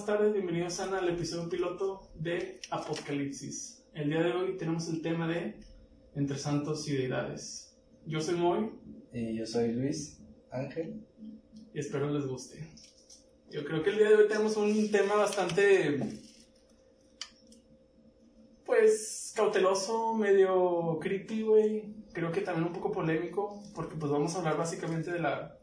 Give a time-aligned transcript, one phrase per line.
[0.00, 3.84] buenas tardes, bienvenidos al episodio piloto de Apocalipsis.
[3.92, 5.60] El día de hoy tenemos el tema de
[6.14, 7.76] Entre Santos y Deidades.
[8.06, 8.70] Yo soy Moy.
[9.12, 10.18] Y yo soy Luis
[10.50, 11.04] Ángel.
[11.74, 12.66] Y espero les guste.
[13.50, 16.00] Yo creo que el día de hoy tenemos un tema bastante,
[18.64, 21.94] pues, cauteloso, medio creepy, güey.
[22.14, 25.59] Creo que también un poco polémico, porque pues vamos a hablar básicamente de la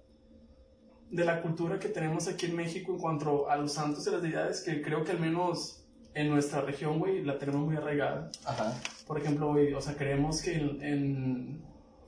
[1.09, 4.21] de la cultura que tenemos aquí en México en cuanto a los santos y las
[4.21, 8.29] deidades, que creo que al menos en nuestra región, güey, la tenemos muy arraigada.
[8.45, 8.73] Ajá.
[9.05, 11.61] Por ejemplo, güey, o sea, creemos que en, en,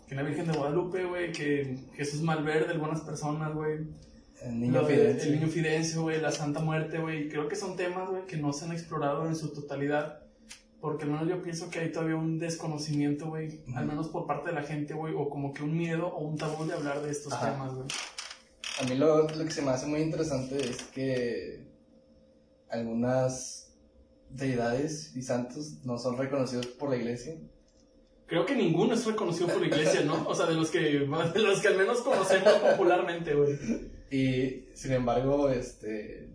[0.08, 3.88] que la Virgen de Guadalupe, güey, que Jesús Malverde, algunas personas, güey.
[4.42, 5.30] El niño Fidencio.
[5.30, 7.30] El niño Fidencio, güey, la Santa Muerte, güey.
[7.30, 10.24] Creo que son temas, güey, que no se han explorado en su totalidad.
[10.82, 13.92] Porque al menos yo pienso que hay todavía un desconocimiento, güey, al Ujú.
[13.92, 16.66] menos por parte de la gente, güey, o como que un miedo o un tabú
[16.66, 17.52] de hablar de estos Ajá.
[17.52, 17.88] temas, güey.
[18.80, 21.66] A mí lo, lo que se me hace muy interesante es que
[22.70, 23.76] algunas
[24.30, 27.36] deidades y santos no son reconocidos por la iglesia.
[28.26, 30.26] Creo que ninguno es reconocido por la iglesia, ¿no?
[30.28, 30.80] O sea, de los que,
[31.34, 33.58] de los que al menos conocemos popularmente, güey.
[34.12, 36.30] Y sin embargo, este,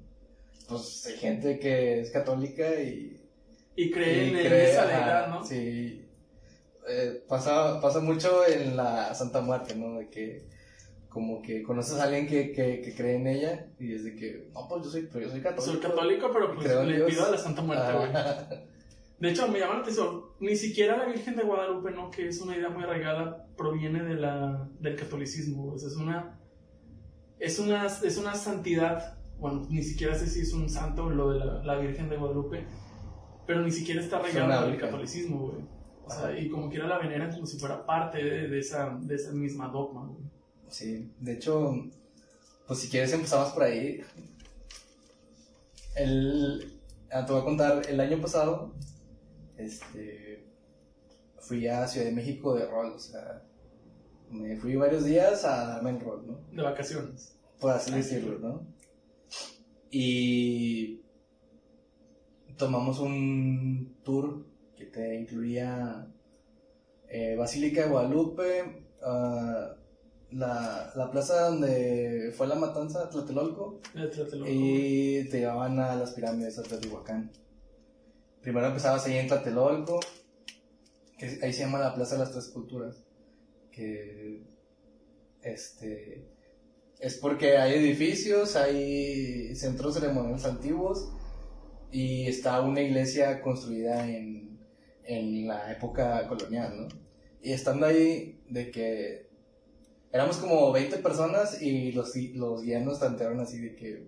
[0.68, 3.20] pues hay gente que es católica y,
[3.76, 5.44] Y creen y en cree, esa deidad, ¿no?
[5.46, 6.04] Sí.
[6.88, 9.98] Eh, pasa, pasa mucho en la Santa Muerte, ¿no?
[9.98, 10.46] De que
[11.14, 14.50] como que conoces a alguien que, que, que cree en ella y es de que,
[14.52, 15.72] no, pues yo soy, pero yo soy católico.
[15.72, 17.08] Soy católico, pero pues le Dios.
[17.10, 18.10] pido a la Santa Muerte, güey.
[18.12, 18.48] Ah,
[19.20, 22.10] De hecho, me llama la atención, ni siquiera la Virgen de Guadalupe, ¿no?
[22.10, 25.72] Que es una idea muy arraigada, proviene de la, del catolicismo.
[25.72, 26.40] O sea, es una,
[27.38, 31.38] es una, es una santidad, bueno, ni siquiera sé si es un santo lo de
[31.38, 32.66] la, la Virgen de Guadalupe,
[33.46, 34.88] pero ni siquiera está arraigado una en el virgen.
[34.90, 35.62] catolicismo, güey.
[36.06, 39.14] O sea, y como quiera la veneran como si fuera parte de, de esa, de
[39.14, 40.23] esa misma dogma, güey.
[40.74, 41.72] Sí, de hecho,
[42.66, 44.00] pues si quieres empezamos por ahí.
[45.94, 46.80] El,
[47.12, 48.74] ah, te voy a contar, el año pasado,
[49.56, 50.44] este,
[51.38, 53.44] fui a Ciudad de México de rol, o sea,
[54.30, 56.40] me fui varios días a darme el rol, ¿no?
[56.50, 57.38] De vacaciones.
[57.60, 58.66] Por así Ah, decirlo, ¿no?
[59.92, 61.02] Y
[62.58, 64.44] tomamos un tour
[64.76, 66.12] que te incluía
[67.08, 69.76] eh, Basílica de Guadalupe, ah,
[70.34, 73.80] la, la plaza donde fue la matanza, Tlatelolco,
[74.40, 75.20] güey.
[75.20, 77.30] y te llevaban a las pirámides de Teotihuacán.
[78.42, 80.00] Primero empezabas ahí en Tlatelolco,
[81.16, 83.04] que ahí se llama la Plaza de las Tres Culturas,
[83.70, 84.42] que
[85.42, 86.28] este
[86.98, 91.12] es porque hay edificios, hay centros ceremoniales antiguos
[91.92, 94.58] y está una iglesia construida en,
[95.04, 96.88] en la época colonial, ¿no?
[97.40, 99.33] Y estando ahí, de que
[100.14, 104.06] éramos como 20 personas y los, los guías nos tantearon así de que,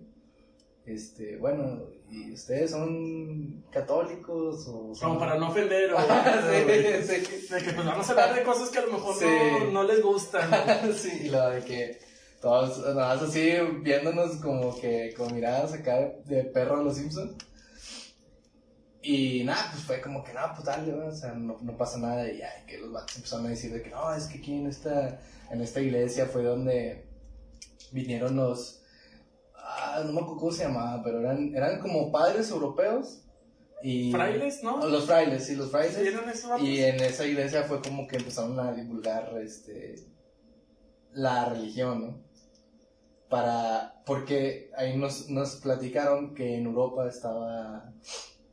[0.85, 5.09] este, bueno, ¿y ustedes son católicos o son...
[5.09, 5.97] Como para no ofender, o,
[7.03, 7.53] sí, sí.
[7.53, 9.25] De que pues vamos a hablar de cosas que a lo mejor Sí.
[9.25, 10.49] no, no les gustan.
[10.95, 11.99] sí, y lo de que
[12.41, 13.51] todos nada más así
[13.81, 17.33] viéndonos como que con miradas acá de, de perro a los Simpsons.
[19.09, 21.05] Y nada, pues fue como que no, pues dale, ¿no?
[21.05, 22.29] o sea, no, no pasa nada.
[22.29, 24.67] Y ay, que los vatos empezaron a decir de que no, es que aquí en
[24.67, 27.07] esta, en esta iglesia fue donde
[27.93, 28.83] vinieron los.
[29.55, 33.23] Ah, no me acuerdo cómo se llamaba, pero eran, eran como padres europeos.
[33.81, 34.85] Y, Frailes, ¿no?
[34.85, 35.97] Los frailes, sí, los frailes.
[36.59, 39.95] Y en esa iglesia fue como que empezaron a divulgar este
[41.13, 42.17] la religión, ¿no?
[43.29, 47.93] Para porque ahí nos, nos platicaron que en Europa estaba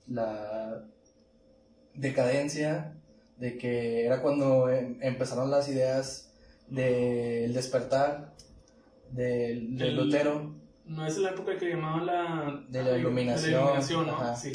[0.07, 0.85] la
[1.95, 2.95] decadencia
[3.39, 6.31] de que era cuando em- empezaron las ideas
[6.69, 8.33] del despertar
[9.11, 10.55] del, Del- Lutero
[10.87, 12.65] No es la época que llamaban la...
[12.69, 14.13] De la iluminación, De la iluminación, ¿no?
[14.17, 14.37] ajá.
[14.37, 14.53] Sí.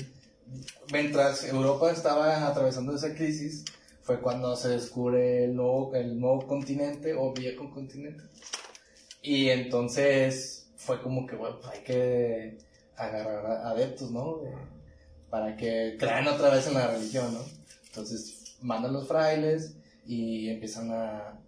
[0.92, 3.66] mientras Europa estaba atravesando esa crisis,
[4.02, 8.24] fue cuando se descubre el nuevo, el nuevo continente o viejo continente.
[9.22, 12.58] Y entonces fue como que, bueno, hay que
[12.96, 14.40] agarrar adeptos, ¿no?
[15.30, 17.42] Para que crean otra vez en la religión, ¿no?
[17.88, 21.40] Entonces mandan los frailes y empiezan a,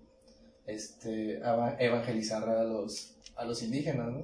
[0.68, 4.24] este, a evangelizar a los, a los indígenas, ¿no?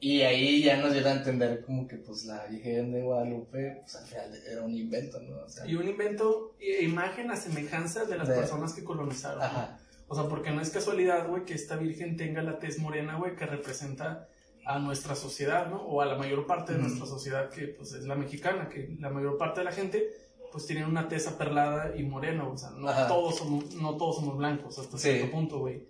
[0.00, 3.96] Y ahí ya nos dieron a entender como que pues la Virgen de Guadalupe pues
[3.96, 5.38] al final era un invento, ¿no?
[5.44, 9.40] O sea, Y un invento, imagen a semejanza de las De- personas que colonizaron.
[9.40, 9.44] ¿no?
[9.44, 13.18] ajá, O sea, porque no es casualidad, güey, que esta virgen tenga la tez morena,
[13.18, 14.28] güey, que representa
[14.68, 15.80] a nuestra sociedad, ¿no?
[15.82, 19.08] O a la mayor parte de nuestra sociedad, que pues es la mexicana, que la
[19.08, 20.10] mayor parte de la gente,
[20.52, 23.08] pues tienen una tez aperlada y morena, o sea, no Ajá.
[23.08, 25.08] todos somos, no todos somos blancos hasta Sí.
[25.10, 25.86] cierto punto, güey.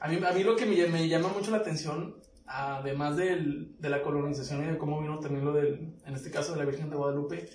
[0.00, 3.88] A mí, a mí lo que me, me llama mucho la atención además del, de
[3.90, 6.88] la colonización y de cómo vino también lo del, en este caso de la Virgen
[6.90, 7.48] de Guadalupe,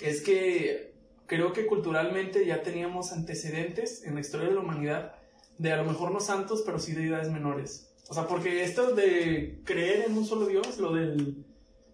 [0.00, 0.94] es que
[1.26, 5.12] creo que culturalmente ya teníamos antecedentes en la historia de la humanidad
[5.58, 7.87] de a lo mejor no santos, pero sí de deidades menores.
[8.08, 11.44] O sea, porque esto de creer en un solo Dios, lo del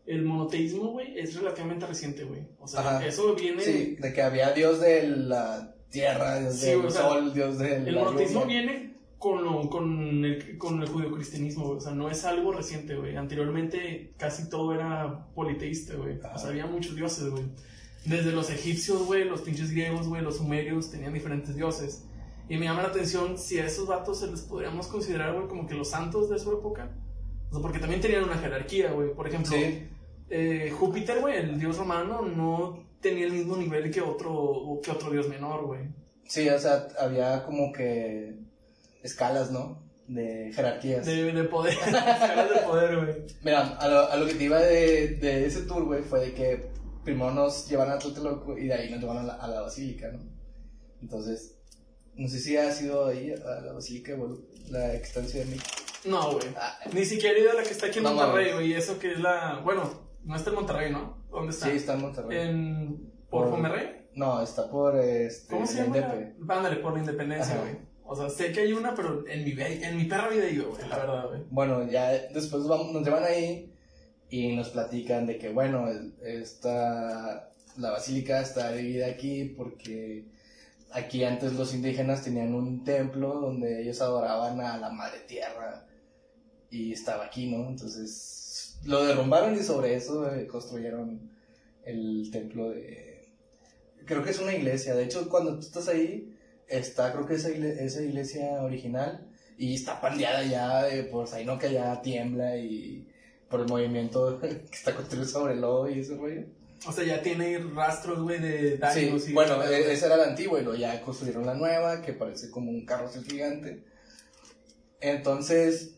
[0.07, 2.43] el monoteísmo, güey, es relativamente reciente, güey.
[2.59, 3.07] O sea, Ajá.
[3.07, 3.63] eso viene...
[3.63, 7.59] Sí, de que había Dios de la tierra, Dios Sí, del o sea, sol, Dios
[7.59, 7.89] del.
[7.89, 11.79] El monoteísmo viene con, lo- con, el, con el judeocristianismo, güey.
[11.79, 13.17] O sea, no es algo reciente, güey.
[13.17, 16.19] Anteriormente casi todo era politeísta, güey.
[16.19, 17.45] O sea, había muchos dioses, güey.
[18.05, 22.05] Desde los egipcios, güey, los pinches griegos, güey, los sumerios tenían diferentes dioses.
[22.49, 25.67] Y me llama la atención si a esos vatos se les podríamos considerar, güey, como
[25.67, 26.91] que los santos de su época.
[27.51, 29.15] O sea, porque también tenían una jerarquía, güey.
[29.15, 29.89] Por ejemplo, Sí,
[30.29, 35.11] eh, Júpiter, güey, el dios romano, no tenía el mismo nivel que otro, que otro
[35.11, 35.83] dios menor, güey.
[36.27, 38.35] sí, o sea, había como que
[39.03, 39.83] escalas, ¿no?
[40.09, 41.07] De jerarquías.
[41.07, 43.27] De, de poder, escalas de poder, güey.
[43.43, 46.35] Mira, a lo, a lo que te iba de, de ese tour, güey, fue de
[46.35, 46.71] que
[47.05, 50.11] primero nos llevaron a Tlatelolco y de ahí nos llevaron a la, a la basílica,
[50.11, 50.21] ¿no?
[51.03, 51.59] Entonces,
[52.17, 54.41] no sé si ha sido ahí a la basílica, güey,
[54.71, 55.71] la que está en Ciudad de México.
[56.05, 56.47] No, güey.
[56.57, 58.69] Ah, Ni siquiera he ido a la que está aquí en No Monterrey, güey.
[58.69, 59.61] Y eso que es la.
[59.65, 59.91] Bueno,
[60.25, 61.25] no está en Monterrey, ¿no?
[61.31, 61.67] ¿Dónde está?
[61.67, 62.39] sí, está en Monterrey.
[62.39, 63.13] En.
[63.31, 64.05] ¿Por Por-?
[64.15, 66.33] No, está por este, ¿Cómo se la llama?
[66.49, 67.77] Ándale, por la independencia, güey.
[68.05, 70.89] O sea, sé que hay una, pero en mi, en mi perra vida ido, güey,
[70.89, 71.41] la verdad, güey.
[71.51, 73.73] Bueno, ya después vamos, nos llevan ahí
[74.29, 75.89] y nos platican de que, bueno,
[76.23, 80.27] esta, la basílica está dividida aquí porque
[80.95, 85.87] aquí antes los indígenas tenían un templo donde ellos adoraban a la madre tierra
[86.71, 87.69] y estaba aquí, ¿no?
[87.69, 91.31] Entonces lo derrumbaron y sobre eso eh, construyeron
[91.85, 93.29] el templo de...
[94.07, 96.37] Creo que es una iglesia, de hecho cuando tú estás ahí
[96.69, 99.27] está creo que esa, esa iglesia original
[99.59, 103.07] y está pandeada ya de por ahí no que ya tiembla y
[103.49, 106.45] por el movimiento que está construido sobre el lodo y ese rollo.
[106.87, 109.23] O sea, ya tiene rastros, güey, de daños.
[109.25, 112.13] Sí, y- bueno, e- esa era la antigua y luego ya construyeron la nueva que
[112.13, 113.85] parece como un carrusel gigante.
[115.01, 115.95] Entonces,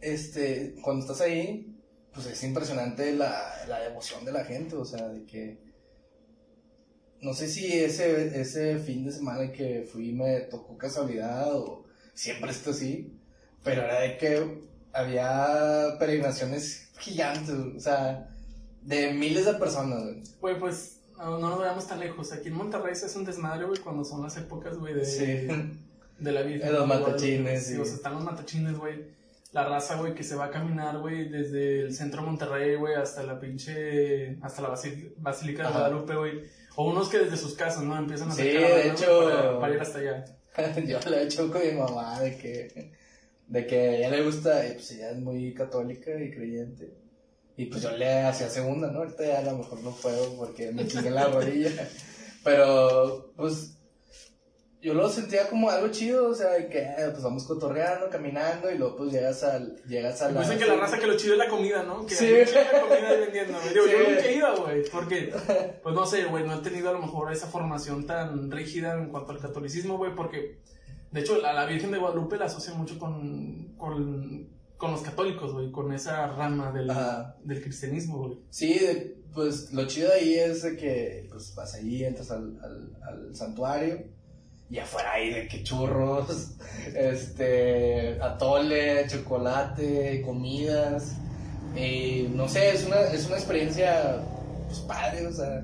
[0.00, 1.74] este, cuando estás ahí,
[2.12, 5.58] pues es impresionante la, la devoción de la gente, o sea, de que
[7.20, 11.84] no sé si ese, ese fin de semana que fui me tocó casualidad o
[12.14, 13.18] siempre está así,
[13.64, 14.60] pero era de que
[14.92, 18.34] había peregrinaciones gigantes, o sea,
[18.86, 20.02] de miles de personas.
[20.02, 20.22] güey.
[20.40, 22.32] Güey, pues no, no nos vayamos tan lejos.
[22.32, 25.24] Aquí en Monterrey se hace un desmadre, güey, cuando son las épocas, güey, de, Sí.
[26.18, 26.66] de la Virgen.
[26.68, 27.80] De los de matachines, Sí, sí.
[27.80, 29.14] o sea, están los matachines, güey.
[29.52, 32.94] La raza, güey, que se va a caminar, güey, desde el centro de Monterrey, güey,
[32.94, 34.36] hasta la pinche.
[34.42, 35.72] hasta la Basí- Basílica de.
[35.72, 36.42] Guadalupe, güey.
[36.76, 37.96] O unos que desde sus casas, ¿no?
[37.96, 40.24] Empiezan a Sí, sacar de la lana, hecho- para ir hasta allá.
[40.86, 42.92] Yo lo he hecho con mi mamá de que,
[43.48, 46.92] de que a ella le gusta, y pues ella es muy católica y creyente.
[47.56, 48.98] Y pues yo le hacía segunda, ¿no?
[48.98, 51.70] Ahorita ya a lo mejor no puedo porque me chingué la rodilla.
[52.44, 53.78] Pero, pues,
[54.82, 58.78] yo lo sentía como algo chido, o sea, que eh, pues vamos cotorreando, caminando, y
[58.78, 60.42] luego pues llegas al, llegas a la...
[60.42, 62.06] Dicen que la raza que lo chido es la comida, ¿no?
[62.06, 62.26] Que Sí.
[62.26, 63.58] hay mucha comida vendiendo.
[63.72, 63.90] Digo, Sí.
[63.90, 65.32] yo nunca he ido, güey, porque,
[65.82, 69.08] pues no sé, güey, no he tenido a lo mejor esa formación tan rígida en
[69.08, 70.60] cuanto al catolicismo, güey, porque,
[71.10, 75.52] de hecho, a la Virgen de Guadalupe la asocian mucho con, con, con los católicos,
[75.52, 76.90] güey, con esa rama del,
[77.44, 78.38] del cristianismo, güey.
[78.50, 82.96] Sí, de- pues lo chido ahí es de que pues vas ahí, entras al, al,
[83.02, 84.02] al santuario
[84.70, 86.52] y afuera hay de que churros,
[86.94, 91.16] este, atole, chocolate, comidas.
[91.76, 94.22] Y no sé, es una, es una experiencia
[94.66, 95.62] pues padre, o sea,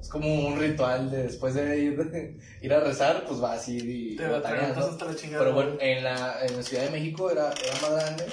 [0.00, 3.84] es como un ritual de después de ir, ir a rezar, pues vas a ir
[3.88, 5.38] y Te hasta la chingada.
[5.44, 8.24] Pero bueno, en la, en la Ciudad de México era, era más grande,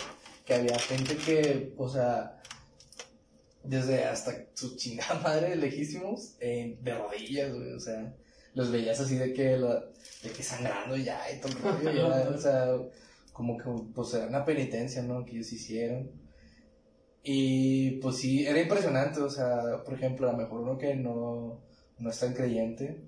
[0.45, 2.41] que había gente que, o sea,
[3.63, 8.13] desde hasta su chingada madre, lejísimos, eh, de rodillas, güey, o sea,
[8.53, 9.83] los veías así de que, la-
[10.23, 12.67] de que sangrando ya y todo el rollo, y era, o sea,
[13.33, 15.25] como que, pues era una penitencia, ¿no?
[15.25, 16.09] Que ellos hicieron.
[17.27, 21.59] Y pues sí, era impresionante, o sea, por ejemplo, a lo mejor uno que no,
[21.97, 23.03] no es tan creyente,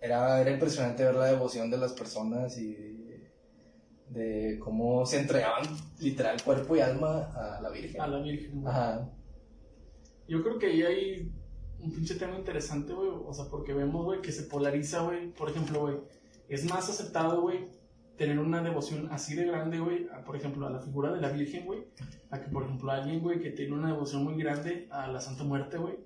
[0.00, 2.92] era, era impresionante ver la devoción de las personas y
[4.08, 5.64] de cómo se entregaban
[6.00, 8.00] literal cuerpo y alma a la Virgen.
[8.00, 8.74] A la Virgen, güey.
[8.74, 9.08] Ajá.
[10.26, 11.32] Yo creo que ahí hay
[11.78, 13.08] un pinche tema interesante, güey.
[13.24, 15.30] O sea, porque vemos, güey, que se polariza, güey.
[15.32, 15.96] Por ejemplo, güey,
[16.48, 17.68] es más aceptado, güey,
[18.16, 21.30] tener una devoción así de grande, güey, a, por ejemplo, a la figura de la
[21.30, 21.84] Virgen, güey,
[22.30, 25.44] a que, por ejemplo, alguien, güey, que tiene una devoción muy grande a la Santa
[25.44, 25.96] Muerte, güey,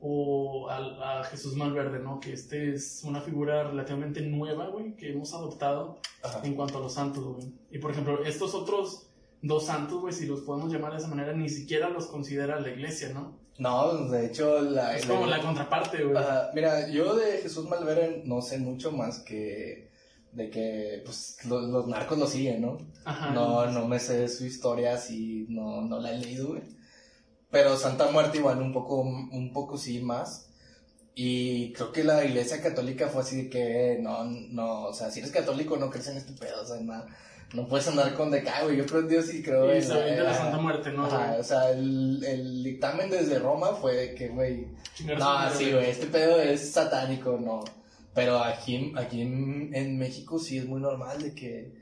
[0.00, 2.20] o a, a Jesús Malverde, ¿no?
[2.20, 6.40] Que este es una figura relativamente nueva, güey, que hemos adoptado Ajá.
[6.44, 7.54] en cuanto a los santos, güey.
[7.70, 9.06] Y por ejemplo, estos otros
[9.40, 12.68] dos santos, güey, si los podemos llamar de esa manera, ni siquiera los considera la
[12.68, 13.38] iglesia, ¿no?
[13.58, 14.96] No, de hecho, la.
[14.96, 16.22] Es como la contraparte, güey.
[16.54, 19.90] Mira, yo de Jesús Malvera no sé mucho más que
[20.34, 22.78] de que pues lo- los narcos lo siguen, ¿no?
[23.04, 23.30] Ajá.
[23.30, 26.62] No, no me sé su historia, así no, no la he leído, güey.
[27.50, 30.48] Pero Santa Muerte igual un poco, un poco sí más.
[31.14, 35.20] Y creo que la iglesia católica fue así de que no, no, o sea, si
[35.20, 37.04] eres católico no crees en este pedo, o sea, no,
[37.52, 38.76] no puedes andar con de acá, güey.
[38.76, 41.06] Yo creo en Dios y creo Y en de la ajá, Santa Muerte, ¿no?
[41.06, 44.66] Ajá, o sea, el, el dictamen desde Roma fue de que, güey,
[45.16, 47.62] no, sí, güey, este pedo es satánico, no.
[48.14, 51.72] Pero aquí, aquí en, en México sí es muy normal de que,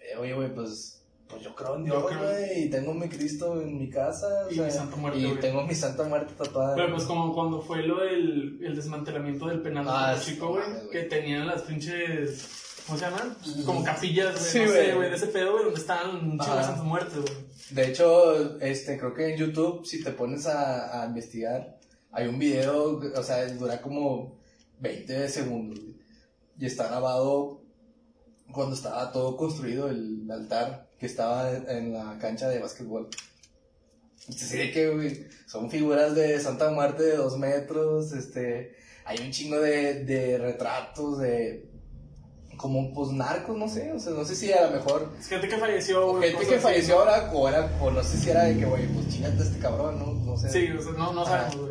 [0.00, 3.60] eh, oye, güey, pues, pues yo creo en Dios, creo- güey, y tengo mi Cristo
[3.60, 6.74] en mi casa, o Y sea, mi Santa Muerte, y tengo mi Santa Muerte tatuada.
[6.76, 10.48] Pero pues como cuando fue lo del el desmantelamiento del penal de Ah, sí, Chico,
[10.50, 13.36] güey, que tenían las pinches, ¿cómo se llaman?
[13.66, 15.10] Como capillas, güey, Sí, no sé, güey.
[15.10, 15.80] de ese pedo, güey, donde
[16.36, 16.62] de Ajá.
[16.62, 17.34] santas muertes, güey.
[17.70, 21.78] De hecho, este, creo que en YouTube, si te pones a, a investigar,
[22.12, 24.37] hay un video, o sea, dura como
[24.80, 25.80] 20 segundos,
[26.58, 27.62] y está grabado
[28.52, 33.08] cuando estaba todo construido el altar que estaba en la cancha de básquetbol.
[34.20, 39.18] Entonces, sí, de que, güey, son figuras de Santa Muerte de dos metros, este, hay
[39.20, 41.70] un chingo de, de retratos de,
[42.58, 45.48] como, pues, narcos, no sé, o sea, no sé si a lo mejor Es gente
[45.48, 48.44] que falleció, o gente que así, falleció ahora, o, era, o no sé si era
[48.44, 50.12] de que, güey, pues chingate a este cabrón, ¿no?
[50.12, 50.50] No sé.
[50.50, 51.67] Sí, o sea, no, no sabemos.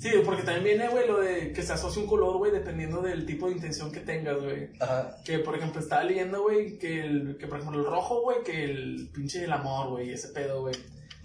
[0.00, 3.26] Sí, porque también viene, güey, lo de que se asocia un color, güey, dependiendo del
[3.26, 4.70] tipo de intención que tengas, güey.
[4.80, 5.18] Ajá.
[5.22, 8.64] Que, por ejemplo, estaba leyendo, güey, que, el, que, por ejemplo, el rojo, güey, que
[8.64, 10.74] el pinche el amor, güey, ese pedo, güey.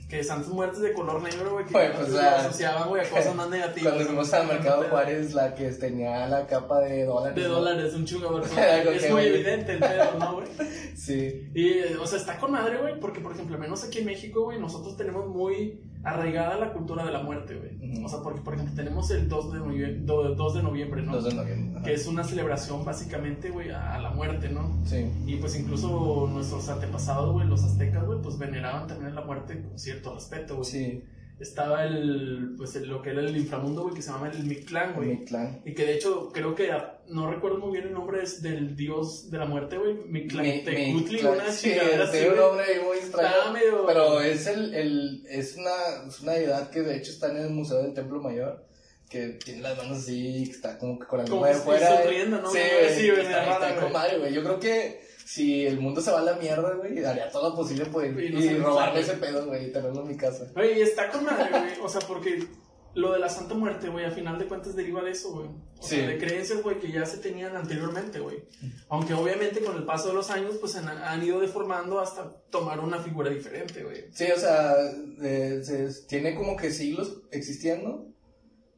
[0.09, 3.49] Que santas muertes de color negro, güey, que pues, la- asociaban, güey, a cosas más
[3.49, 3.93] negativas.
[3.93, 7.35] Cuando fuimos al Mercado Juárez, la que tenía la capa de dólares.
[7.35, 8.05] De dólares, un
[8.59, 10.47] Algo Es muy evidente el pedo, ¿no, güey?
[10.95, 11.49] Sí.
[11.55, 14.59] Y, o sea, está con madre, güey, porque, por ejemplo, menos aquí en México, güey,
[14.59, 18.03] nosotros tenemos muy arraigada la cultura de la muerte, güey.
[18.03, 21.13] O sea, porque, por ejemplo, tenemos el 2 de noviembre, 2 de noviembre ¿no?
[21.13, 21.71] 2 de noviembre.
[21.77, 21.85] ajá.
[21.85, 24.77] Que es una celebración, básicamente, güey, a la muerte, ¿no?
[24.85, 25.05] Sí.
[25.25, 29.77] Y pues incluso nuestros antepasados, güey, los aztecas, güey, pues veneraban también la muerte con
[29.79, 30.65] cierto respeto, güey.
[30.65, 31.03] Sí.
[31.39, 34.93] Estaba el, pues el- lo que era el inframundo, güey, que se llama el Mictlán,
[34.95, 35.09] güey.
[35.09, 35.61] Mi clan.
[35.65, 38.75] Y que de hecho, creo que, ah, no recuerdo muy bien el nombre es del
[38.77, 39.95] dios de la muerte, güey.
[40.07, 43.51] Mictlantecutli, clan- una sí, chingadera así, un nombre muy extraño.
[43.53, 43.85] Medio...
[43.85, 47.49] Pero es el, el es una, es una deidad que de hecho está en el
[47.49, 48.63] Museo del Templo Mayor.
[49.09, 52.01] Que tiene las manos así, que está como que con la lengua de fuera.
[52.01, 52.49] sonriendo, ¿no?
[52.49, 52.59] Sí,
[52.95, 54.33] sí, güey, está, está con madre, güey.
[54.33, 57.55] Yo creo que si el mundo se va a la mierda, güey, haría todo lo
[57.55, 58.29] posible por ir Y
[58.59, 58.99] no y sabe.
[59.01, 60.51] ese pedo, güey, y tenerlo en mi casa.
[60.55, 61.73] Oye, y está con madre, güey.
[61.83, 62.47] O sea, porque
[62.93, 65.47] lo de la Santa Muerte, güey, a final de cuentas deriva de eso, güey.
[65.47, 66.05] O sea, Sí.
[66.05, 68.45] de creencias, güey, que ya se tenían anteriormente, güey.
[68.87, 72.79] Aunque obviamente con el paso de los años, pues han, han ido deformando hasta tomar
[72.79, 74.05] una figura diferente, güey.
[74.13, 74.75] Sí, o sea,
[75.21, 78.07] eh, se- tiene como que siglos existiendo,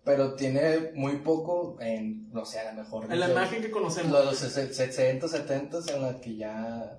[0.08, 3.12] pero tiene muy poco en, no sé, a lo mejor.
[3.12, 4.10] En la imagen que conocemos.
[4.26, 6.98] Los 60, 70 en la que ya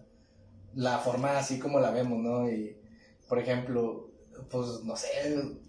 [0.75, 2.51] la forma así como la vemos, ¿no?
[2.51, 2.77] Y,
[3.27, 4.11] por ejemplo,
[4.51, 5.09] pues no sé,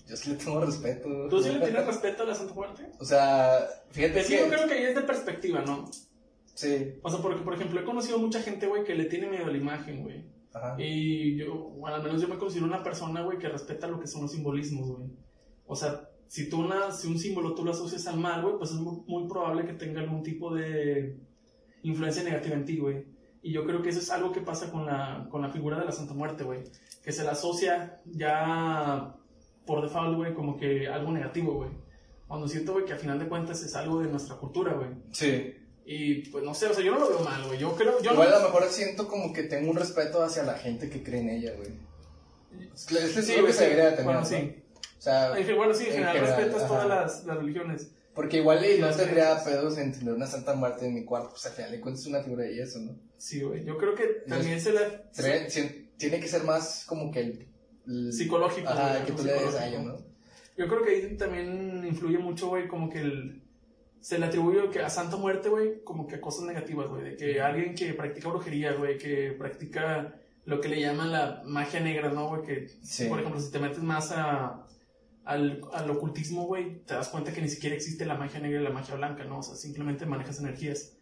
[0.06, 1.08] yo sí le tengo respeto.
[1.30, 2.92] ¿Tú sí le tienes respeto a la Santa Muerte?
[3.00, 4.40] O sea, fíjate Sí, que.
[4.42, 5.90] yo creo que ahí es de perspectiva, ¿no?
[6.54, 9.46] Sí, O sea, porque, por ejemplo, he conocido mucha gente, güey, que le tiene miedo
[9.46, 10.26] a la imagen, güey.
[10.54, 10.76] ajá.
[10.78, 14.08] Y yo, bueno, al menos yo me considero una persona, güey, que respeta lo que
[14.08, 15.10] son los simbolismos, güey.
[15.66, 18.70] O sea, si tú una, si un símbolo tú lo asocias al mal, güey, pues
[18.70, 21.18] es muy, muy probable que tenga algún tipo de
[21.82, 23.04] influencia negativa en ti, güey.
[23.42, 25.86] Y yo creo que eso es algo que pasa con la, con la figura de
[25.86, 26.60] la Santa Muerte, güey.
[27.04, 29.16] Que se la asocia ya
[29.66, 31.72] por default, güey, como que algo negativo, güey.
[32.28, 34.90] Cuando siento, güey, que al final de cuentas es algo de nuestra cultura, güey.
[35.12, 35.56] Sí.
[35.84, 37.58] Y pues no sé, o sea, yo no lo veo mal, güey.
[37.58, 38.36] Yo creo, yo Igual no...
[38.36, 41.30] a lo mejor siento como que tengo un respeto hacia la gente que cree en
[41.30, 41.70] ella, güey.
[42.76, 44.06] Es es lo que güey, se debería tener.
[44.06, 44.26] Bueno, ¿no?
[44.28, 44.54] sí.
[45.00, 47.92] O sea, gen- bueno, sí, en En general general, respetas todas las, las religiones.
[48.14, 51.46] porque igual y no tendría pedos en tener una Santa Muerte en mi cuarto, pues
[51.48, 52.96] al final de cuentas es una figura de eso, ¿no?
[53.18, 53.64] Sí, güey.
[53.64, 54.80] Yo creo que también se le...
[55.16, 57.48] Tiene, ti- tiene que ser más como que el...
[57.88, 59.98] el- Psicológico, Ajá, güey, que tú le des a ¿no?
[60.58, 63.42] Yo creo que ahí también influye mucho, güey, como que el...
[64.02, 67.04] Se le atribuye que a Santa Muerte, güey, como que a cosas negativas, güey.
[67.04, 70.16] De que alguien que practica brujería, güey, que practica
[70.46, 72.42] lo que le llaman la magia negra, ¿no, güey?
[72.44, 73.06] Que, Sí.
[73.08, 74.66] por ejemplo, si te metes más a,
[75.30, 78.64] al, al ocultismo, güey, te das cuenta que ni siquiera existe la magia negra y
[78.64, 79.40] la magia blanca, ¿no?
[79.40, 80.98] O sea, simplemente manejas energías.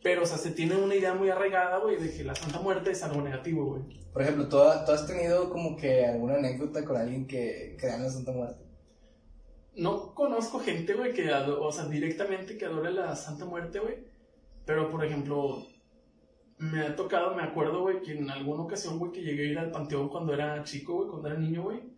[0.00, 2.92] Pero, o sea, se tiene una idea muy arraigada, güey, de que la Santa Muerte
[2.92, 3.82] es algo negativo, güey.
[4.12, 8.04] Por ejemplo, ¿tú, tú has tenido como que alguna anécdota con alguien que crea en
[8.04, 8.64] la Santa Muerte?
[9.74, 14.06] No conozco gente, güey, que, o sea, directamente que adore la Santa Muerte, güey.
[14.64, 15.66] Pero, por ejemplo,
[16.58, 19.58] me ha tocado, me acuerdo, güey, que en alguna ocasión, güey, que llegué a ir
[19.58, 21.93] al panteón cuando era chico, güey, cuando era niño, güey,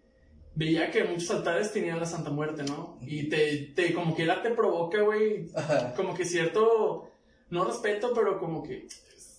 [0.56, 2.98] veía que muchos altares tenían la Santa Muerte, ¿no?
[3.02, 5.46] Y te, te como que la te provoca, güey,
[5.94, 7.10] como que cierto,
[7.50, 8.88] no respeto, pero como que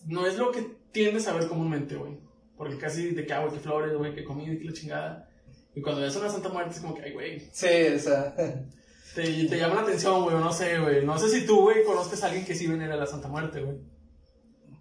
[0.06, 2.18] no es lo que tiendes a ver comúnmente, güey.
[2.56, 5.30] Porque casi de que, ah, güey, que flores, güey, que comida y que la chingada.
[5.76, 8.36] Y cuando ves una Santa Muerte es como que, ay, güey, Sí, o sea,
[9.16, 11.04] te, te llama la atención, güey, no sé, güey.
[11.04, 13.62] No sé si tú, güey, conozcas a alguien que sí venera a la Santa Muerte,
[13.62, 13.78] güey.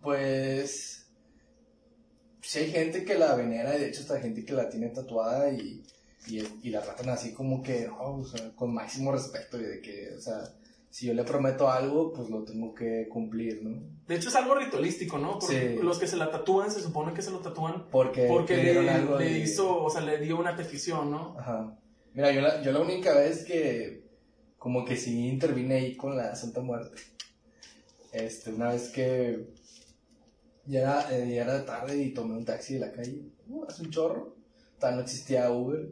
[0.02, 0.93] pues.
[2.43, 5.50] Sí, hay gente que la venera, y de hecho, hasta gente que la tiene tatuada
[5.50, 5.83] y,
[6.26, 9.80] y, y la tratan así como que, oh, o sea, con máximo respeto y de
[9.80, 10.40] que, o sea,
[10.90, 13.83] si yo le prometo algo, pues lo tengo que cumplir, ¿no?
[14.09, 15.38] De hecho, es algo ritualístico, ¿no?
[15.38, 15.83] Porque Sí.
[15.83, 19.18] los que se la tatúan, se supone que se lo tatúan Porque, porque le, algo
[19.18, 21.37] le de- hizo, o sea, le dio una petición, ¿no?
[21.38, 21.78] Ajá.
[22.14, 24.06] Mira, yo la, yo la única vez que
[24.59, 26.97] como que sí intervine ahí con la Santa Muerte.
[28.12, 29.49] Este, una vez que
[30.64, 33.23] ya era, eh, ya era tarde y tomé un taxi de la calle.
[33.49, 34.35] Uh, hace un chorro.
[34.78, 35.88] Todavía no existía Uber.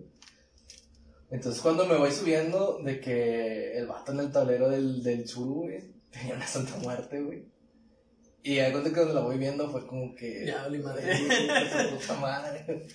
[1.35, 5.49] Entonces cuando me voy subiendo de que el vato en el tablero del, del sur,
[5.49, 7.45] güey, tenía una Santa Muerte, güey.
[8.45, 10.47] Y algo de que cuando la voy viendo fue como que...
[10.47, 11.17] Ya, vale madre.
[11.19, 12.87] Su puta madre.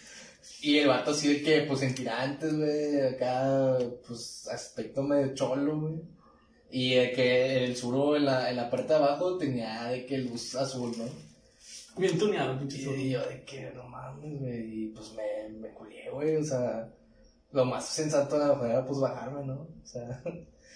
[0.62, 3.77] Y el vato así de que, pues en tirantes, güey, acá,
[4.08, 5.96] pues aspecto medio cholo, güey.
[6.72, 10.17] Y de que el suro en la, en la parte de abajo tenía de que
[10.17, 11.05] luz azul, ¿no?
[11.98, 12.77] Bien tuneado, pinche.
[12.96, 16.89] Y yo de que no mames, güey, y pues me, me culié, güey, o sea,
[17.51, 19.62] lo más sensato era pues bajarme, ¿no?
[19.62, 20.22] O sea,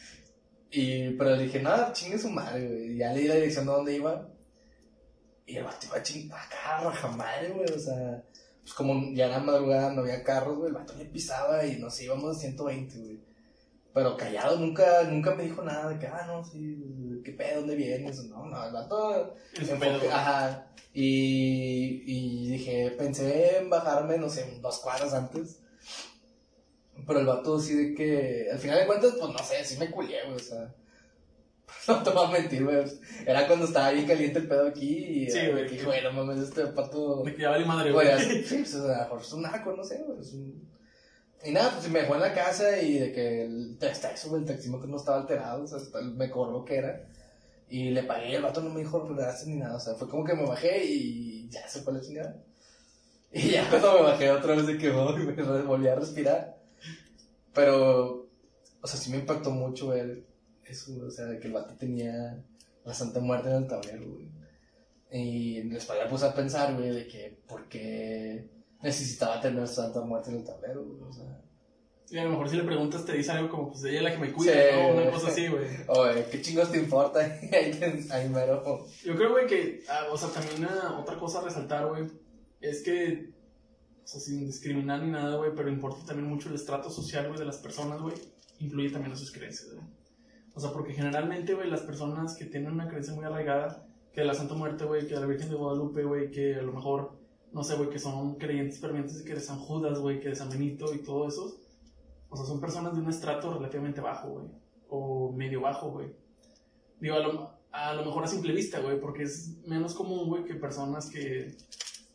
[0.71, 3.65] y, pero le dije, nada, chingue su madre, güey, y ya le di la dirección
[3.65, 4.27] de dónde iba,
[5.45, 8.23] y el vato iba a chingar acá, raja madre, güey, o sea,
[8.61, 12.01] pues como ya era madrugada, no había carros, güey, el vato le pisaba y nos
[12.01, 13.33] íbamos a 120, güey.
[13.93, 17.59] Pero callado, nunca, nunca me dijo nada de que, ah, no, sí, ¿qué pedo?
[17.59, 18.23] ¿Dónde vienes?
[18.25, 20.09] No, no, el vato Enfoque-.
[20.11, 20.67] Ajá.
[20.95, 25.59] Y, y dije, pensé en bajarme, no sé, dos cuadras antes.
[27.05, 29.91] Pero el vato sí de que, al final de cuentas, pues no sé, sí me
[29.91, 30.73] culié, güey, o sea.
[31.87, 32.77] No te voy a mentir, güey.
[33.25, 35.65] Era cuando estaba bien caliente el pedo aquí y Sí, güey.
[35.65, 37.23] que dije, güey, no mames, este pato.
[37.23, 38.07] De que ya vale madre, güey.
[38.45, 40.19] Sí, pues, a lo mejor es un naco, no sé, güey.
[40.19, 40.69] es un-
[41.43, 44.43] Y nada, pues me dejó en la casa y de que el, hasta eso, güey,
[44.43, 47.05] el taxímetro no estaba alterado, o sea, hasta me cobró lo que era.
[47.69, 50.07] Y le pagué, y el vato no me dijo gracias ni nada, o sea, fue
[50.07, 52.37] como que me bajé y ya se fue la chingada.
[53.31, 56.62] Y ya cuando me bajé otra vez de que oh, me volví a respirar.
[57.53, 58.29] Pero,
[58.81, 60.25] o sea, sí me impactó mucho ver
[60.65, 62.43] eso, o sea, de que el vato tenía
[62.83, 64.31] la Santa Muerte en el tablero, güey.
[65.11, 68.49] Y después me puse a pensar, güey, de que por qué
[68.81, 71.39] necesitaba tener Santa Muerte en el tablero, güey, o sea.
[72.09, 74.11] Y a lo mejor si le preguntas te dice algo como, pues ella es la
[74.11, 74.59] que me cuida, Sí.
[74.75, 75.01] ¿no?
[75.01, 75.65] Una cosa así, güey.
[75.87, 77.19] Oye, ¿qué chingos te importa?
[78.11, 78.85] ahí mero.
[79.03, 82.07] Yo creo, güey, que, ah, o sea, también ah, otra cosa a resaltar, güey,
[82.61, 83.32] es que,
[84.03, 87.39] o sea, sin discriminar ni nada, güey, pero importa también mucho el estrato social, güey,
[87.39, 88.15] de las personas, güey,
[88.59, 89.85] influye también en sus creencias, güey.
[90.53, 94.27] O sea, porque generalmente, güey, las personas que tienen una creencia muy arraigada, que de
[94.27, 97.17] la Santa Muerte, güey, que de la Virgen de Guadalupe, güey, que a lo mejor,
[97.51, 100.49] no sé, güey, que son creyentes fervientes que de San Judas, güey, que de San
[100.49, 101.59] Benito y todo eso,
[102.29, 104.47] o sea, son personas de un estrato relativamente bajo, güey,
[104.89, 106.13] o medio bajo, güey.
[106.99, 110.43] Digo, a lo, a lo mejor a simple vista, güey, porque es menos común, güey,
[110.43, 111.55] que personas que,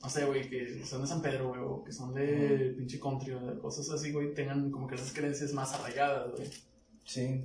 [0.02, 3.32] no sé, güey, que son de San Pedro, güey, o que son de pinche country,
[3.32, 6.48] o de cosas así, güey, tengan como que esas creencias más arraigadas, güey.
[7.04, 7.44] Sí.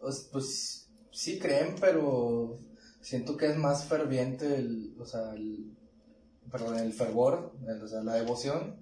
[0.00, 2.58] Pues, pues sí creen, pero
[3.00, 5.74] siento que es más ferviente el, o sea, el,
[6.50, 8.76] perdón, el fervor, el- o sea, la devoción,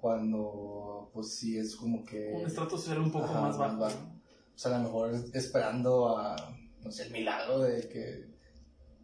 [0.00, 2.32] cuando pues sí es como que...
[2.34, 3.72] Un estrato social un poco Ajá, más bajo.
[3.76, 4.12] más bajo.
[4.54, 6.36] O sea, a lo mejor es- esperando a,
[6.82, 8.26] no sé, el milagro de que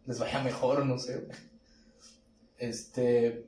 [0.05, 1.27] les vaya mejor no sé.
[2.57, 3.45] Este.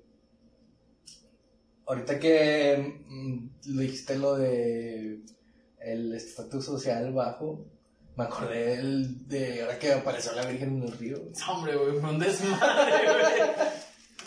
[1.87, 5.21] Ahorita que mm, le dijiste lo de
[5.79, 7.65] el estatus social bajo,
[8.15, 11.17] me acordé del- de ahora que apareció la Virgen en el río.
[11.49, 13.67] Hombre, güey, fue un desmadre, güey.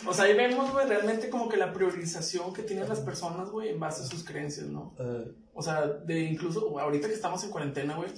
[0.05, 3.69] O sea, ahí vemos, güey, realmente como que la priorización que tienen las personas, güey,
[3.69, 4.93] en base a sus creencias, ¿no?
[4.99, 8.09] Eh, O sea, de incluso ahorita que estamos en cuarentena, güey,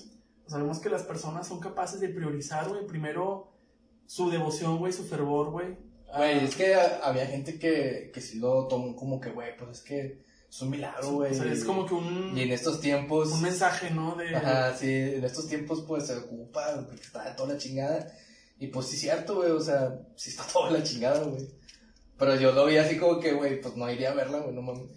[0.48, 3.52] sabemos que las personas son capaces de priorizar, güey, primero
[4.08, 5.78] su devoción, güey, su fervor, güey.
[6.16, 9.82] Güey, es que había gente que, que sí lo tomó como que, güey, pues es
[9.82, 11.32] que es un milagro, güey.
[11.32, 13.32] O sea, es como que un, Y en estos tiempos.
[13.32, 14.16] un mensaje, ¿no?
[14.16, 18.08] De, Ajá, sí, en estos tiempos pues se ocupa, porque está toda la chingada.
[18.58, 21.46] Y pues sí es cierto, güey, o sea, sí está toda la chingada, güey.
[22.18, 24.62] Pero yo lo vi así como que, güey, pues no iría a verla, güey, no
[24.62, 24.88] mames.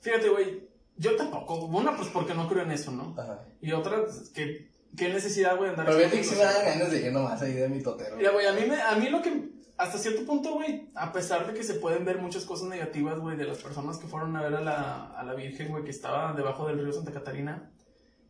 [0.00, 1.66] Fíjate, güey, yo tampoco.
[1.66, 3.14] Una, pues porque no creo en eso, ¿no?
[3.16, 3.44] Ajá.
[3.60, 6.90] Y otra, pues, que, qué necesidad, güey, andar Pero fíjate que sí me dan ganas
[6.90, 8.16] de ir nomás ahí de mi totero.
[8.16, 9.59] Mira, güey, a mí, me, a mí lo que...
[9.80, 13.38] hasta cierto punto, güey, a pesar de que se pueden ver muchas cosas negativas, güey,
[13.38, 16.34] de las personas que fueron a ver a la, a la Virgen, güey, que estaba
[16.34, 17.72] debajo del río Santa Catarina,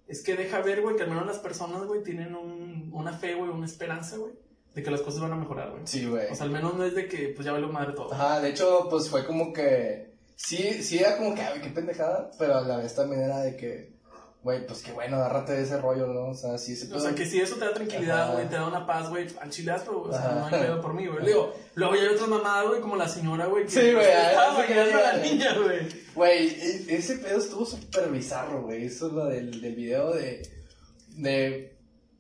[0.06, 3.34] es que deja ver, güey, que al menos las personas, güey, tienen un, una fe,
[3.34, 4.32] güey, una esperanza, güey,
[4.76, 5.82] de que las cosas van a mejorar, güey.
[5.86, 6.30] Sí, güey.
[6.30, 8.14] O sea, al menos no es de que, pues ya vale madre todo.
[8.14, 10.14] Ajá, de hecho, pues fue como que.
[10.36, 13.56] Sí, sí era como que, ay, qué pendejada, pero a la vez también era de
[13.56, 13.99] que,
[14.42, 16.29] güey, pues qué bueno, agárrate de ese rollo, ¿no?
[16.29, 18.66] O sea, sí se O sea, que si eso te da tranquilidad, güey, te da
[18.66, 21.26] una paz, güey, al chilazo, o sea, no hay pedo por mí, güey.
[21.26, 24.59] Digo, luego ya hay otras mamadas, güey, como la señora, güey, que Sí, güey, estaba
[24.59, 25.88] ah, sí, bailando a la niña, güey.
[26.14, 28.87] Güey, e- ese pedo estuvo súper bizarro, güey.
[28.87, 30.42] Eso es lo del, del video de.
[31.16, 31.76] De.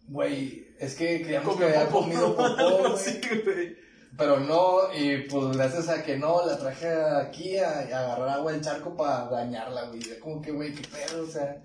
[0.08, 3.76] Güey, es que creíamos que había comido popó, güey.
[4.18, 8.60] Pero no, y pues gracias a que no, la traje aquí a, agarrar agua del
[8.60, 10.00] charco para dañarla, güey.
[10.18, 11.62] Como que, güey, qué pedo, o sea.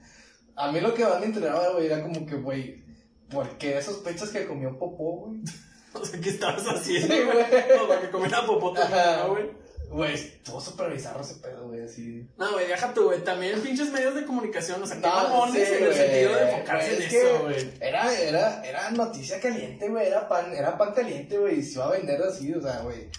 [0.55, 2.83] A mí lo que más me entrenaba, güey, era como que, güey,
[3.29, 5.41] ¿por qué sospechas que comió popó, güey?
[5.93, 7.45] O sea, ¿qué estabas haciendo, güey?
[7.77, 9.17] No, para que comiera Ajá.
[9.23, 9.49] ¿no, güey?
[9.89, 12.27] Güey, estuvo súper bizarro ese pedo, güey, así.
[12.37, 13.23] No, güey, deja tú, güey.
[13.23, 16.51] También pinches medios de comunicación, o sea, qué No, mamones sí, en el sentido de
[16.51, 17.73] enfocarse en es eso, güey.
[17.79, 21.85] Era, era, era noticia caliente, güey, era pan, era pan caliente, güey, y se iba
[21.87, 23.09] a vender así, o sea, güey.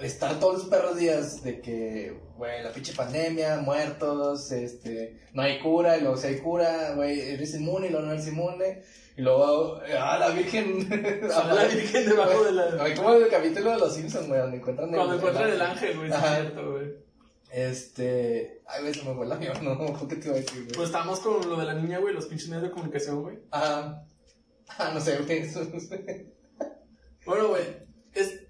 [0.00, 5.60] Estar todos los perros días de que, güey, la pinche pandemia, muertos, este, no hay
[5.60, 8.82] cura, y luego si hay cura, güey, eres inmune y luego no eres inmune,
[9.16, 10.88] y luego, ah, la virgen.
[11.22, 12.74] La virgen debajo de la...
[12.76, 15.96] Güey, como el capítulo de los Simpsons, güey, donde encuentran el- Cuando encuentran el ángel,
[15.96, 17.04] güey, es cierto, güey.
[17.52, 20.74] Este, ay, güey, se me fue el avión, no, ¿qué te iba a decir, güey?
[20.74, 23.38] Pues estábamos con lo de la niña, güey, los pinches medios de comunicación, güey.
[23.52, 24.04] Ajá.
[24.76, 25.44] Ah, no sé, güey,
[27.26, 27.62] Bueno, güey,
[28.12, 28.40] es...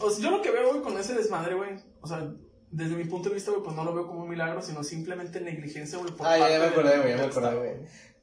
[0.00, 2.32] O sea, yo lo que veo, güey, con ese desmadre, güey, o sea,
[2.70, 5.40] desde mi punto de vista, güey, pues no lo veo como un milagro, sino simplemente
[5.40, 7.72] negligencia, güey, por Ah, ya, parte ya me acordé, güey, ya me acordé, güey.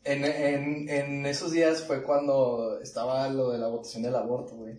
[0.03, 4.75] En, en, en esos días fue cuando estaba lo de la votación del aborto, güey.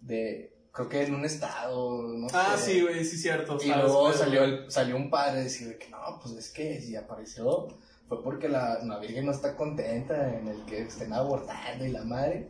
[0.00, 2.36] De, creo que en un estado, no sé.
[2.38, 3.56] Ah, sí, güey, sí, cierto.
[3.56, 3.84] Y ¿sabes?
[3.84, 6.96] luego Pero, salió, el, salió un padre a decir que no, pues es que si
[6.96, 7.68] apareció
[8.08, 12.04] fue porque la, la Virgen no está contenta en el que estén abortando y la
[12.04, 12.48] madre.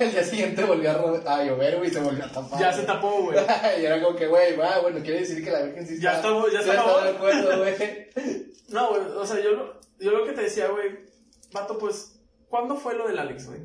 [0.00, 2.60] Al día siguiente volvió a, a llover, güey, y se volvió a tapar.
[2.60, 3.38] Ya se tapó, güey.
[3.80, 6.28] y era como que, güey, va, bueno, quiere decir que la Virgen sí Ya está,
[6.28, 7.74] estamos- ya sí está de acuerdo, güey.
[8.70, 11.00] No, güey, o sea, yo, lo- yo lo que te decía, güey,
[11.52, 13.60] vato, pues, ¿cuándo fue lo del Alex, güey?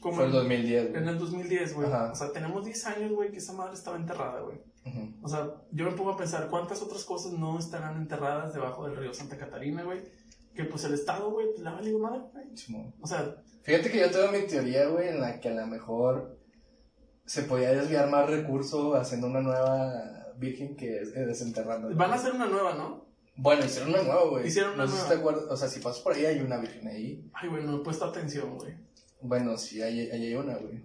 [0.00, 1.08] Como Fue el en- 2010, En güey.
[1.08, 1.88] el 2010, güey.
[1.88, 4.58] O sea, tenemos 10 años, güey, que esa madre estaba enterrada, güey.
[4.86, 5.14] Ujú.
[5.22, 8.96] O sea, yo me pongo a pensar cuántas otras cosas no estarán enterradas debajo del
[8.96, 10.02] río Santa Catarina, güey.
[10.54, 12.92] Que pues el Estado, güey, pues la vale madre, güey.
[13.00, 16.38] O sea, Fíjate que yo tengo mi teoría, güey, en la que a lo mejor
[17.24, 21.94] se podía desviar más recursos haciendo una nueva virgen que es- eh, desenterrando.
[21.96, 23.06] van a hacer una nueva, ¿no?
[23.36, 24.46] Bueno, hicieron una nueva, güey.
[24.46, 25.08] Hicieron una no sé nueva.
[25.08, 27.28] si te acuerdas, o sea, si pasas por ahí hay una virgen ahí.
[27.32, 28.74] Ay, güey, no he puesto atención, güey.
[29.22, 30.84] Bueno, sí, ahí, ahí hay una, güey.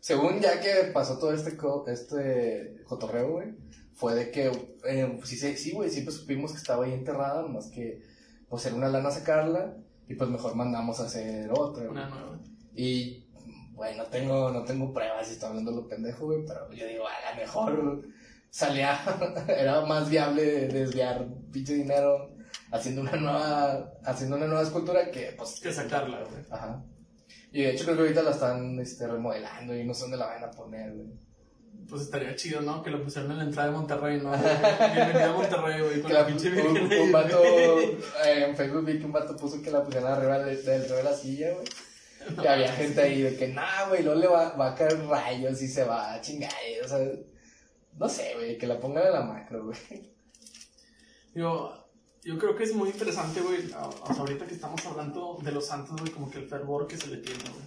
[0.00, 3.54] Según ya que pasó todo este, co- este cotorreo, güey,
[3.94, 4.52] fue de que,
[4.86, 8.00] eh, pues, sí, sí, sí, güey, siempre supimos que estaba ahí enterrada, más que,
[8.48, 9.74] pues, era una lana sacarla,
[10.08, 11.88] y pues mejor mandamos a hacer otra.
[11.88, 12.38] Una nueva.
[12.74, 13.26] Y,
[13.72, 17.04] bueno, no tengo, no tengo pruebas y estoy hablando lo pendejo, güey, pero yo digo,
[17.06, 18.02] a lo mejor
[18.50, 18.98] salía,
[19.48, 22.30] era más viable desviar pinche dinero
[22.72, 26.44] haciendo una nueva, haciendo una nueva escultura que, pues, Que sacarla, güey.
[26.50, 26.82] Ajá.
[27.52, 30.26] Y de hecho creo que ahorita la están este, remodelando y no sé dónde la
[30.26, 31.08] van a poner, güey.
[31.88, 32.82] Pues estaría chido, ¿no?
[32.82, 34.30] Que lo pusieron en la entrada de Monterrey, ¿no?
[34.94, 37.98] Bienvenido a Monterrey, güey, con Que la pinche un, virgen ahí, un vato, güey.
[38.26, 41.02] eh, en Facebook vi que un vato puso que la pusieran arriba del, del de
[41.02, 41.66] la silla, güey.
[42.36, 45.02] No, que había gente ahí de que, nah, güey, luego le va, va a caer
[45.06, 46.52] rayos y se va a chingar,
[46.84, 46.98] o sea,
[47.96, 49.78] no sé, güey, que la pongan en la macro, güey.
[51.32, 51.72] Digo,
[52.22, 55.66] yo creo que es muy interesante, güey, o sea, ahorita que estamos hablando de los
[55.66, 57.64] santos, güey, como que el fervor que se le tiene, güey.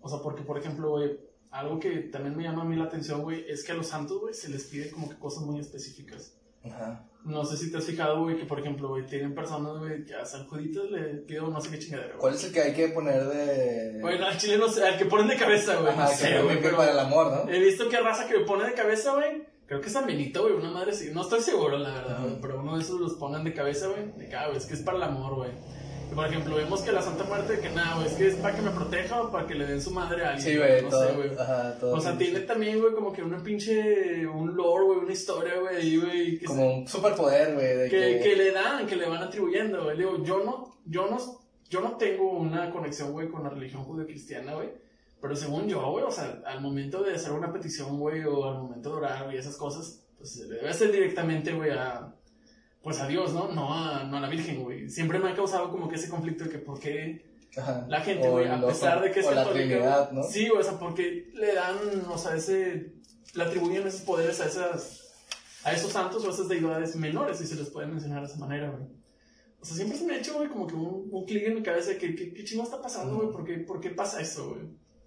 [0.00, 3.22] O sea, porque, por ejemplo, güey, algo que también me llama a mí la atención,
[3.22, 6.36] güey, es que a los santos, güey, se les pide como que cosas muy específicas.
[6.64, 7.06] Ajá.
[7.24, 10.14] No sé si te has fijado, güey, que, por ejemplo, güey, tienen personas, güey, que
[10.14, 12.20] a San Judito le pido no sé qué chingadera, güey.
[12.20, 13.98] ¿Cuál es el que hay que poner de...?
[14.00, 16.62] Bueno, al chile no sé, al que ponen de cabeza, güey, Ajá, no sé, güey,
[16.62, 16.76] pero...
[16.76, 17.52] para el amor, ¿no?
[17.52, 19.42] He visto que raza que pone de cabeza, güey.
[19.66, 21.10] Creo que es San Benito, güey, una madre así.
[21.12, 22.40] No estoy seguro, la verdad, güey.
[22.40, 24.10] Pero uno de esos los ponen de cabeza, güey.
[24.16, 25.50] De ah, güey, es que es para el amor, güey.
[26.14, 28.62] Por ejemplo, vemos que la Santa Muerte, que nada, güey, es que es para que
[28.62, 30.46] me proteja o para que le den su madre a alguien.
[30.52, 31.30] Sí, güey, No todo, sé, güey.
[31.38, 31.94] ajá, todo.
[31.94, 34.26] O sea, tiene también, güey, como que una pinche.
[34.26, 36.40] Un lore, güey, una historia, güey, güey.
[36.40, 38.20] Como un superpoder, güey, que, que...
[38.22, 39.96] que le dan, que le van atribuyendo, güey.
[39.96, 41.18] Digo, yo no, yo no,
[41.68, 44.68] yo no tengo una conexión, güey, con la religión judio-cristiana, güey.
[45.20, 48.58] Pero según yo, güey, o sea, al momento de hacer una petición, güey, o al
[48.62, 52.14] momento de orar, güey, esas cosas, pues se debe hacer directamente, güey, a,
[52.82, 53.52] pues a Dios, ¿no?
[53.52, 54.88] No a, no a la Virgen, güey.
[54.88, 57.84] Siempre me ha causado como que ese conflicto de que por qué, Ajá.
[57.88, 60.28] La gente, güey, a pesar de que es o la católica, Trinidad, güey, ¿no?
[60.28, 61.76] Sí, o sea, porque le dan,
[62.08, 62.92] o sea, ese.
[63.34, 65.08] Le atribuyen esos poderes a esas.
[65.64, 68.38] A esos santos o a esas deidades menores, si se les puede mencionar de esa
[68.38, 68.84] manera, güey.
[69.60, 71.62] O sea, siempre se me ha hecho, güey, como que un, un clic en mi
[71.62, 73.30] cabeza de que, que, ¿qué chingo está pasando, güey?
[73.30, 74.62] ¿Por qué, ¿Por qué pasa eso, güey?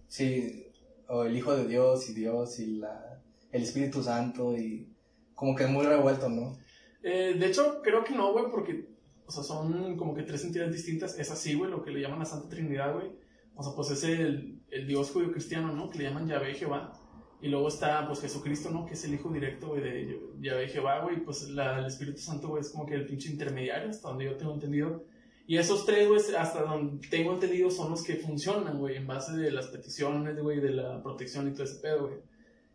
[0.08, 0.68] Sí,
[1.08, 3.20] o el Hijo de Dios y Dios y la,
[3.52, 4.94] el Espíritu Santo y
[5.34, 6.56] como que es muy revuelto, ¿no?
[7.04, 8.88] Eh, de hecho, creo que no, güey, porque,
[9.26, 11.20] o sea, son como que tres entidades distintas.
[11.20, 13.12] Es así, güey, lo que le llaman la Santa Trinidad, güey.
[13.56, 15.89] O sea, pues es el, Dios judío cristiano, ¿no?
[15.89, 16.94] Que le llaman Yahvé Jehová.
[17.42, 18.86] Y luego está, pues, Jesucristo, ¿no?
[18.86, 21.24] Que es el hijo directo, güey, de Yahvé Jehová, güey.
[21.24, 24.38] Pues la- el Espíritu Santo, güey, es como que el pinche intermediario, hasta donde yo
[24.38, 25.04] tengo entendido.
[25.46, 29.36] Y esos tres, güey, hasta donde tengo entendido, son los que funcionan, güey, en base
[29.36, 32.20] de las peticiones, güey, de la protección y todo ese pedo, güey.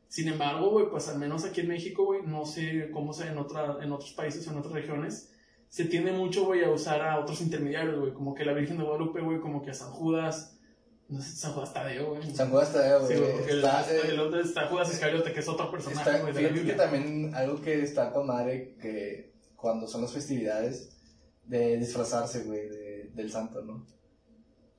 [0.08, 3.38] Sin embargo, güey, pues al menos aquí en México, güey, no sé cómo sea en,
[3.38, 5.32] otra, en otros países o en otras regiones,
[5.68, 8.84] se tiende mucho, güey, a usar a otros intermediarios, güey, como que la Virgen de
[8.84, 10.58] Guadalupe, güey, como que a San Judas,
[11.10, 12.34] no sé, San Judas Tadeo, güey.
[12.34, 13.20] San Juan Tadeo, Sí, güey.
[13.20, 16.22] güey, porque el- está, eh, el, otro está Judas Iscariote, que es otro personaje, está-
[16.22, 20.96] güey, fíjate que también algo que está con madre que cuando son las festividades
[21.44, 23.86] de disfrazarse, güey, de- del santo, ¿no?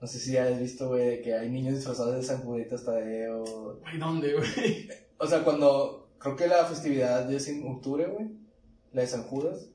[0.01, 3.79] No sé si has visto, güey, que hay niños disfrazados de San Juditas Tadeo.
[3.81, 4.89] Güey, ¿dónde, güey?
[5.19, 8.29] O sea, cuando creo que la festividad es en octubre, güey,
[8.93, 9.67] la de San Judas.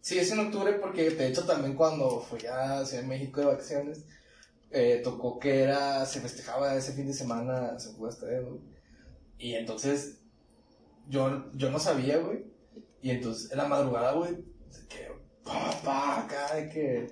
[0.00, 3.46] Sí, es en octubre porque de hecho también cuando fui a Ciudad de México de
[3.46, 4.04] vacaciones,
[4.70, 8.60] eh, tocó que era, se festejaba ese fin de semana San Judas Tadeo, güey.
[9.38, 10.20] Y entonces,
[11.08, 12.44] yo, yo no sabía, güey.
[13.02, 14.36] Y entonces, en la madrugada, güey,
[14.88, 15.08] que,
[15.44, 17.06] pa, pa, acá, de que...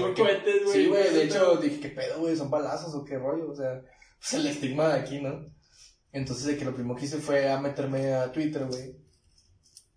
[0.00, 0.76] güey, ¿qué- cohetes, güey.
[0.76, 2.36] Sí, güey, de hecho dije, ¿qué pedo, güey?
[2.36, 3.50] ¿Son balazos o qué rollo?
[3.50, 3.82] O sea,
[4.18, 5.46] pues el estigma de aquí, ¿no?
[6.12, 8.96] Entonces, de que lo primero que hice fue a meterme a Twitter, güey.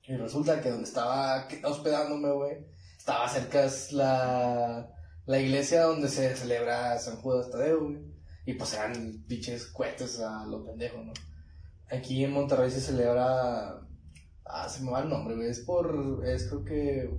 [0.08, 2.58] Y resulta que donde estaba hospedándome, güey,
[2.98, 4.90] estaba cerca es la,
[5.26, 8.00] la iglesia donde se celebra San Judas Tadeo, güey.
[8.46, 11.14] Y pues eran pinches cohetes a lo pendejo, ¿no?
[11.90, 13.80] Aquí en Monterrey se celebra.
[14.46, 15.50] Ah, se me va el nombre, güey.
[15.50, 16.22] Es por.
[16.26, 17.10] Es creo que.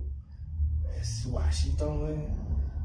[0.99, 2.27] Es Washington, güey.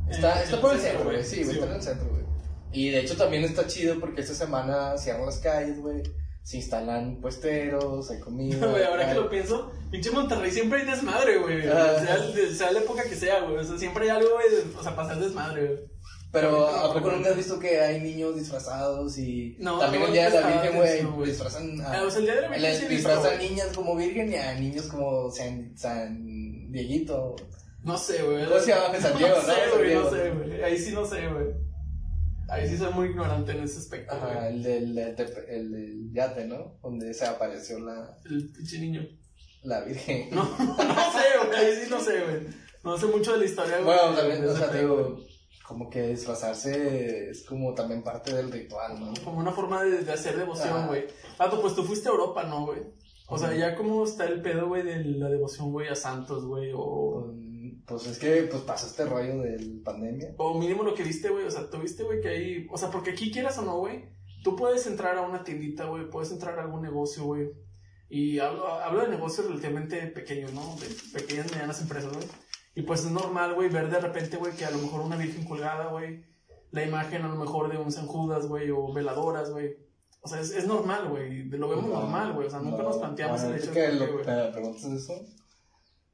[0.08, 1.24] Está, está por el centro, güey.
[1.24, 2.27] Sí, güey, está en el centro, güey.
[2.72, 6.02] Y de hecho también está chido porque esta semana cierran las calles, güey.
[6.42, 8.66] Se instalan puesteros, hay comida.
[8.70, 11.68] Güey, ahora que lo pienso, pinche Monterrey siempre hay desmadre, güey.
[11.68, 11.96] Ah.
[12.02, 13.56] Sea, el- sea la época que sea, güey.
[13.58, 14.46] O sea, siempre hay algo, güey,
[14.78, 15.78] o sea, pasar desmadre, güey.
[16.30, 20.08] Pero ¿a no, poco nunca has visto que hay niños disfrazados y No, también no,
[20.08, 20.76] el día de la Virgen,
[21.14, 23.96] güey, disfrazan Ah, a, o sea, el día de la Virgen visto, disfrazan niñas como
[23.96, 27.34] Virgen y a niños como San, San Dieguito.
[27.82, 28.44] No sé, güey.
[28.46, 29.00] ¿Cómo se llama?
[29.00, 29.54] San Diego, no ¿no?
[29.54, 30.62] sé, güey, no sé, güey.
[30.62, 31.46] Ahí sí no sé, güey.
[32.48, 35.16] Ahí sí soy muy ignorante en ese aspecto, Ajá, el del, el,
[35.48, 36.78] el del yate, ¿no?
[36.82, 39.06] Donde se apareció la, El pinche niño.
[39.64, 40.30] la Virgen.
[40.30, 40.76] No, no
[41.12, 41.56] sé, güey.
[41.58, 42.40] Ahí sí no sé, güey.
[42.84, 43.84] No sé mucho de la historia, güey.
[43.84, 45.18] Bueno, también, o sea, te digo,
[45.66, 49.12] como que disfrazarse es como también parte del ritual, ¿no?
[49.24, 50.86] Como una forma de, de hacer devoción, Ah.
[50.86, 51.04] güey.
[51.36, 52.80] Pato, pues tú fuiste a Europa, ¿no, güey?
[53.30, 56.70] O sea, ya cómo está el pedo, güey, de la devoción, güey, a santos, güey,
[56.74, 57.26] o...
[57.26, 57.47] Pues,
[57.88, 60.34] pues es que pues pasó este rollo del pandemia.
[60.36, 62.66] O mínimo lo que viste, güey, o sea, tú viste, güey, que hay...
[62.70, 64.04] O sea, porque aquí quieras o no, güey,
[64.44, 67.48] tú puedes entrar a una tiendita, güey, puedes entrar a algún negocio, güey.
[68.10, 70.76] Y hablo, hablo de negocios relativamente pequeños, ¿no?
[70.76, 70.86] De
[71.18, 72.26] pequeñas, medianas empresas, güey.
[72.74, 75.44] Y pues es normal, güey, ver de repente, güey, que a lo mejor una virgen
[75.44, 76.24] colgada, güey,
[76.70, 79.76] la imagen a lo mejor de un San Judas, güey, o veladoras, güey.
[80.20, 82.90] O sea, es, es normal, güey, lo vemos No, normal, güey, o sea, nunca no,
[82.90, 84.22] nos planteamos el hecho de que lo-
[84.52, 85.14] preguntas eso,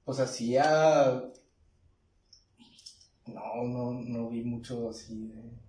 [0.04, 1.22] pues hacía...
[3.26, 5.64] No, no, no vi mucho así de...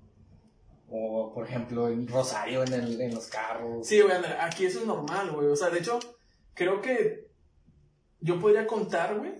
[0.87, 3.87] O, por ejemplo, en Rosario en, el, en los carros.
[3.87, 5.47] Sí, güey, aquí eso es normal, güey.
[5.47, 5.99] O sea, de hecho,
[6.53, 7.27] creo que
[8.19, 9.33] yo podría contar, güey,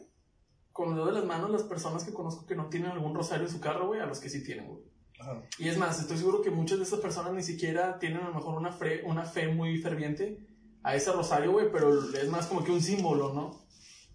[0.72, 3.46] con el dedo de las manos las personas que conozco que no tienen algún rosario
[3.46, 4.84] en su carro, güey, a los que sí tienen, güey.
[5.20, 5.44] Ajá.
[5.60, 8.34] Y es más, estoy seguro que muchas de esas personas ni siquiera tienen a lo
[8.34, 10.40] mejor una fe, una fe muy ferviente
[10.84, 13.66] a ese rosario, güey, pero es más como que un símbolo, ¿no?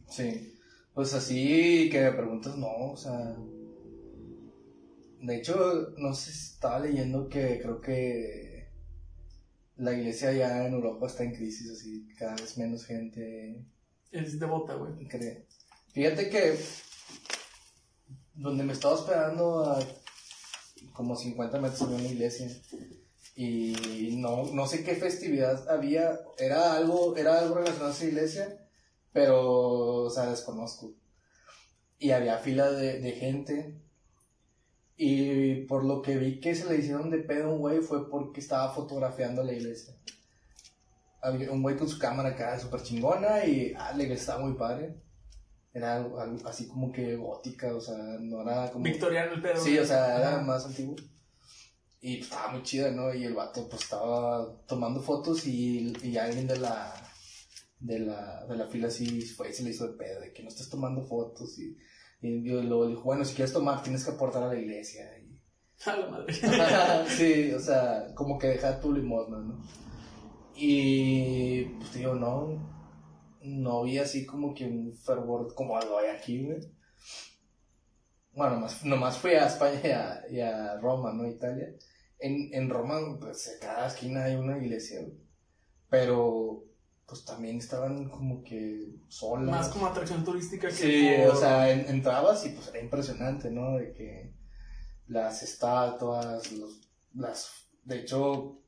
[0.09, 0.59] Sí.
[0.93, 3.37] Pues así que me preguntas, no, o sea...
[5.21, 8.71] De hecho, no sé, estaba leyendo que creo que
[9.77, 13.65] la iglesia ya en Europa está en crisis, así, cada vez menos gente
[14.11, 15.07] Es devota, güey.
[15.09, 15.47] cree.
[15.93, 16.59] Fíjate que
[18.35, 19.87] donde me estaba hospedando a
[20.95, 22.49] como 50 metros había una iglesia
[23.35, 28.69] y no, no sé qué festividad había, era algo, era algo relacionado a esa iglesia,
[29.13, 30.95] pero, o sea, desconozco.
[31.99, 33.80] Y había fila de, de gente
[35.03, 38.11] y por lo que vi que se le hicieron de pedo a un güey fue
[38.11, 39.97] porque estaba fotografiando la iglesia.
[41.23, 44.59] Había un güey con su cámara acá súper chingona y ah, la iglesia estaba muy
[44.59, 45.01] padre.
[45.73, 48.85] Era algo, algo así como que gótica, o sea, no era como...
[48.85, 49.65] Victoriano el pedo.
[49.65, 50.97] Sí, o sea, era más antiguo.
[52.03, 53.15] Y pues, estaba muy chida, ¿no?
[53.15, 56.93] Y el vato pues estaba tomando fotos y, y alguien de la,
[57.79, 60.43] de la, de la fila así fue y se le hizo de pedo, de que
[60.43, 61.79] no estés tomando fotos y,
[62.23, 65.07] y yo luego dijo, bueno, si quieres tomar tienes que aportar a la iglesia.
[65.19, 65.41] Y...
[65.89, 66.33] A la madre.
[67.09, 69.59] sí, o sea, como que deja tu limosna, ¿no?
[70.55, 72.71] Y pues digo, no,
[73.43, 76.61] no vi así como que un fervor como lo hay aquí, güey.
[78.33, 81.27] Bueno, nomás, nomás fui a España y a, y a Roma, ¿no?
[81.27, 81.75] Italia.
[82.19, 85.19] En, en Roma, pues en cada esquina hay una iglesia, güey.
[85.89, 86.65] Pero,
[87.11, 89.51] pues también estaban como que solas.
[89.51, 93.51] Más como atracción turística que Sí, por- o sea, en- entrabas y pues era impresionante,
[93.51, 93.77] ¿no?
[93.79, 94.33] De que
[95.09, 96.81] las estatuas, los,
[97.15, 97.51] las,
[97.85, 98.61] de hecho,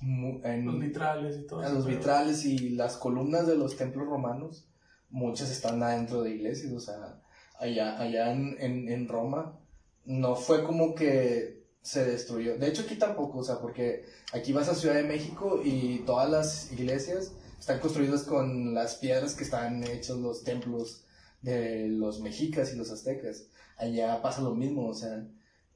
[0.00, 4.06] en, los vitrales y todo eso, los pero- vitrales y las columnas de los templos
[4.06, 4.68] romanos,
[5.10, 7.20] muchas están adentro de iglesias, o sea,
[7.58, 9.58] allá, allá en, en, en Roma
[10.04, 12.58] no fue como que se destruyó.
[12.58, 16.30] De hecho, aquí tampoco, o sea, porque aquí vas a Ciudad de México y todas
[16.30, 17.32] las iglesias
[17.62, 21.04] están construidas con las piedras que están hechos los templos
[21.42, 23.44] de los mexicas y los aztecas.
[23.76, 25.24] Allá pasa lo mismo, o sea,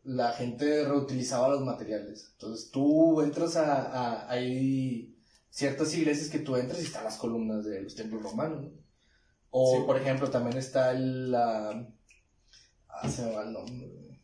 [0.03, 2.29] la gente reutilizaba los materiales.
[2.33, 5.17] Entonces tú entras a, a- hay
[5.49, 8.63] ciertas iglesias que tú entras y están las columnas de los templos romanos.
[8.65, 8.71] ¿no?
[9.51, 9.83] O, Sí.
[9.87, 11.31] por ejemplo, también está el...
[11.31, 11.89] la-
[12.89, 14.21] ah, se me va el nombre.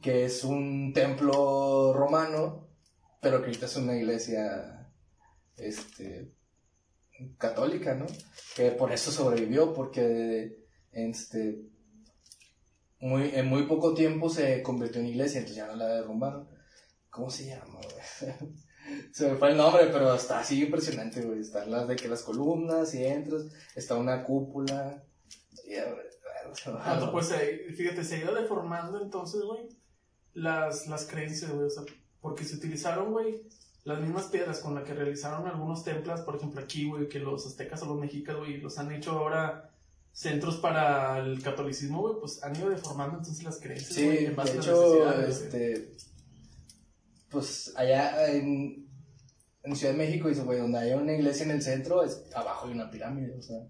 [0.00, 2.66] Que es un templo romano,
[3.20, 4.90] pero que ahorita es una iglesia
[5.58, 6.34] este,
[7.38, 8.06] católica, ¿no?
[8.56, 10.58] Que por eso sobrevivió, porque
[10.92, 11.62] este,
[13.00, 16.48] muy, en muy poco tiempo se convirtió en iglesia, entonces ya no la derrumbaron.
[17.10, 18.34] ¿Cómo se llama, güey?
[19.12, 21.40] Se me fue el nombre, pero está así impresionante, güey.
[21.40, 25.04] Están las de que las columnas y entras, está una cúpula.
[25.64, 26.10] Y, a ver,
[26.54, 27.12] se me va el Tanto, nombre.
[27.12, 29.68] pues, fíjate, se ha ido deformando entonces, güey,
[30.34, 31.84] las, las creencias, güey, o sea,
[32.20, 33.42] porque se utilizaron, güey,
[33.84, 37.46] las mismas piedras con las que realizaron algunos templos, por ejemplo, aquí, güey, que los
[37.46, 39.70] aztecas o los mexicas, güey, los han hecho ahora
[40.12, 44.58] centros para el catolicismo, güey, pues han ido deformando entonces las creencias, Sí, en base
[44.58, 45.94] de a las este,
[47.30, 48.86] pues allá en,
[49.62, 52.66] en Ciudad de México, dice, güey, donde hay una iglesia en el centro, es, abajo
[52.66, 53.66] hay una pirámide, o sea,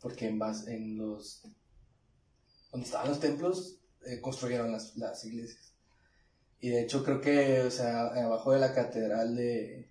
[0.00, 1.42] porque en, base, en los,
[2.72, 5.69] donde estaban los templos, eh, construyeron las, las iglesias.
[6.60, 9.90] Y de hecho creo que, o sea, abajo de la catedral de,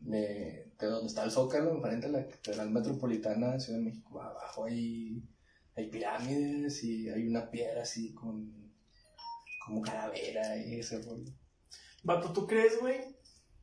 [0.00, 4.20] de, de donde está el Zócalo, enfrente de la catedral metropolitana de Ciudad de México,
[4.20, 5.22] abajo hay,
[5.76, 8.60] hay pirámides y hay una piedra así con
[9.64, 11.32] como calavera y ese rollo.
[12.02, 12.98] Vato, ¿tú crees, güey,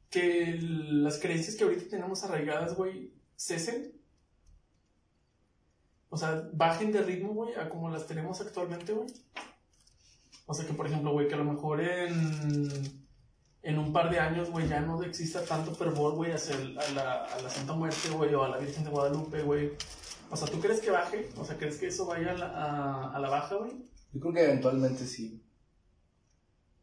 [0.10, 3.94] que las creencias que ahorita tenemos arraigadas, güey, cesen?
[6.10, 9.10] O sea, bajen de ritmo, güey, a como las tenemos actualmente, güey.
[10.50, 13.06] O sea, que por ejemplo, güey, que a lo mejor en,
[13.64, 16.90] en un par de años, güey, ya no exista tanto fervor, güey, hacia el- a,
[16.92, 19.72] la, a la Santa Muerte, güey, o a la Virgen de Guadalupe, güey.
[20.32, 21.30] O sea, ¿tú crees que baje?
[21.38, 23.72] O sea, ¿crees que eso vaya a la, a, a la baja, güey?
[24.14, 25.42] Yo creo que eventualmente sí.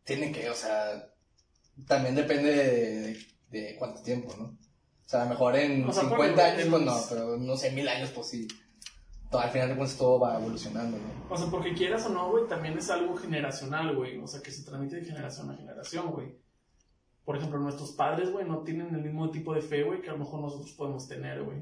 [0.05, 1.11] Tiene que, o sea,
[1.87, 3.19] también depende de,
[3.51, 4.45] de cuánto tiempo, ¿no?
[4.45, 7.57] O sea, a lo mejor en O sea, 50 ponle, años, pues no, pero no
[7.57, 8.47] sé, mil años, pues sí.
[9.39, 11.35] Al final de cuentas todo va evolucionando, ¿no?
[11.35, 14.19] O sea, porque quieras o no, güey, también es algo generacional, güey.
[14.19, 16.37] O sea, que se transmite de generación a generación, güey.
[17.25, 20.13] Por ejemplo, nuestros padres, güey, no tienen el mismo tipo de fe, güey, que a
[20.13, 21.59] lo mejor nosotros podemos tener, güey.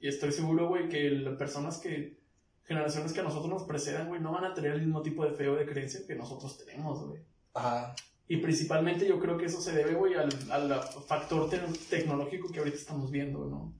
[0.00, 2.20] Y estoy seguro, güey, que las personas que,
[2.64, 5.30] generaciones que a nosotros nos precedan, güey, no van a tener el mismo tipo de
[5.32, 7.22] fe o de creencia que nosotros tenemos, güey.
[7.54, 7.94] Ajá.
[8.28, 12.58] Y principalmente yo creo que eso se debe, güey, al, al factor te- tecnológico que
[12.58, 13.72] ahorita estamos viendo, ¿no?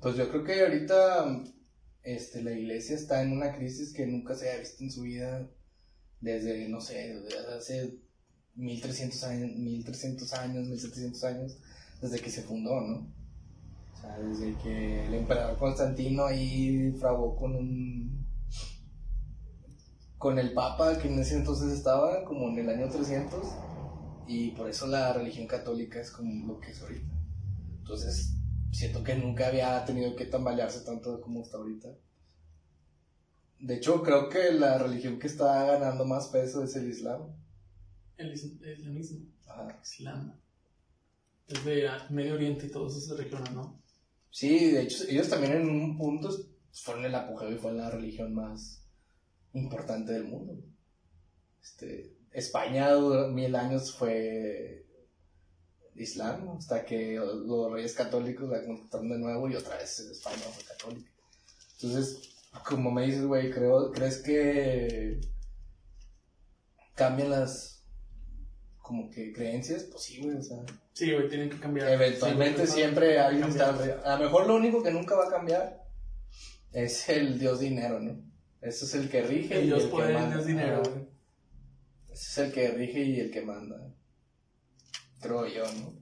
[0.00, 1.42] Pues yo creo que ahorita
[2.06, 5.50] este, la iglesia está en una crisis que nunca se ha visto en su vida
[6.20, 7.98] desde, no sé, desde hace
[8.54, 11.58] 1300 años, 1300 años, 1700 años,
[12.00, 13.12] desde que se fundó, ¿no?
[13.92, 18.24] O sea, desde que el emperador Constantino ahí fragó con un...
[20.16, 23.42] con el papa que en ese entonces estaba, como en el año 300,
[24.28, 27.14] y por eso la religión católica es como lo que es ahorita.
[27.78, 28.35] Entonces,
[28.76, 31.88] siento que nunca había tenido que tambalearse tanto como está ahorita.
[33.58, 37.22] De hecho, creo que la religión que está ganando más peso es el Islam.
[38.18, 39.26] El is- el islamismo.
[39.46, 39.80] Ajá.
[39.82, 40.38] Islam.
[41.48, 43.80] Es de ah, Medio Oriente y todas esas regiones, ¿no?
[44.30, 46.28] Sí, de hecho, ellos también en un punto
[46.72, 48.82] fueron el apogeo y fue la religión más
[49.54, 50.54] importante del mundo.
[51.62, 52.90] Este, España
[53.32, 54.85] mil años fue
[55.98, 60.64] Islam, hasta que los reyes católicos la conquistaron de nuevo y otra vez España fue
[60.64, 61.10] católica.
[61.74, 65.20] Entonces, como me dices, güey, creo, ¿crees que
[66.94, 67.76] cambian las
[68.86, 70.58] como que creencias, pues sí, güey, o sea.
[70.92, 71.88] Sí, güey, tienen que cambiar.
[71.88, 73.70] Eventualmente Sí, siempre alguien está.
[74.04, 75.82] A lo mejor lo único que nunca va a cambiar
[76.72, 78.22] es el dios dinero, ¿no?
[78.60, 79.58] Ese es el que rige.
[79.58, 80.34] El y dios el que poder, el manda.
[80.36, 81.04] dios dinero, güey.
[82.12, 83.92] Ese es el que rige y el que manda.
[85.20, 85.94] Creo yo, ¿no?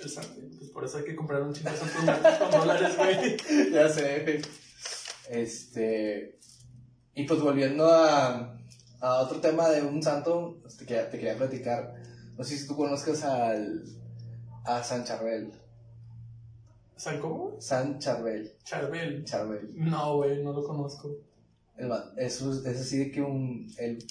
[0.00, 0.40] Exacto.
[0.58, 3.36] Pues por eso hay que comprar un chingo de con dólares, güey.
[3.72, 4.40] ya sé, güey.
[5.30, 6.38] Este.
[7.14, 8.56] Y pues volviendo a,
[9.00, 11.94] a otro tema de un santo, este, que te quería platicar.
[12.36, 13.84] No sé si tú conozcas al.
[14.64, 15.52] a San Charbel.
[16.96, 17.56] ¿San cómo?
[17.60, 18.52] San Charbel.
[18.64, 19.24] Charbel.
[19.24, 19.70] Charbel.
[19.74, 21.10] No, güey, no lo conozco.
[22.16, 23.72] Es, es así de que un.
[23.78, 24.04] el-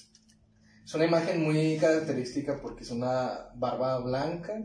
[0.87, 4.63] es una imagen muy característica porque es una barba blanca,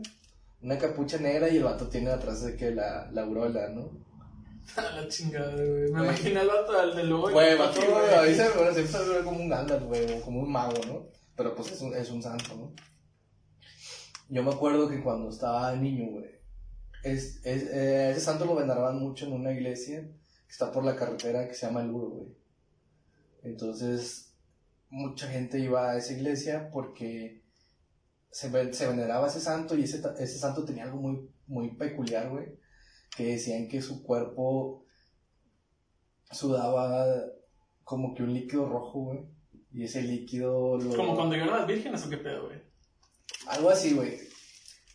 [0.61, 3.91] una capucha negra y el vato tiene atrás de que la, la aureola, ¿no?
[4.77, 5.67] A la chingada, güey.
[5.67, 6.03] Me Güey.
[6.05, 7.29] imagino al vato, al de lobo.
[7.29, 10.39] Güey, vato, a mí se bueno, siempre se ve como un Gandalf, güey, o como
[10.39, 11.07] un mago, ¿no?
[11.35, 12.71] Pero pues es un, es un santo, ¿no?
[14.29, 16.25] Yo me acuerdo que cuando estaba niño, güey,
[17.03, 20.95] es, es, eh, ese santo lo veneraban mucho en una iglesia que está por la
[20.95, 22.29] carretera que se llama El Uro, güey.
[23.43, 24.32] Entonces,
[24.93, 27.41] mucha gente iba a esa iglesia porque
[28.29, 32.29] se, se veneraba a ese santo y ese, ese santo tenía algo muy, muy peculiar,
[32.29, 32.45] güey,
[33.17, 34.85] que decían que su cuerpo
[36.31, 37.05] sudaba
[37.83, 39.19] como que un líquido rojo, güey.
[39.71, 40.95] Y ese líquido lo...
[40.95, 42.61] Como cuando lloran las vírgenes o qué pedo, güey.
[43.47, 44.19] Algo así, güey.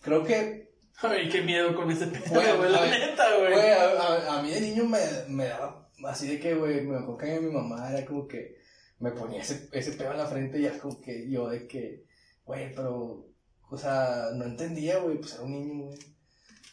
[0.00, 0.70] Creo que,
[1.02, 2.70] Ay, qué miedo con ese pedo, Güey.
[2.72, 3.52] La neta, güey.
[3.52, 6.96] güey, a, a- a mí de niño me, me daba así de que, güey, me
[6.96, 8.57] acuerdo que mi mamá era como que
[9.00, 12.04] me ponía ese, ese pedo en la frente y era como que yo de que,
[12.44, 13.26] güey, pero,
[13.70, 15.98] o sea, no entendía, güey, pues era un niño, güey.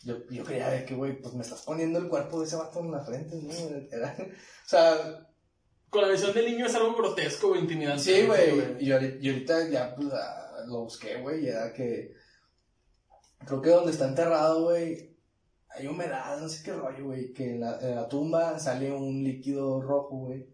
[0.03, 2.79] Yo, yo creía de que, güey, pues me estás poniendo el cuerpo de ese vato
[2.79, 3.51] en la frente, ¿no?
[3.91, 5.27] Era, o sea,
[5.89, 8.03] Con la visión del niño es algo grotesco, intimidante.
[8.03, 8.83] Sí, güey.
[8.83, 11.45] Y ahori- y ahorita ya pues, ah, lo busqué, güey.
[11.45, 12.13] Y era que.
[13.45, 15.15] Creo que donde está enterrado, güey.
[15.69, 17.33] Hay humedad, no sé qué rollo, güey.
[17.33, 20.47] Que en la, en la tumba sale un líquido rojo, güey.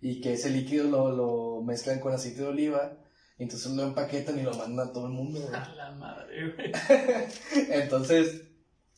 [0.00, 2.98] Y que ese líquido lo, lo mezclan con aceite de oliva.
[3.38, 5.54] Y entonces lo empaquetan y lo mandan a todo el mundo, güey.
[5.54, 6.72] A la madre, güey.
[7.70, 8.42] Entonces,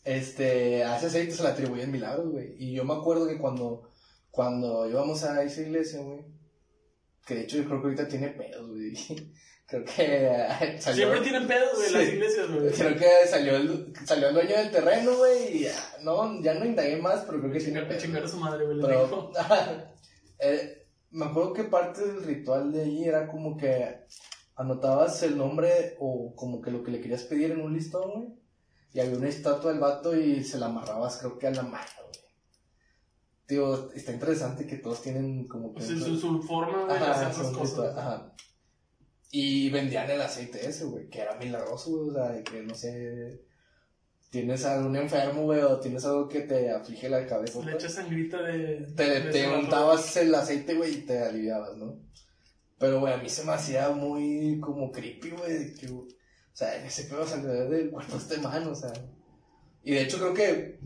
[0.05, 2.55] este, a ese aceite se le atribuyen milagros, güey.
[2.59, 3.91] Y yo me acuerdo que cuando,
[4.31, 6.21] cuando íbamos a esa iglesia, güey,
[7.27, 8.95] que de hecho yo creo que ahorita tiene pedos, güey.
[9.69, 12.13] Creo que salió, Siempre tienen pedos, güey, las Sí.
[12.13, 12.71] iglesias, güey.
[12.73, 16.65] creo que salió el, salió el dueño del terreno, güey, y ya, no, ya no
[16.65, 18.03] indagué más, pero creo que tiene pedos.
[18.03, 19.31] chingar a su madre, güey, Pero,
[20.39, 24.05] eh, me acuerdo que parte del ritual de ahí era como que
[24.57, 28.39] anotabas el nombre o como que lo que le querías pedir en un listón, güey.
[28.93, 31.85] Y había una estatua del vato y se la amarrabas, creo que a la mano,
[32.05, 32.25] güey.
[33.47, 35.79] Tío, está interesante que todos tienen como que.
[35.81, 37.71] Pues en su, su forma, de Ajá, hacer esas cosas.
[37.79, 38.33] ritual- ajá.
[39.31, 42.09] Y vendían el aceite ese, güey, que era milagroso, güey.
[42.11, 43.43] O sea, de que no sé.
[44.31, 47.65] Tienes algún enfermo, güey, o tienes algo que te aflige la cabeza.
[47.65, 48.87] Le echas sangrita de.
[48.95, 51.99] Te, de te untabas el aceite, güey, y te aliviabas, ¿no?
[52.79, 56.07] Pero, güey, a mí se me hacía muy como creepy, güey, de que, o
[56.53, 58.93] sea, en ese pedo alrededor del cuerpo este man, o sea.
[59.83, 60.79] Y de hecho creo que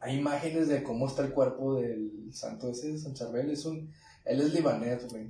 [0.00, 3.92] hay imágenes de cómo está el cuerpo del santo ese de San Charbel, es un,
[4.24, 5.28] él es libanés, güey.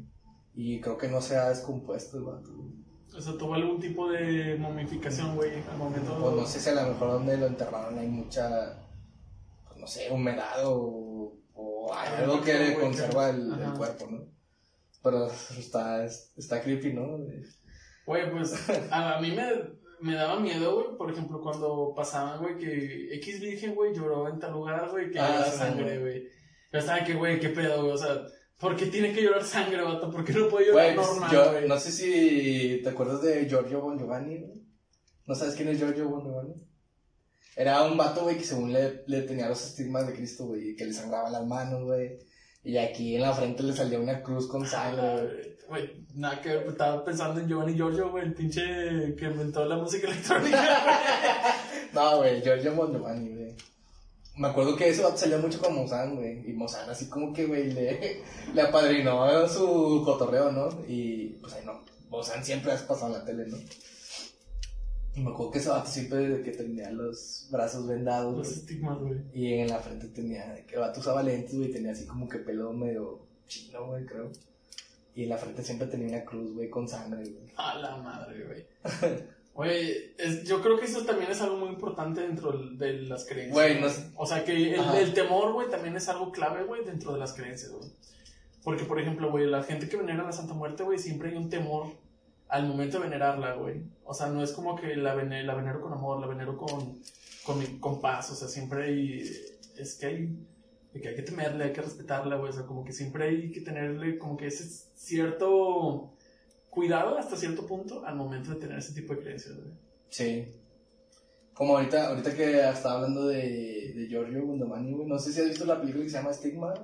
[0.54, 2.85] Y creo que no se ha descompuesto el vato, güey.
[3.16, 6.18] O sea, tuvo algún tipo de momificación, güey, al momento.
[6.20, 8.78] Pues no sé si a lo mejor donde lo enterraron hay mucha,
[9.66, 14.24] pues no sé, humedad o, o hay algo que le conserva el, cuerpo, ¿no?
[15.02, 17.18] Pero está, está creepy, ¿no?
[18.06, 18.54] Güey, pues
[18.90, 19.46] a, mí me,
[20.00, 24.38] me daba miedo, güey, por ejemplo, cuando pasaban, güey, que X Virgen, güey, lloró en
[24.38, 26.28] tal lugar, güey, que Ah, sangre, güey.
[26.70, 28.26] Yo estaba que, güey, qué pedo, güey, o sea,
[28.58, 30.10] ¿por qué tiene que llorar sangre, vato?
[30.10, 31.68] ¿Por qué no puede llorar Güey, pues, normal, yo güey?
[31.68, 34.62] no sé si te acuerdas de Giorgio Bon Giovanni, güey.
[35.26, 36.54] ¿No sabes quién es Giorgio Bon Giovanni?
[37.56, 40.84] Era un vato, güey, que según le, le tenía los estigmas de Cristo, güey, que
[40.84, 42.18] le sangraba las manos, güey.
[42.62, 45.56] Y aquí en la frente le salía una cruz con sangre, güey.
[45.68, 48.62] Güey, nada que ver, estaba pensando en Giovanni Giorgio, güey, el pinche
[49.16, 50.78] que inventó la música electrónica,
[51.92, 53.56] No, güey, Giorgio Bon Giovanni, güey.
[54.36, 56.48] Me acuerdo que ese vato salía mucho con Mozán, güey.
[56.48, 58.22] Y Mozán así como que, güey, le,
[58.54, 60.68] le apadrinó su cotorreo, ¿no?
[60.86, 61.80] Y pues ahí no.
[62.10, 63.56] Mozán siempre has pasado en la tele, ¿no?
[65.14, 68.98] Y me acuerdo que ese vato siempre de que tenía los brazos vendados, Los estigmas,
[68.98, 69.18] güey.
[69.32, 72.38] Y en la frente tenía, que el vato usaba lentes, güey, tenía así como que
[72.38, 74.30] pelo medio chino, güey, creo.
[75.14, 77.50] Y en la frente siempre tenía una cruz, güey, con sangre, güey.
[77.56, 78.66] A la madre, güey.
[79.56, 83.54] Güey, es- yo creo que eso también es algo muy importante dentro de las creencias.
[83.54, 84.10] Güey, no sé.
[84.16, 87.72] O sea, que el, temor, güey, también es algo clave, güey, dentro de las creencias,
[87.72, 87.88] güey.
[88.62, 91.36] Porque, por ejemplo, güey, la gente que venera a la Santa Muerte, güey, siempre hay
[91.36, 91.86] un temor
[92.48, 93.80] al momento de venerarla, güey.
[94.04, 97.00] O sea, no es como que la, vene- la venero con amor, la venero con,
[97.44, 98.30] con, con paz.
[98.30, 99.22] O sea, siempre hay.
[99.78, 100.36] Es que hay.
[101.00, 102.50] que hay que temerle, hay que respetarla, güey.
[102.50, 106.12] O sea, como que siempre hay que tenerle como que ese cierto
[106.76, 109.70] cuidado hasta cierto punto al momento de tener ese tipo de creencias, güey.
[110.10, 110.44] Sí.
[111.54, 115.08] Como ahorita, ahorita que estaba hablando de, de Giorgio Gondomani, güey.
[115.08, 116.74] No sé si has visto la película que se llama Stigma.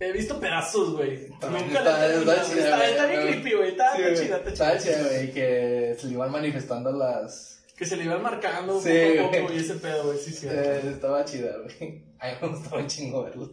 [0.00, 1.28] He visto pedazos, güey.
[1.28, 3.68] Nunca está- la he está chida, Está, está bien creepy, güey.
[3.68, 4.78] Está, Sí, está chida, está chida.
[4.78, 7.62] chida, güey, que se le iban manifestando las...
[7.76, 8.90] Que se le iban marcando Sí,
[9.22, 10.18] poco a poco y ese pedo, güey.
[10.18, 10.48] Sí, sí.
[10.50, 12.02] Eh, estaba chida, güey.
[12.18, 13.48] A mí me gustaba un chingo verla.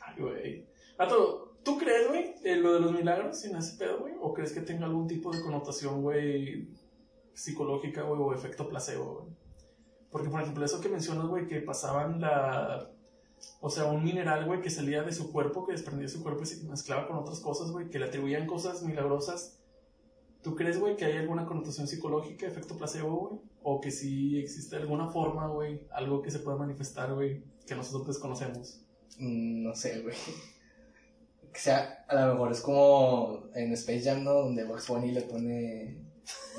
[0.00, 0.66] Ay, güey.
[0.98, 4.14] Vato, ¿tú crees, güey, lo de los milagros en ese pedo, güey?
[4.20, 6.68] ¿O crees que tenga algún tipo de connotación, güey,
[7.34, 9.36] psicológica, güey, o efecto placebo, güey?
[10.10, 12.88] Porque, por ejemplo, eso que mencionas, güey, que pasaban la...
[13.60, 16.44] O sea, un mineral, güey, que salía de su cuerpo, que desprendía de su cuerpo
[16.44, 19.58] y se mezclaba con otras cosas, güey, que le atribuían cosas milagrosas.
[20.42, 23.40] ¿Tú crees, güey, que hay alguna connotación psicológica, efecto placebo, güey?
[23.64, 28.06] O que sí existe alguna forma, güey, algo que se pueda manifestar, güey, que nosotros
[28.06, 28.80] desconocemos.
[29.18, 30.14] Mm, No sé, güey.
[31.56, 34.34] O sea, a lo mejor es como en Space Jam, ¿no?
[34.34, 36.02] Donde Bugs Bunny le pone...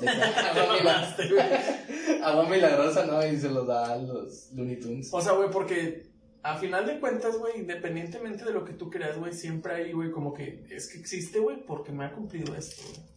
[2.22, 3.24] agua, milagrosa, ¿no?
[3.26, 5.10] Y se los da a los Looney Tunes.
[5.12, 6.08] O sea, güey, porque
[6.42, 10.10] a final de cuentas, güey, independientemente de lo que tú creas, güey, siempre hay, güey,
[10.10, 13.08] como que es que existe, güey, porque me ha cumplido esto, güey.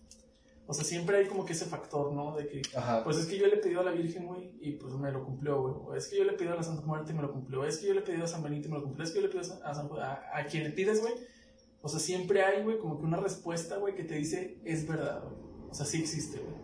[0.68, 2.38] O sea, siempre hay como que ese factor, ¿no?
[2.38, 3.04] De que, Ajá.
[3.04, 5.26] pues es que yo le he pedido a la Virgen, güey, y pues me lo
[5.26, 5.74] cumplió, güey.
[5.86, 7.66] O es que yo le he pedido a la Santa Muerte y me lo cumplió.
[7.66, 9.04] Es que yo le he pedido a San Benito y me lo cumplió.
[9.04, 11.14] Es que yo le he pedido a, San, a, a quien le pides, güey.
[11.82, 15.24] O sea, siempre hay, güey, como que una respuesta, güey, que te dice, es verdad,
[15.24, 15.36] güey.
[15.70, 16.56] O sea, sí existe, güey.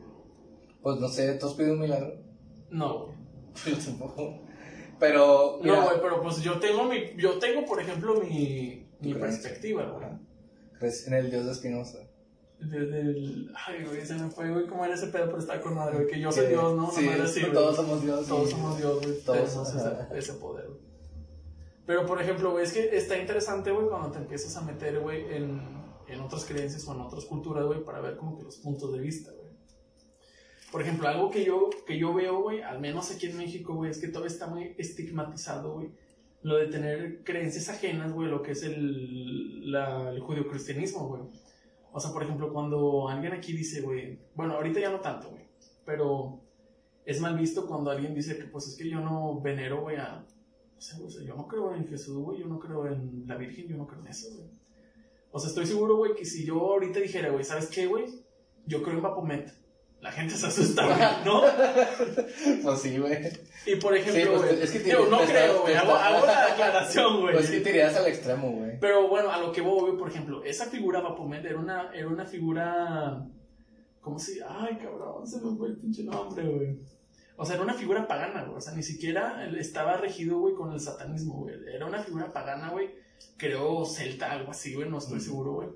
[0.82, 2.14] Pues no sé, ¿tú has pedido un milagro?
[2.70, 3.18] No, güey.
[3.66, 4.42] Yo tampoco.
[5.00, 9.14] Pero, mira, No, güey, pero pues yo tengo mi, yo tengo, por ejemplo, mi, mi
[9.14, 10.08] perspectiva, güey.
[10.80, 12.00] Crees en el Dios de Espinosa.
[12.60, 15.76] Desde el, ay, güey, se me fue, güey, cómo era ese pedo, pero estaba con
[15.76, 16.90] madre, güey, que yo soy Dios, ¿no?
[16.90, 17.54] Sí, Una madre güey.
[17.54, 18.28] todos somos Dios.
[18.28, 19.20] Todos somos Dios, güey.
[19.22, 20.08] Todos, ajá.
[20.10, 20.87] ese, ese poder, güey.
[21.88, 25.34] Pero, por ejemplo, güey, es que está interesante, güey, cuando te empiezas a meter, güey,
[25.34, 25.62] en,
[26.08, 29.00] en otras creencias o en otras culturas, güey, para ver como que los puntos de
[29.00, 29.48] vista, güey.
[30.70, 33.90] Por ejemplo, algo que yo, que yo veo, güey, al menos aquí en México, güey,
[33.90, 35.92] es que todo está muy estigmatizado, güey.
[36.42, 41.22] Lo de tener creencias ajenas, güey, lo que es el, la, el judio-cristianismo, güey.
[41.94, 45.46] O sea, por ejemplo, cuando alguien aquí dice, güey, bueno, ahorita ya no tanto, güey,
[45.86, 46.42] pero
[47.06, 50.26] es mal visto cuando alguien dice que, pues, es que yo no venero, güey, a...
[50.78, 53.36] O sea, o sea, yo no creo en Jesús, güey, yo no creo en la
[53.36, 54.48] Virgen, yo no creo en eso, güey.
[55.32, 58.06] O sea, estoy seguro, güey, que si yo ahorita dijera, güey, ¿sabes qué, güey?
[58.66, 59.52] Yo creo en Bapomet.
[60.02, 61.42] La gente se asusta, güey, ¿no?
[62.64, 63.18] Pues sí, güey.
[63.66, 66.26] Y por ejemplo, Sí, pues, güey, es que te- no te creo, güey, hago, hago
[66.26, 67.34] la aclaración, güey.
[67.34, 68.80] Pues que te irías al extremo, güey.
[68.80, 72.08] Pero bueno, a lo que voy, güey, por ejemplo, esa figura Bapomet era una, era
[72.08, 73.26] una figura.
[74.00, 76.80] ¿Cómo se Ay, cabrón, se me fue el pinche nombre, güey.
[77.40, 78.58] O sea, era una figura pagana, güey.
[78.58, 81.56] O sea, ni siquiera estaba regido, güey, con el satanismo, güey.
[81.74, 82.90] Era una figura pagana, güey.
[83.38, 85.70] Creo celta, algo así, güey, no estoy seguro, güey.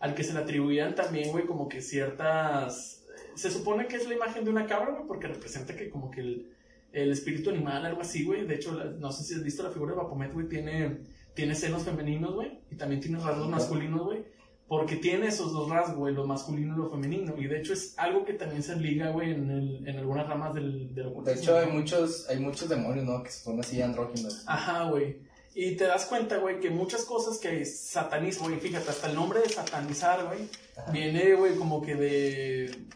[0.00, 3.04] Al que se le atribuían también, güey, como que ciertas.
[3.34, 6.20] Se supone que es la imagen de una cabra, güey, porque representa que como que
[6.20, 6.52] el,
[6.92, 8.46] el espíritu animal, algo así, güey.
[8.46, 10.98] De hecho, la- no sé si has visto la figura de Bapomet, güey, tiene,
[11.34, 14.24] tiene senos femeninos, güey, y también tiene rasgos masculinos, güey.
[14.68, 17.34] Porque tiene esos dos rasgos, güey, lo masculino y lo femenino.
[17.38, 20.54] Y de hecho es algo que también se liga, güey, en, el- en algunas ramas
[20.54, 23.22] del, del De ocultismo, hecho, hay muchos, hay muchos demonios, ¿no?
[23.22, 24.42] Que son así andróginos.
[24.46, 25.20] Ajá, güey.
[25.54, 29.40] Y te das cuenta, güey, que muchas cosas que satanizan, güey, fíjate, hasta el nombre
[29.40, 30.48] de satanizar, güey,
[30.92, 32.86] viene, güey, como que de,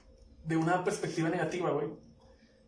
[0.45, 1.87] de una perspectiva negativa, güey.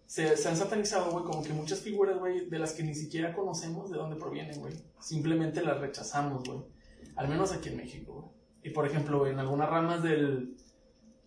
[0.06, 3.34] Se, se han satanizado, güey, como que muchas figuras, güey, de las que ni siquiera
[3.34, 4.74] conocemos de dónde provienen, güey.
[5.00, 6.60] Simplemente las rechazamos, güey.
[7.16, 8.31] Al menos aquí en México, güey.
[8.62, 10.56] Y por ejemplo, en algunas ramas del,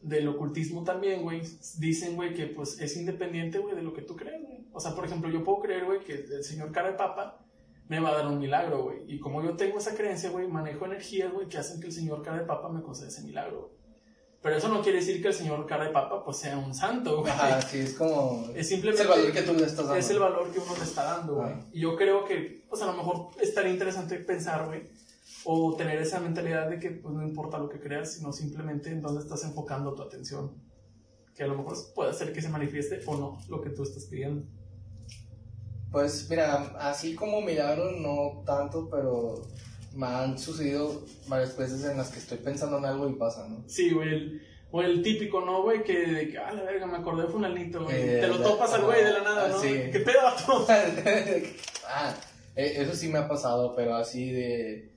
[0.02, 1.42] del ocultismo también, güey,
[1.78, 4.66] dicen, güey, que pues es independiente, güey, de lo que tú crees, güey.
[4.72, 7.46] O sea, por ejemplo, yo puedo creer, güey, que el señor cara de papa
[7.88, 9.00] me va a dar un milagro, güey.
[9.08, 12.22] Y como yo tengo esa creencia, güey, manejo energías, güey, que hacen que el señor
[12.22, 13.76] cara de papa me conceda ese milagro, güey.
[14.42, 17.22] Pero eso no quiere decir que el señor cara de papa, pues, sea un santo,
[17.22, 17.32] güey.
[17.32, 18.46] Ajá, sí, es como.
[18.52, 19.02] Es Es simplemente...
[19.02, 19.96] el valor que tú le estás dando.
[19.96, 21.54] Es el valor que uno le está dando, güey.
[21.74, 24.84] Y yo creo que, pues a lo mejor estaría interesante pensar, güey,
[25.44, 29.02] o tener esa mentalidad de que, pues no importa lo que creas, sino simplemente en
[29.02, 30.52] dónde estás enfocando tu atención.
[31.36, 34.06] Que a lo mejor puede ser que se manifieste o no lo que tú estás
[34.06, 34.46] pidiendo.
[35.92, 39.42] Pues mira, así como milagro, no tanto, pero
[39.96, 43.64] me han sucedido varias veces en las que estoy pensando en algo y pasa, ¿no?
[43.68, 44.10] Sí, güey.
[44.10, 45.84] el- o el típico, ¿no, güey?
[45.86, 47.96] Que, de que, ah, la verga, me acordé de Funalito, güey.
[47.98, 49.58] Eh, Te lo topas al güey de la nada, ¿no?
[49.62, 49.70] sí.
[49.90, 50.20] ¿Qué pedo,
[51.88, 52.14] ah,
[52.58, 54.92] eh, eso sí me ha pasado, pero así de.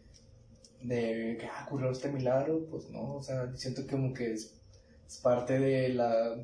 [0.82, 4.54] De que ah, ocurrió este milagro, pues no, o sea, siento que como que es-
[5.06, 6.36] Es parte de la,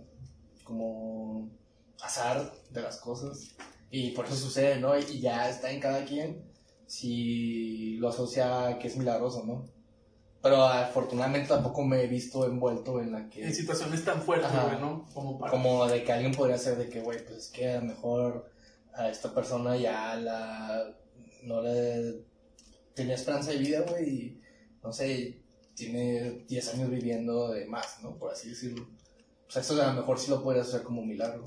[0.64, 1.51] como,
[2.03, 3.55] azar de las cosas.
[3.91, 4.99] Y por eso sucede, ¿no?
[4.99, 6.43] Y ya está en cada quien
[6.87, 9.66] si lo asocia a que es milagroso, ¿no?
[10.43, 13.45] Pero afortunadamente tampoco me he visto envuelto en la que...
[13.45, 14.78] En situaciones tan fuertes, Ajá.
[14.78, 15.07] ¿no?
[15.14, 15.51] Como para...
[15.53, 18.51] Como de que alguien podría ser de que, güey, pues es que a lo mejor
[18.95, 20.91] a esta persona ya la...
[21.45, 22.24] no le
[22.95, 24.40] tenía esperanza de vida, güey, y
[24.82, 25.40] no sé,
[25.74, 28.16] tiene 10 años viviendo de más, ¿no?
[28.16, 28.86] Por así decirlo.
[29.47, 31.45] Pues eso a lo mejor sí lo podría hacer como un milagro.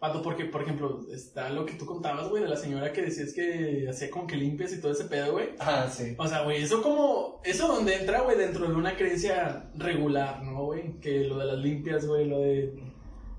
[0.00, 3.32] Vato, porque, por ejemplo, está lo que tú contabas, güey, de la señora que decías
[3.32, 5.50] que hacía como que limpias y todo ese pedo, güey.
[5.58, 6.14] Ah, sí.
[6.18, 7.40] O sea, güey, eso como...
[7.44, 10.98] Eso donde entra, güey, dentro de una creencia regular, ¿no, güey?
[11.00, 12.82] Que lo de las limpias, güey, lo de...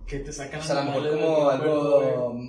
[0.06, 2.40] Que te sacan O sea, a lo mejor como cuerpo, algo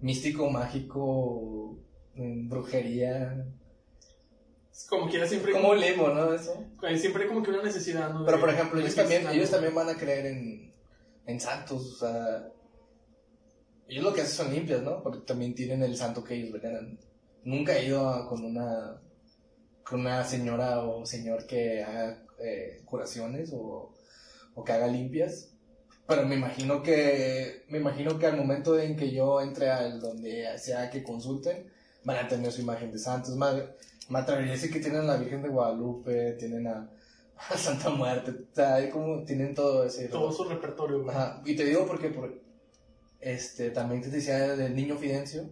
[0.00, 1.78] místico, mágico,
[2.14, 3.46] brujería.
[4.88, 5.52] Como quiera siempre...
[5.52, 6.32] Como un limbo, ¿no?
[6.34, 6.64] Eso.
[6.82, 8.24] Hay siempre como que una necesidad, ¿no?
[8.24, 10.72] Pero por ejemplo, ellos también, ellos también van a creer en,
[11.26, 12.48] en santos, o sea,
[13.88, 15.02] ellos lo que hacen son limpias, ¿no?
[15.02, 16.98] Porque también tienen el santo que ellos veneran.
[17.44, 19.00] Nunca he ido a- con una
[19.84, 23.92] con una señora o señor que haga eh, curaciones o,
[24.54, 25.50] o que haga limpias,
[26.08, 30.58] pero me imagino que me imagino que al momento en que yo entre al donde
[30.58, 31.70] sea que consulten
[32.02, 33.36] van a tener su imagen de santos.
[33.36, 33.56] Más,
[34.08, 36.88] me atrevería a decir que tienen a la Virgen de Guadalupe, tienen a,
[37.50, 41.14] a Santa Muerte, o sea, hay como tienen todo ese Todo su repertorio, güey.
[41.16, 42.32] Ajá, y te digo porque por,
[43.20, 45.44] este, también te decía del niño Fidencio.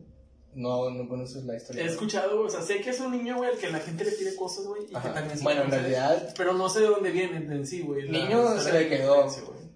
[0.55, 1.83] No, no conoces la historia.
[1.83, 4.13] He escuchado, o sea, sé que es un niño, güey, al que la gente le
[4.13, 7.11] pide cosas, güey, y que también se Bueno, en realidad, Pero no sé de dónde
[7.11, 8.07] vienen en sí, güey.
[8.11, 9.27] Niño se le quedó.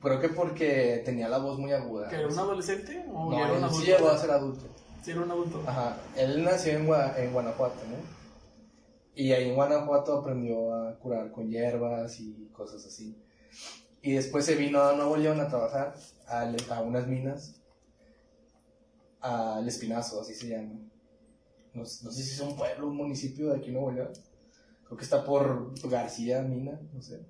[0.02, 2.08] Creo que porque tenía la voz muy aguda.
[2.10, 3.80] ¿Que era un adolescente o No, era un adulto?
[3.80, 4.66] sí llegó a ser adulto.
[5.02, 5.62] Sí, era un adulto.
[5.66, 8.15] Ajá, él nació en, Gua- en Guanajuato, ¿no?
[9.16, 13.16] Y ahí en Guanajuato aprendió a curar con hierbas y cosas así.
[14.02, 15.96] Y después se vino a Nuevo León a trabajar
[16.28, 17.62] a, a unas minas,
[19.20, 20.74] al Espinazo, así se llama.
[21.72, 24.12] No, no sé si es un pueblo, un municipio de aquí en Nuevo León.
[24.84, 27.24] Creo que está por García Mina, no sé.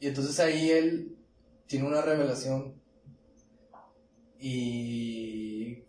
[0.00, 1.18] Y entonces ahí él
[1.66, 2.80] tiene una revelación
[4.40, 5.84] y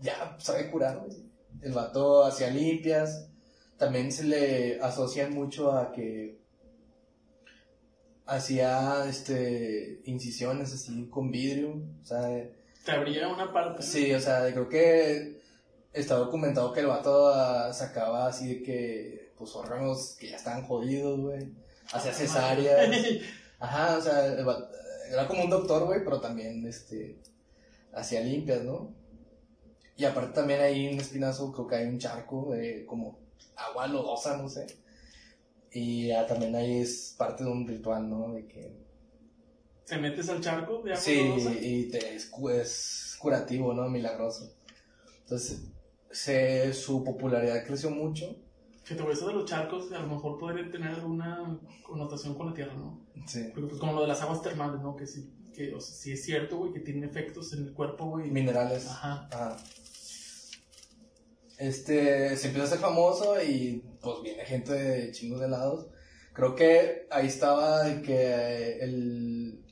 [0.00, 1.21] ya sabe curar, güey.
[1.62, 3.28] El vato hacía limpias.
[3.78, 6.38] También se le asocian mucho a que
[8.26, 11.82] hacía este incisiones así con vidrio.
[12.02, 12.28] O sea,
[12.84, 13.82] Te abría una parte.
[13.82, 15.40] sí, o sea, creo que
[15.92, 20.64] está documentado que el vato ah, sacaba así de que pues órganos que ya estaban
[20.64, 21.52] jodidos, güey.
[21.92, 22.90] Hacía cesáreas.
[23.58, 24.26] Ajá, o sea,
[25.12, 27.16] era como un doctor, güey, pero también, este,
[27.92, 28.94] hacía limpias, ¿no?
[29.96, 33.18] Y aparte también ahí en Espinazo creo que hay un charco de como
[33.56, 34.66] agua lodosa, no sé.
[35.72, 38.32] Y ah, también ahí es parte de un ritual, ¿no?
[38.32, 38.82] De que...
[39.86, 41.52] Te metes al charco de agua Sí, lodosa.
[41.60, 43.88] y te, es, es curativo, ¿no?
[43.88, 44.52] Milagroso.
[45.22, 45.62] Entonces,
[46.10, 48.36] se, su popularidad creció mucho.
[48.84, 52.54] Que te eso de los charcos, a lo mejor podría tener alguna connotación con la
[52.54, 53.00] tierra, ¿no?
[53.26, 53.44] Sí.
[53.54, 54.96] Porque, pues, como lo de las aguas termales, ¿no?
[54.96, 58.06] Que sí, que, o sea, sí es cierto, güey, que tienen efectos en el cuerpo,
[58.06, 58.30] güey.
[58.30, 58.88] Minerales.
[58.88, 59.28] Ajá.
[59.32, 59.56] Ajá.
[61.62, 65.86] Este, se empieza a hacer famoso y pues viene gente de chingos de lados.
[66.32, 69.64] Creo que ahí estaba de que el,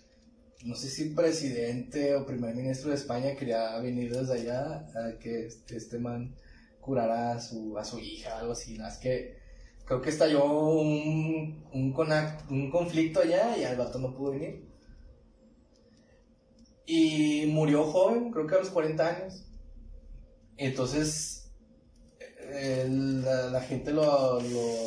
[0.64, 5.47] no sé si presidente o primer ministro de España quería venir desde allá a que
[5.47, 6.36] este, este man
[6.80, 8.78] curara a su, a su hija, algo así.
[8.78, 8.86] ¿no?
[8.86, 9.38] Es que
[9.84, 14.64] creo que estalló un, un, conac- un conflicto allá y el vato no pudo venir.
[16.86, 19.45] Y murió joven, creo que a los 40 años.
[20.57, 21.39] Entonces,
[22.88, 24.38] la, gente lo,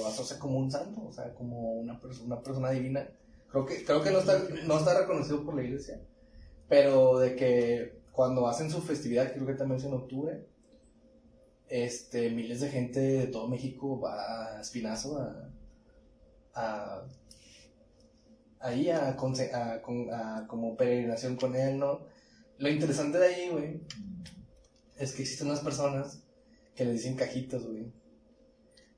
[0.08, 3.10] asocia como un santo, o sea, como una, perso- una persona divina.
[3.50, 6.02] Creo que, creo que no, está, no está reconocido por la iglesia,
[6.68, 10.48] pero de que cuando hacen su festividad, creo que también es en octubre,
[11.70, 15.50] este, miles de gente de todo México va a Espinazo a,
[16.56, 17.04] a
[18.60, 22.02] ahí a, a como peregrinación con él, ¿no?
[22.58, 23.82] Lo interesante de ahí, güey,
[24.98, 26.23] es que existen unas personas
[26.76, 27.86] que le dicen cajitas, güey.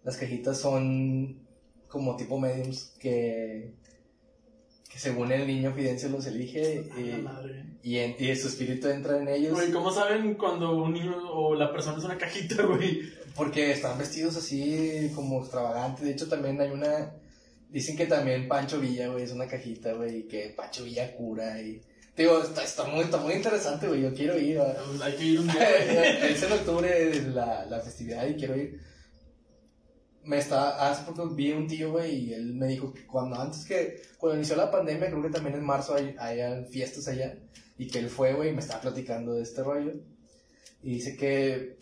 [0.03, 1.39] Las cajitas son
[1.87, 3.73] como tipo mediums que,
[4.91, 7.65] que según el niño Fidencio los elige A la y, madre.
[7.83, 11.55] y, en- y su espíritu entra en ellos Güey, ¿cómo saben cuando un niño o
[11.55, 13.01] la persona es una cajita, güey?
[13.35, 16.05] porque están vestidos así como extravagantes.
[16.05, 17.13] De hecho, también hay una...
[17.69, 21.61] Dicen que también Pancho Villa, güey, es una cajita, güey, y que Pancho Villa cura
[21.61, 21.81] y...
[22.15, 24.57] Digo, está, está, muy, está muy interesante, güey, yo quiero ir.
[24.57, 28.79] Pues Hay que ir un día, es en octubre la, la festividad y quiero ir.
[30.23, 33.65] me está, hace poco vi un tío, güey, y él me dijo que cuando antes
[33.65, 37.37] que, cuando inició la pandemia, creo que también en marzo hay, hay fiestas allá,
[37.77, 39.93] y que él fue, güey, y me estaba platicando de este rollo,
[40.81, 41.79] y dice que,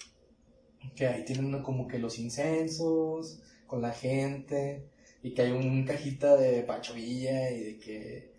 [0.95, 4.89] que ahí tienen como que los incensos, con la gente,
[5.21, 8.32] y que hay un cajita de Pancho Villa, y de que,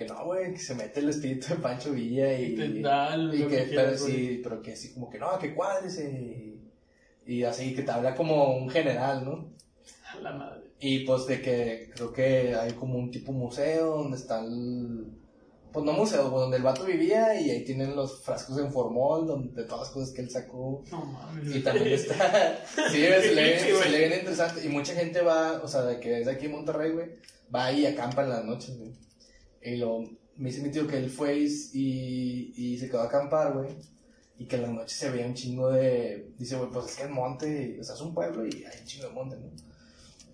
[0.00, 3.98] que no, güey, que se mete el espíritu de Pancho Villa, y, y que pero
[3.98, 6.10] sí, pero que así como que no, que cuádrese,
[7.26, 9.52] y, y así que te habla como un general, ¿no?
[10.14, 10.62] A la madre.
[10.80, 15.12] Y pues de que creo que hay como un tipo museo donde está el...
[15.70, 19.26] Pues no museo, pues, donde el vato vivía y ahí tienen los frascos en formol
[19.26, 20.82] donde, de todas las cosas que él sacó.
[20.90, 21.54] No mames.
[21.54, 22.64] Y también está...
[22.90, 24.64] sí, se le, se le ve bien interesante.
[24.64, 27.10] Y mucha gente va, o sea, de que es de aquí en Monterrey, güey,
[27.54, 28.92] va ahí y acampa en las noches, güey.
[29.62, 30.00] Y lo...
[30.36, 33.68] Me dice mi tío que él fue y, y, se quedó a acampar, güey.
[34.38, 36.32] Y que en las noches se veía un chingo de...
[36.38, 38.86] Dice, güey, pues es que el monte, o sea, es un pueblo y hay un
[38.86, 39.50] chingo de monte, ¿no?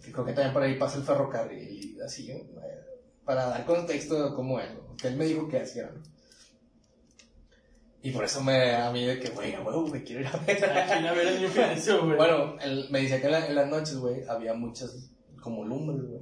[0.06, 2.38] Y creo que también por ahí pasa el ferrocarril y así, ¿no?
[3.24, 4.94] Para dar contexto de cómo es, ¿no?
[4.96, 6.00] que él me dijo que hacía, ¿no?
[8.02, 10.36] Y por eso me, a mí de que, güey, a huevo, güey, quiero ir a
[10.36, 10.64] ver.
[11.08, 11.40] A ver el
[12.04, 12.16] güey.
[12.16, 15.10] Bueno, él me decía que en, la- en las noches, güey, había muchas
[15.40, 16.20] como lumbres, güey.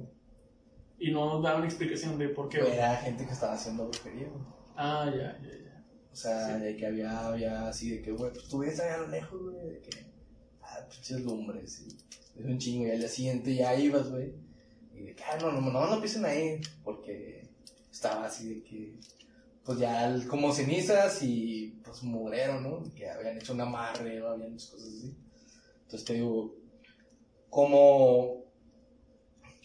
[0.97, 2.59] Y no daban explicación de por qué.
[2.59, 4.43] Era gente que estaba haciendo brujería, güey.
[4.75, 5.85] Ah, ya, ya, ya.
[6.11, 6.63] O sea, Sí.
[6.63, 9.41] de que había, había así de que, güey, pues tú ves allá a lo lejos,
[9.41, 10.05] güey, de que,
[10.61, 14.33] ah, pinches lumbres, y es un chingo, y al día siguiente ya ibas, güey,
[14.93, 17.49] y de que, ah, no, no, no, no pisen ahí, porque
[17.91, 18.99] estaba así de que,
[19.65, 22.83] pues ya el- como cenizas y pues mugrero, ¿no?
[22.95, 25.15] Que habían hecho un amarre o habían hecho cosas así.
[25.83, 26.55] Entonces te digo,
[27.49, 28.44] como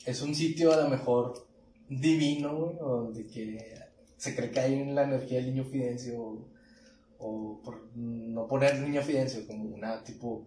[0.05, 1.47] es un sitio a lo mejor
[1.89, 3.75] divino, güey, o de que
[4.17, 6.49] se cree que hay en la energía del niño Fidencio, o,
[7.19, 10.47] o por no poner niño Fidencio como una tipo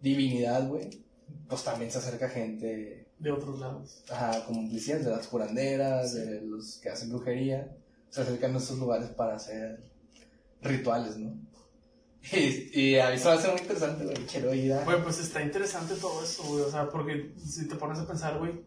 [0.00, 0.90] divinidad, güey,
[1.48, 4.04] pues también se acerca gente, De otros lados.
[4.10, 7.76] ajá, como decías, de las curanderas, de los que hacen brujería,
[8.10, 9.80] se acercan a estos lugares para hacer
[10.62, 11.34] rituales, ¿no?
[12.32, 14.84] Y, y a mí se me hace muy interesante, güey, quiero ir a...
[14.84, 16.62] Güey, pues está interesante todo eso, güey.
[16.62, 18.64] O sea, porque si te pones a pensar, güey.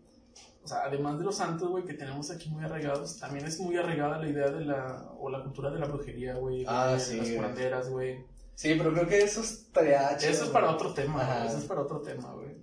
[0.63, 3.77] O sea, además de los santos, güey, que tenemos aquí muy arraigados, también es muy
[3.77, 5.09] arraigada la idea de la.
[5.19, 6.65] o la cultura de la brujería, güey.
[6.67, 7.35] Ah, las sí, güey.
[7.35, 8.25] curanderas, güey.
[8.55, 11.47] Sí, pero creo que eso estaría chido, Eso es para otro tema, güey.
[11.47, 12.57] Eso es para otro tema, güey.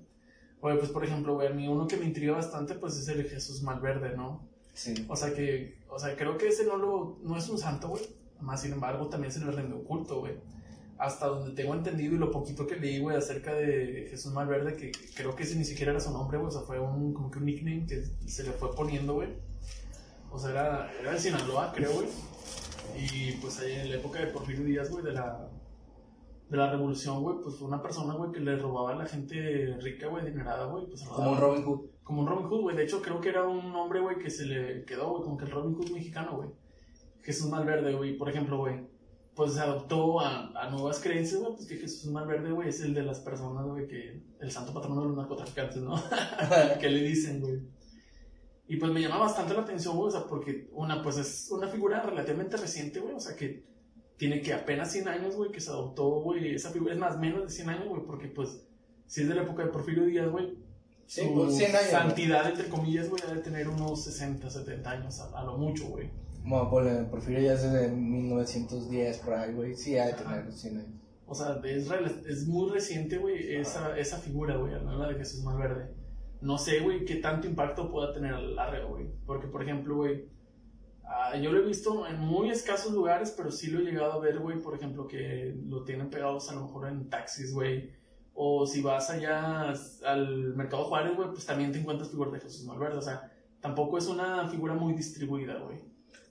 [0.60, 3.24] Oye, pues por ejemplo, güey, a mí uno que me intriga bastante, pues es el
[3.28, 4.46] Jesús Malverde, ¿no?
[4.74, 5.06] Sí.
[5.08, 8.02] O sea que, o sea, creo que ese no lo, no es un santo, güey.
[8.40, 10.34] Más sin embargo, también se le rinde culto, güey.
[10.98, 14.92] Hasta donde tengo entendido y lo poquito que leí, güey, acerca de Jesús Malverde, que
[15.14, 16.48] creo que ese ni siquiera era su nombre, güey.
[16.48, 19.28] O sea, fue un, como que un nickname que se le fue poniendo, güey.
[20.30, 22.08] O sea, era, era de Sinaloa, creo, güey.
[22.98, 25.50] Y pues ahí en la época de Porfirio Díaz, güey, de la,
[26.48, 29.76] de la revolución, güey, pues fue una persona, güey, que le robaba a la gente
[29.80, 30.86] rica, güey, adinerada, güey.
[30.86, 31.80] Pues, Como un Robin Hood.
[32.02, 32.76] como un Robin Hood, güey.
[32.76, 35.44] De hecho, creo que era un nombre, güey, que se le quedó, güey, como que
[35.44, 36.48] el Robin Hood mexicano, güey.
[37.22, 38.95] Jesús Malverde, güey, por ejemplo, güey.
[39.36, 42.94] Pues se adoptó a, a nuevas creencias, güey, pues que Jesús Malverde, güey, es el
[42.94, 45.94] de las personas, güey, que el santo patrono de los narcotraficantes, ¿no?
[46.80, 47.60] que le dicen, güey.
[48.66, 51.68] Y pues me llama bastante la atención, güey, o sea, porque una, pues es una
[51.68, 53.62] figura relativamente reciente, güey, o sea, que
[54.16, 57.42] tiene que apenas 100 años, güey, que se adoptó, güey, esa figura es más menos
[57.44, 58.64] de 100 años, güey, porque pues
[59.06, 60.56] si es de la época de Porfirio Díaz, güey,
[61.06, 61.90] Sí, su pues 100 años.
[61.90, 65.86] santidad, entre comillas, güey, ha de tener unos 60, 70 años, a, a lo mucho,
[65.88, 66.10] güey.
[66.46, 69.74] Bueno, por, Porfirio ya es de 1910 por ahí, güey.
[69.74, 70.90] Sí, ha de tener 100 años.
[71.26, 75.42] O sea, es, rela- es muy reciente, güey, esa, esa figura, güey, la de Jesús
[75.42, 75.92] Malverde.
[76.40, 79.08] No sé, güey, qué tanto impacto pueda tener a la larga, güey.
[79.26, 80.28] Porque, por ejemplo, güey,
[81.04, 84.20] ah, yo lo he visto en muy escasos lugares, pero sí lo he llegado a
[84.20, 87.90] ver, güey, por ejemplo, que lo tienen pegados a lo mejor en taxis, güey.
[88.34, 89.72] O si vas allá
[90.04, 92.98] al Mercado Juárez, güey, pues también te encuentras figuras de Jesús Malverde.
[92.98, 95.80] O sea, tampoco es una figura muy distribuida, güey.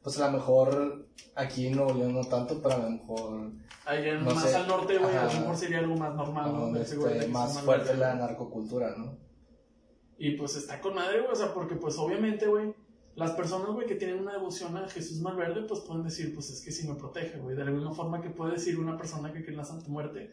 [0.05, 3.51] Pues a lo mejor aquí en Nuevo León no tanto, pero a lo mejor
[3.85, 4.55] Allá No más sé.
[4.55, 6.77] al norte, güey, a lo mejor sería algo más normal, ¿no?
[6.77, 9.17] Jesús más fuerte la narcocultura, ¿no?
[10.19, 12.75] Y pues está con madre, güey, o sea, porque pues obviamente, güey,
[13.15, 16.61] las personas, güey, que tienen una devoción a Jesús Malverde, pues pueden decir, pues es
[16.61, 17.55] que sí me protege, güey.
[17.55, 20.29] De la misma forma que puede decir una persona que cree en la Santa Muerte,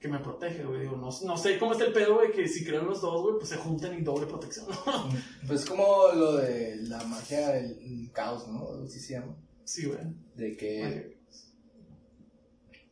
[0.00, 0.80] que me protege, güey.
[0.80, 3.34] Digo, no, no sé cómo está el pedo, güey, que si creen los dos, güey,
[3.36, 5.08] pues se juntan y doble protección, ¿no?
[5.46, 8.82] Pues como lo de la magia del caos, ¿no?
[8.84, 9.36] Así se llama.
[9.64, 10.00] Sí, güey.
[10.34, 11.18] De que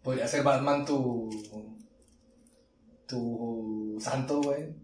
[0.03, 1.31] podría ser Batman tu.
[3.07, 4.75] tu santo, güey.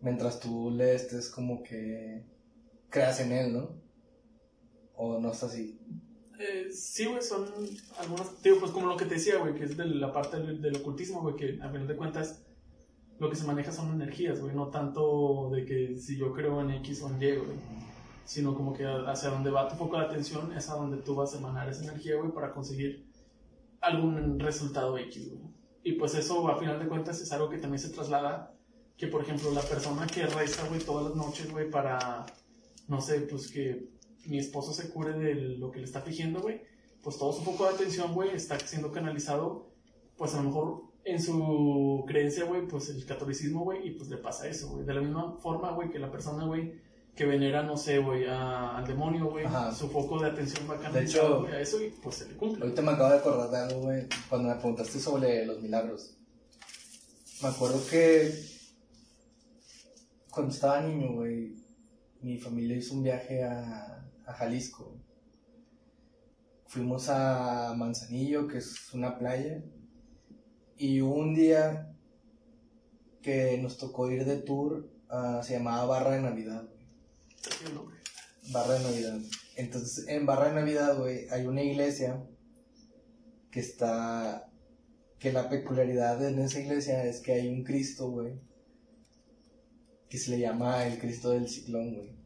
[0.00, 2.24] Mientras tú le estés como que.
[2.88, 3.76] creas en él, ¿no?
[4.94, 5.78] O no es así.
[6.38, 7.46] Eh, sí, güey, son
[7.98, 10.62] algunas, digo, pues como lo que te decía, güey, que es de la parte del,
[10.62, 12.42] del ocultismo, güey, que a final de cuentas,
[13.18, 16.70] lo que se maneja son energías, güey, no tanto de que si yo creo en
[16.70, 17.58] X o en Y, güey,
[18.24, 21.34] sino como que hacia donde va tu foco de atención es a donde tú vas
[21.34, 23.08] a emanar esa energía, güey, para conseguir
[23.80, 25.42] algún resultado X, güey.
[25.82, 28.54] Y pues eso, a final de cuentas, es algo que también se traslada,
[28.96, 32.26] que por ejemplo, la persona que reza, güey, todas las noches, güey, para,
[32.86, 33.88] no sé, pues que
[34.28, 36.60] mi esposo se cure de lo que le está afligiendo, güey,
[37.02, 39.70] pues todo su foco de atención, güey, está siendo canalizado,
[40.16, 44.18] pues a lo mejor en su creencia, güey, pues el catolicismo, güey, y pues le
[44.18, 44.84] pasa eso, güey.
[44.84, 46.74] De la misma forma, güey, que la persona, güey,
[47.14, 51.04] que venera, no sé, güey, al demonio, güey, su foco de atención va a cambiar
[51.04, 52.62] a eso y pues se le cumple.
[52.62, 56.14] Ahorita me acabo de acordar de algo, güey, cuando me preguntaste sobre los milagros.
[57.42, 58.32] Me acuerdo que
[60.30, 61.54] cuando estaba niño, güey,
[62.20, 64.94] mi familia hizo un viaje a, a Jalisco.
[66.66, 69.64] Fuimos a Manzanillo, que es una playa,
[70.76, 71.96] y un día
[73.22, 76.68] que nos tocó ir de tour, uh, se llamaba Barra de Navidad.
[78.52, 79.18] Barra de Navidad.
[79.56, 82.22] Entonces, en Barra de Navidad, güey, hay una iglesia
[83.50, 84.44] que está.
[85.18, 88.38] Que la peculiaridad en esa iglesia es que hay un Cristo, güey.
[90.08, 92.17] Que se le llama el Cristo del ciclón, güey.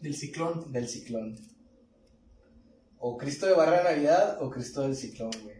[0.00, 0.72] ¿Del ciclón?
[0.72, 1.36] Del ciclón.
[2.98, 5.56] O Cristo de Barra de Navidad o Cristo del ciclón, güey.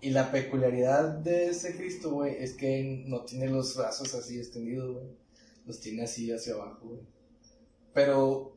[0.00, 4.94] Y la peculiaridad de ese Cristo, güey, es que no tiene los brazos así extendidos,
[4.94, 5.06] güey.
[5.64, 7.00] Los tiene así hacia abajo, güey.
[7.94, 8.56] Pero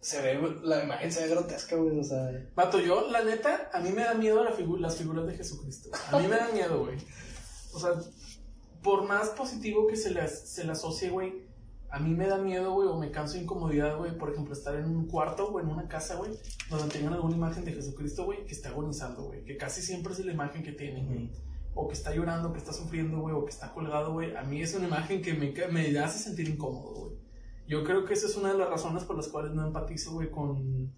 [0.00, 2.48] se ve, la imagen se ve grotesca, güey, o sea.
[2.54, 5.90] Mato, yo, la neta, a mí me da miedo la las figuras de Jesucristo.
[6.12, 6.98] A mí me da miedo, güey.
[7.72, 7.92] O sea,
[8.82, 11.45] por más positivo que se le, se asocie, güey,
[11.96, 14.74] a mí me da miedo, güey, o me canso de incomodidad, güey, por ejemplo, estar
[14.74, 16.30] en un cuarto o en una casa, güey,
[16.68, 20.18] donde tengan alguna imagen de Jesucristo, güey, que está agonizando, güey, que casi siempre es
[20.18, 21.32] la imagen que tienen, güey.
[21.74, 24.36] O que está llorando, que está sufriendo, güey, o que está colgado, güey.
[24.36, 27.16] A mí es una imagen que me, me hace sentir incómodo, güey.
[27.66, 30.30] Yo creo que esa es una de las razones por las cuales no empatizo, güey,
[30.30, 30.92] con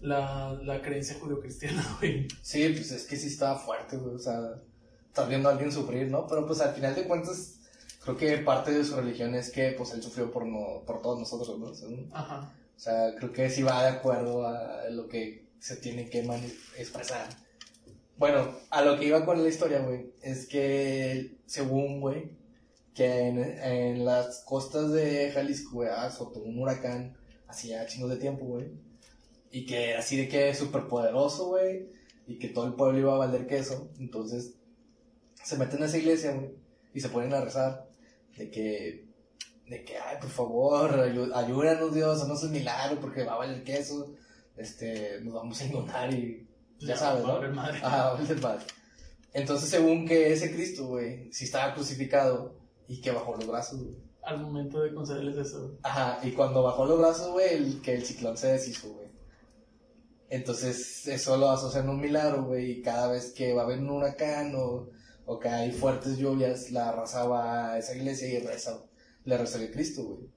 [0.00, 2.26] la, la creencia judeocristiana, güey.
[2.42, 4.60] Sí, pues es que sí estaba fuerte, güey, o sea,
[5.06, 6.26] estás viendo a alguien sufrir, ¿no?
[6.26, 7.60] Pero pues al final de cuentas
[8.02, 11.18] creo que parte de su religión es que pues él sufrió por no por todos
[11.18, 12.08] nosotros ¿no?
[12.12, 12.52] Ajá.
[12.76, 16.20] o sea creo que sí va de acuerdo a lo que se tiene que
[16.76, 17.28] expresar
[18.18, 22.32] bueno a lo que iba con la historia güey es que según güey
[22.94, 28.44] que en, en, las costas de Jalisco güey azotó un huracán hacía chingos de tiempo
[28.44, 28.72] güey
[29.50, 31.88] y que así de que es súper poderoso güey
[32.26, 34.54] y que todo el pueblo iba a valer queso entonces
[35.42, 36.50] se meten a esa iglesia güey
[36.94, 37.91] y se ponen a rezar
[38.36, 39.08] de que,
[39.66, 41.00] de que, ay, por favor,
[41.34, 44.14] ayúdanos Dios, no es un milagro porque va a valer queso,
[44.56, 47.40] este, nos vamos a inundar y ya, sabes, ¿no?
[47.52, 47.80] Madre.
[47.82, 48.64] Ah, madre.
[49.32, 52.56] Entonces, según que ese Cristo, güey, si estaba crucificado
[52.88, 53.96] y que bajó los brazos, güey.
[54.22, 55.78] Al momento de concederles eso.
[55.82, 59.08] Ajá, y cuando bajó los brazos, güey, el, que el ciclón se deshizo, güey.
[60.28, 63.78] Entonces, eso lo asocian a un milagro, güey, y cada vez que va a haber
[63.78, 64.90] un huracán o
[65.38, 68.84] que hay fuertes lluvias, la arrasaba a esa iglesia y reza,
[69.24, 70.30] le rezaba a Cristo, güey.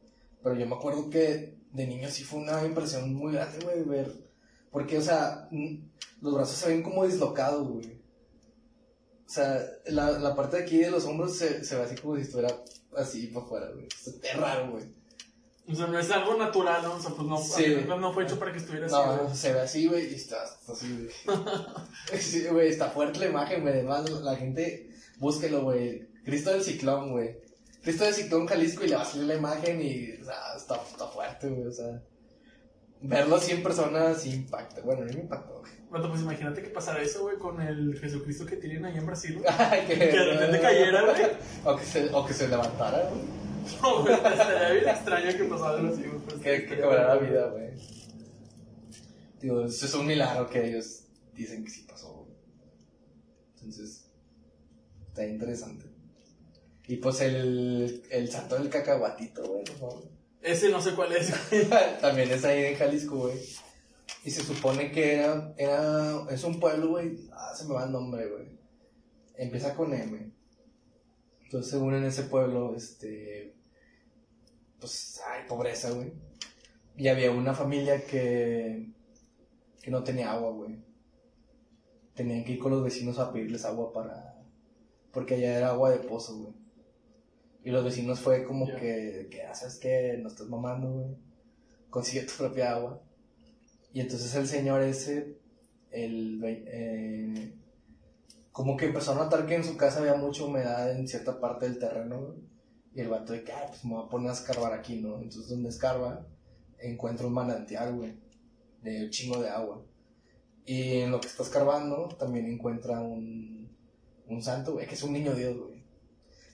[0.44, 4.12] Pero yo me acuerdo que de niño sí fue una impresión muy grande, güey, ver.
[4.72, 5.50] Porque, o sea,
[6.22, 8.02] los brazos se ven como dislocados, güey.
[9.26, 12.22] O sea, la, parte de aquí de los hombros se, se ve así como si
[12.22, 12.56] estuviera
[12.96, 13.88] así para afuera, güey.
[13.88, 14.84] Es raro, güey.
[15.68, 16.94] O sea, no es algo natural, ¿no?
[16.94, 17.78] O sea, pues no, sí.
[17.88, 18.96] no fue hecho para que estuviera así.
[18.96, 22.20] No, se ve así, güey, y está, así, güey.
[22.22, 23.74] sí, güey, está fuerte la imagen, güey.
[23.74, 26.08] Además, la gente, búsquelo, güey.
[26.24, 27.40] Cristo del Ciclón, güey.
[27.82, 30.76] Cristo del Ciclón Jalisco y le va a salir la imagen y, o sea, está,
[30.76, 32.02] está fuerte, güey, o sea.
[33.02, 34.82] Verlo así en persona sí impacta.
[34.82, 35.72] Bueno, a mí me impactó, güey.
[35.90, 39.40] Bueno, pues imagínate que pasara eso, güey, con el Jesucristo que tienen ahí en Brasil,
[39.40, 39.88] güey.
[39.88, 41.16] que, de repente cayera, güey.
[41.64, 43.45] O que se, o que se levantara, güey.
[43.82, 46.20] No, güey, estaría bien extraño que pasara algo así, güey.
[46.20, 47.70] Pues, que, que cobrara vida, güey.
[49.42, 51.04] Digo, eso es un milagro que ellos
[51.34, 52.36] dicen que sí pasó, güey.
[53.56, 54.06] Entonces,
[55.08, 55.86] está interesante.
[56.88, 59.64] Y pues el, el santo del cacahuatito, güey,
[60.42, 61.68] Ese no sé cuál es, güey.
[62.02, 63.40] También es ahí en Jalisco, güey.
[64.24, 67.28] Y se supone que era, era, es un pueblo, güey.
[67.32, 68.48] Ah, se me va el nombre, güey.
[69.36, 70.32] Empieza con M.
[71.44, 73.55] Entonces, según en ese pueblo, este,
[74.86, 76.14] pues, hay pobreza, güey.
[76.96, 78.92] Y había una familia que,
[79.82, 80.78] que no tenía agua, güey.
[82.14, 84.42] Tenían que ir con los vecinos a pedirles agua para,
[85.12, 86.54] porque allá era agua de pozo, güey.
[87.64, 90.18] Y los vecinos fue como que, que, ah, ¿sabes qué?
[90.22, 91.18] No estás mamando, güey.
[91.90, 93.02] Consigue tu propia agua.
[93.92, 95.38] Y entonces el señor ese,
[95.90, 97.54] el, eh,
[98.52, 101.66] como que empezó a notar que en su casa había mucha humedad en cierta parte
[101.66, 102.55] del terreno, güey.
[102.96, 105.18] Y el vato de que, ah, pues me voy a poner a escarbar aquí, ¿no?
[105.18, 106.26] Entonces, donde escarba,
[106.80, 108.14] encuentra un manantial, güey,
[108.82, 109.84] de chingo de agua.
[110.66, 113.70] Y en lo que está escarbando, también encuentra un,
[114.28, 115.84] un santo, güey, que es un niño Dios, güey.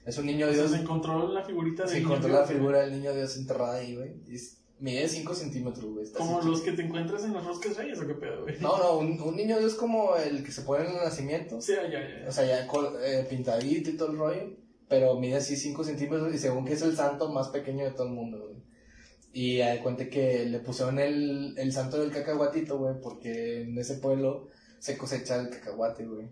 [0.05, 0.71] Es un niño Dios.
[0.71, 4.09] Se encontró la figurita de Se encontró la figura del niño Dios enterrada ahí, güey.
[4.27, 4.37] Y
[4.79, 6.03] mide 5 centímetros, güey.
[6.03, 8.59] está Como los que te encuentras en las roscas reyes o qué pedo, güey.
[8.59, 11.61] No, no, un, un niño Dios como el que se pone en el nacimiento.
[11.61, 12.27] Sí, ya, ya, ya.
[12.27, 12.67] O sea, ya
[13.03, 14.57] eh, pintadito y todo el rollo.
[14.91, 18.07] Pero mide así 5 centímetros y según que es el santo más pequeño de todo
[18.07, 18.61] el mundo, güey.
[19.31, 23.95] Y a cuenta que le pusieron el, el santo del cacahuatito, güey, porque en ese
[23.95, 26.27] pueblo se cosecha el cacahuate, güey.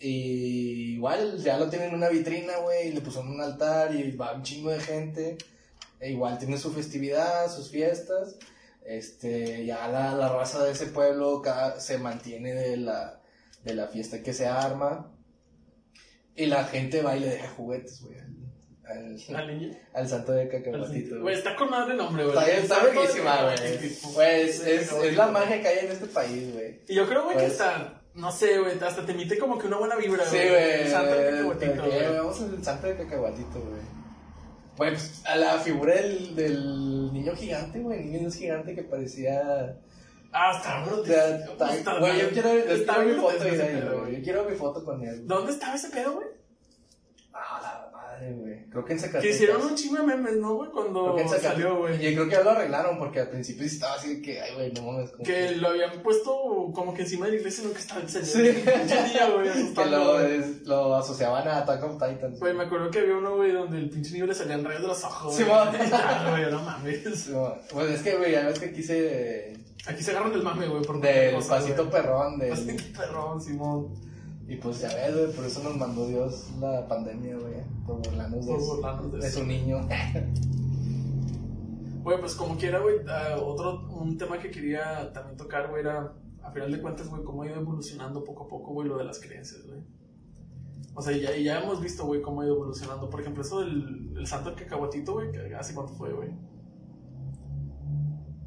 [0.00, 4.12] Y igual ya lo tienen en una vitrina, güey, y le pusieron un altar y
[4.12, 5.36] va un chingo de gente.
[6.00, 8.36] E igual tiene su festividad, sus fiestas.
[8.86, 13.20] Este, ya la, la raza de ese pueblo cada- se mantiene de la,
[13.64, 15.12] de la fiesta que se arma.
[16.38, 18.16] Y la gente va y le deja juguetes, güey,
[18.86, 19.76] al, al, niña.
[19.92, 21.10] al santo de cacahuatito.
[21.10, 21.34] Güey, güey.
[21.34, 22.38] está con madre el nombre, güey.
[22.38, 23.90] Está, está de güey.
[24.14, 26.80] Pues es, es la magia que hay en este país, güey.
[26.88, 29.66] Y yo creo, güey, que Pues- hasta, no sé, güey, hasta te emite como que
[29.66, 30.48] una buena vibra, Sí, güey.
[30.48, 30.80] güey.
[30.82, 32.16] El santo de de cacahuatito, güey.
[32.16, 33.98] Vamos al santo de cacahuatito, güey.
[34.78, 37.98] Güey, pues a la figura del, del niño gigante, güey.
[38.00, 39.76] El niño gigante que parecía.
[40.32, 41.00] Ah, está, bro.
[41.00, 44.16] o sea, ta- Güey, yo quiero, yo está quiero mi foto grotesco de güey.
[44.18, 45.14] Yo quiero mi foto con él.
[45.16, 45.26] güey.
[45.26, 46.27] ¿Dónde estaba ese pedo, güey?
[48.18, 48.64] Madre, güey.
[48.70, 49.34] Creo que en Que Zacatecas.
[49.36, 50.70] hicieron un chingo de memes, ¿no, güey?
[50.70, 51.52] Creo Cuando que en Zacatecas.
[51.54, 51.96] salió, güey.
[51.96, 54.40] Y yo creo que ya lo arreglaron porque al principio sí estaba así de que,
[54.40, 55.10] ay, güey, no mames.
[55.10, 56.32] como Que lo habían puesto
[56.74, 58.26] como que encima de la iglesia, no que estaba el señor.
[58.26, 58.42] Sí.
[58.42, 62.40] Niño, güey, que lo, es- lo asociaban a Attack of Titans.
[62.40, 64.88] Güey, me acuerdo que había uno, güey, donde el pinche niño le salían rayos de
[64.88, 66.50] los ojos, Sí, güey.
[66.50, 67.28] no mames.
[67.28, 69.56] No, Pues es que, güey, ya ves que quise
[69.86, 72.50] Aquí se agarran del mame, güey, por del cosa, pasito perrón del...
[72.50, 73.88] Pasito perrón, Simón.
[74.48, 78.46] Y pues ya ves, güey, por eso nos mandó Dios la pandemia, güey, por burlarnos
[78.46, 79.86] de, Por su- burlarnos de de su niño.
[82.02, 86.14] Güey, pues como quiera, güey, ah, otro, un tema que quería también tocar, güey, era,
[86.42, 89.04] a final de cuentas, güey, cómo ha ido evolucionando poco a poco, güey, lo de
[89.04, 89.80] las creencias, güey.
[90.94, 93.10] O sea, ya, ya hemos visto, güey, cómo ha ido evolucionando.
[93.10, 96.30] Por ejemplo, eso del el santo cacahuatito, güey, que hace cuánto fue, güey.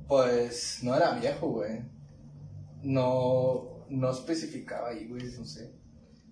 [0.08, 1.84] Pues no era viejo, güey.
[2.82, 5.72] No, no especificaba ahí, güey, no sé.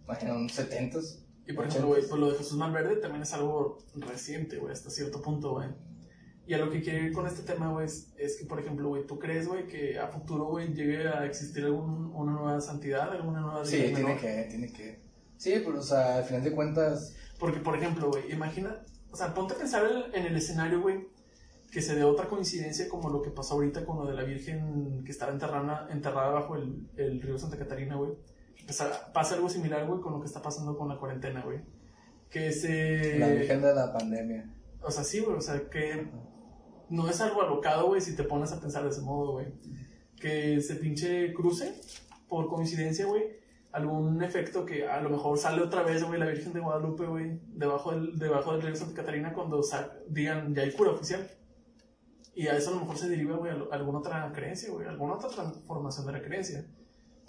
[0.09, 1.23] Imagina, unos setentas.
[1.45, 4.89] Y por ejemplo, güey, pues lo de Jesús Malverde también es algo reciente, güey, hasta
[4.89, 5.69] cierto punto, güey.
[6.47, 8.89] Y a lo que quiero ir con este tema, güey, es, es que, por ejemplo,
[8.89, 13.11] güey, ¿tú crees, güey, que a futuro, güey, llegue a existir algún, una nueva santidad,
[13.11, 14.19] alguna nueva Sí, tiene menor?
[14.19, 14.99] que, tiene que.
[15.37, 19.35] Sí, pero, o sea, al final de cuentas, Porque, por ejemplo, güey, imagina, o sea,
[19.35, 21.07] ponte a pensar en, en el escenario, güey,
[21.71, 25.03] que se dé otra coincidencia como lo que pasó ahorita con lo de la Virgen
[25.05, 28.13] que estaba enterrada, enterrada bajo el, el río Santa Catarina, güey.
[28.69, 31.59] Pasa, pasa algo similar, güey, con lo que está pasando con la cuarentena, güey.
[32.29, 33.17] Que se...
[33.17, 34.47] la virgen de la pandemia.
[34.83, 36.07] O sea, sí, güey, o sea, que
[36.89, 39.47] no es algo alocado, güey, si te pones a pensar de ese modo, güey.
[40.15, 41.73] Que se pinche cruce,
[42.27, 43.23] por coincidencia, güey,
[43.71, 47.39] algún efecto que a lo mejor sale otra vez, güey, la Virgen de Guadalupe, güey,
[47.47, 49.61] debajo del, debajo del río Santa Catarina cuando
[50.07, 51.27] digan, ya hay cura oficial.
[52.35, 55.29] Y a eso a lo mejor se deriva, güey, alguna otra creencia, güey, alguna otra
[55.29, 56.65] transformación de la creencia.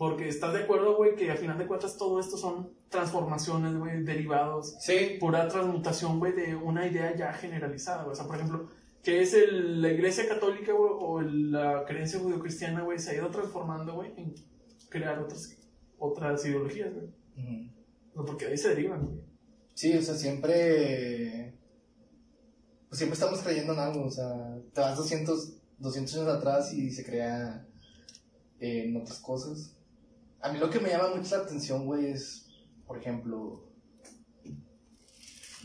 [0.00, 4.02] Porque estás de acuerdo, güey, que a final de cuentas todo esto son transformaciones, güey,
[4.02, 8.12] derivados Sí, pura transmutación, güey, de una idea ya generalizada, güey.
[8.12, 8.70] O sea, por ejemplo,
[9.02, 13.14] que es el- la iglesia católica, güey, o el- la creencia judio-cristiana, güey, se ha
[13.16, 14.34] ido transformando, güey, en
[14.88, 15.54] crear otras,
[15.98, 17.08] otras ideologías, güey.
[18.14, 19.20] No, porque de ahí se derivan, güey.
[19.74, 21.58] Sí, o sea, siempre.
[22.88, 24.06] Pues siempre estamos creyendo en algo.
[24.06, 27.66] O sea, te vas 200, 200 años atrás y se crea
[28.60, 29.76] en otras cosas.
[30.42, 32.46] A mí lo que me llama mucho la atención, güey, es,
[32.86, 33.70] por ejemplo,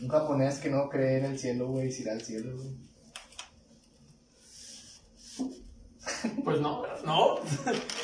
[0.00, 2.76] un japonés que no cree en el cielo, güey, si irá al cielo, güey.
[6.44, 7.36] Pues no, no.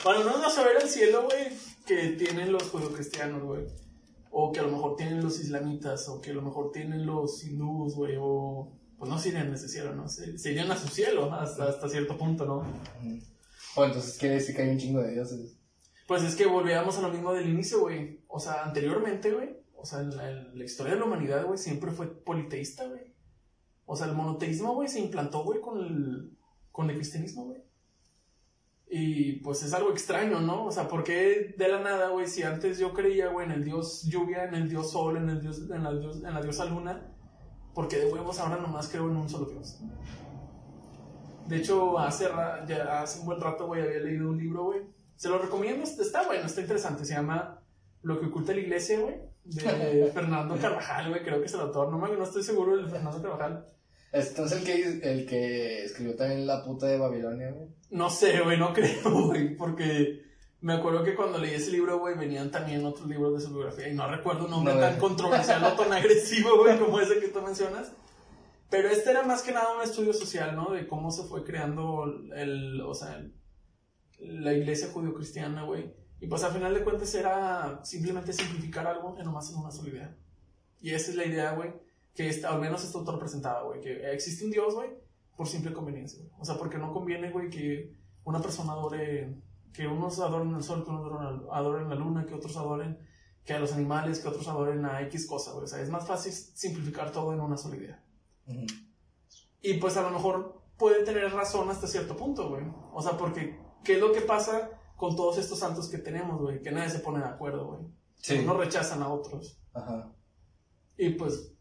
[0.04, 1.48] bueno, no vas a ver el cielo, güey,
[1.86, 3.66] que tienen los judio-cristianos, güey.
[4.30, 7.44] O que a lo mejor tienen los islamitas, o que a lo mejor tienen los
[7.44, 8.72] hindús, güey, o...
[8.98, 10.08] Pues no se irían a ese cielo, ¿no?
[10.08, 12.64] Se, se irían a su cielo hasta, hasta cierto punto, ¿no?
[13.74, 15.56] O entonces quiere decir que hay un chingo de dioses.
[16.08, 18.20] Pues es que volvíamos a lo mismo del inicio, güey.
[18.28, 19.56] O sea, anteriormente, güey.
[19.76, 23.12] O sea, la, la historia de la humanidad, güey, siempre fue politeísta, güey.
[23.86, 26.36] O sea, el monoteísmo, güey, se implantó, güey, con el,
[26.70, 27.62] con el cristianismo, güey.
[28.94, 30.66] Y pues es algo extraño, ¿no?
[30.66, 32.26] O sea, ¿por qué de la nada, güey?
[32.26, 35.40] Si antes yo creía, güey, en el dios lluvia, en el dios sol, en, el
[35.40, 37.10] dios, en, la, dios- en la diosa luna,
[37.74, 39.80] ¿por qué de huevos ahora nomás creo en un solo dios?
[41.48, 42.28] De hecho, hace,
[42.68, 44.80] ya hace un buen rato, güey, había leído un libro, güey.
[45.22, 47.04] Se lo recomiendo, está bueno, está interesante.
[47.04, 47.62] Se llama
[48.02, 51.92] Lo que oculta la iglesia, güey, de Fernando Carvajal, güey, creo que es el autor,
[51.92, 53.64] no, me, no estoy seguro del Fernando Carvajal.
[54.10, 57.68] Entonces el que, el que escribió también La puta de Babilonia, güey.
[57.90, 60.24] No sé, güey, no creo, güey, porque
[60.60, 63.90] me acuerdo que cuando leí ese libro, güey, venían también otros libros de su biografía
[63.90, 67.28] y no recuerdo un nombre No, tan controversial o tan agresivo, güey, como ese que
[67.28, 67.92] tú mencionas.
[68.70, 70.72] Pero este era más que nada un estudio social, ¿no?
[70.72, 73.32] De cómo se fue creando el, o sea, el-
[74.22, 75.94] la iglesia judio-cristiana, güey.
[76.20, 79.88] Y pues al final de cuentas era simplemente simplificar algo en nomás en una sola
[79.88, 80.16] idea.
[80.80, 81.72] Y esa es la idea, güey,
[82.14, 84.90] que esta, al menos este autor presentaba, güey, que existe un Dios, güey,
[85.36, 86.30] por simple conveniencia, güey.
[86.38, 89.34] O sea, porque no conviene, güey, que una persona adore,
[89.72, 92.98] que unos adoren el sol, que unos adoren, la luna, que otros adoren,
[93.44, 95.64] que a los animales, que otros adoren a X cosa, güey.
[95.64, 98.04] O sea, es más fácil simplificar todo en una sola idea.
[99.60, 102.64] Y pues a lo mejor puede tener razón hasta cierto punto, güey.
[102.92, 106.62] O sea, porque, ¿qué es lo que pasa con todos estos santos que tenemos, güey?
[106.62, 107.80] Que nadie se pone de acuerdo, güey.
[108.16, 108.38] Sí.
[108.38, 109.58] Unos rechazan a otros.
[109.72, 110.12] Ajá.
[110.96, 111.52] Y pues,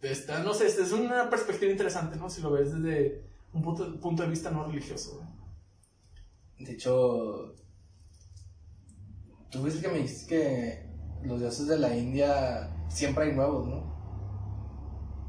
[0.00, 2.30] esta, no sé, esta es una perspectiva interesante, ¿no?
[2.30, 6.66] Si lo ves desde un punto, punto de vista no religioso, güey.
[6.66, 7.54] De hecho,
[9.50, 13.98] tú viste que me dijiste que los dioses de la India siempre hay nuevos, ¿no?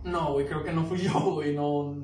[0.03, 1.95] No, güey, creo que no fui yo, güey, no...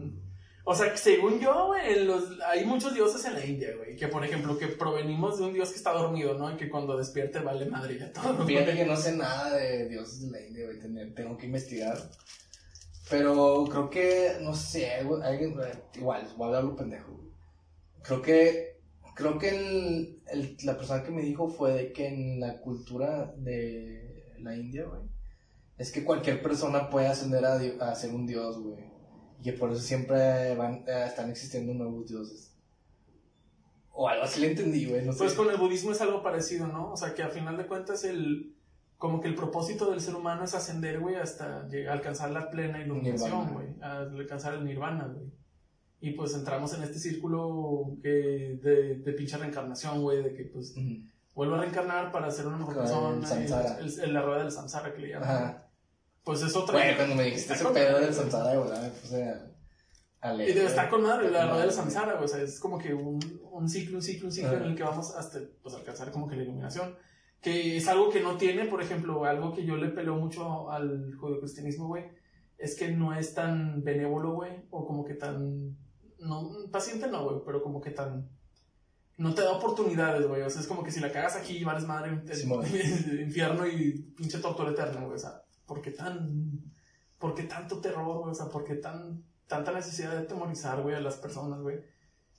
[0.67, 4.07] O sea, que según yo, güey, los, hay muchos dioses en la India, güey, que
[4.07, 6.51] por ejemplo, que provenimos de un dios que está dormido, ¿no?
[6.51, 8.45] Y que cuando despierte vale madre ya todo.
[8.47, 11.13] Fíjate que no sé nada de dioses de la India, güey.
[11.13, 11.97] Tengo que investigar.
[13.09, 15.55] Pero creo que, no sé, alguien,
[15.93, 17.11] igual, voy a hablar lo pendejo.
[17.11, 17.27] güey.
[18.01, 18.79] Creo que,
[19.15, 23.31] creo que el, el- la persona que me dijo fue de que en la cultura
[23.37, 25.01] de la India, güey,
[25.77, 28.94] es que cualquier persona puede ascender a, a ser un dios, güey.
[29.45, 32.51] Y por eso siempre van, eh, están existiendo nuevos dioses.
[33.93, 35.19] O algo así le entendí, güey, no sé.
[35.19, 36.91] Pues con el budismo es algo parecido, ¿no?
[36.91, 38.51] O sea, que a final de cuentas el...
[38.97, 42.81] Como que el propósito del ser humano es ascender, güey, hasta llegar, alcanzar la plena
[42.81, 43.67] iluminación, güey.
[43.81, 45.27] Alcanzar el nirvana, güey.
[45.99, 48.09] Y pues entramos en este círculo que
[48.63, 51.03] de, de pinche reencarnación, güey, de que pues Ujú.
[51.35, 53.79] vuelvo a reencarnar para ser una mejor el persona.
[53.79, 55.63] El, el- la rueda del samsara que le llaman.
[56.25, 56.79] Pues es otra.
[56.79, 59.31] Güey, cuando me dijiste ese pedo del samsara, güey, me puse
[60.21, 60.49] a, leer.
[60.49, 62.25] Y debe estar con madre, la rueda del samsara, güey.
[62.25, 63.19] O sea, es como que un,
[63.51, 66.35] un ciclo, un ciclo, un ciclo en el que vamos hasta pues, alcanzar como que
[66.35, 66.95] la iluminación.
[67.39, 71.15] Que es algo que no tiene, por ejemplo, algo que yo le peleo mucho al
[71.15, 72.05] judeocristianismo, güey.
[72.57, 74.65] Es que no es tan benévolo, güey.
[74.71, 75.77] O como que tan.
[76.17, 78.27] No, paciente no, güey, pero como que tan.
[79.17, 80.41] No te da oportunidades, güey.
[80.41, 82.65] O sea, es como que si la cagas aquí, vales madre, Simón.
[83.21, 85.13] infierno y pinche tortura eterna, güey.
[85.13, 86.73] O sea, ¿por qué tan.
[87.19, 88.31] ¿Por qué tanto terror, güey?
[88.31, 91.79] O sea, ¿por qué tan, tanta necesidad de atemorizar, güey, a las personas, güey?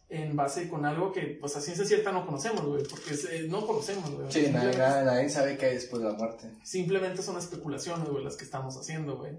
[0.09, 2.83] En base con algo que, pues a ciencia cierta no conocemos, güey.
[2.85, 4.31] Porque eh, no conocemos, güey.
[4.31, 6.51] Sí, nadie, nadie, sabe qué hay después de la muerte.
[6.62, 9.33] simplemente son especulaciones, güey, las que estamos haciendo, güey.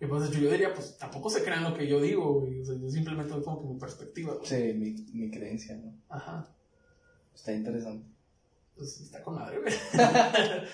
[0.00, 2.60] Y pues yo diría, pues tampoco se crean lo que yo digo, güey.
[2.60, 4.46] O sea, yo simplemente doy como que mi perspectiva, güey.
[4.46, 5.94] Sí, mi, mi creencia, ¿no?
[6.08, 6.48] Ajá.
[7.32, 8.04] Está interesante.
[8.76, 9.72] Pues está con madre, güey.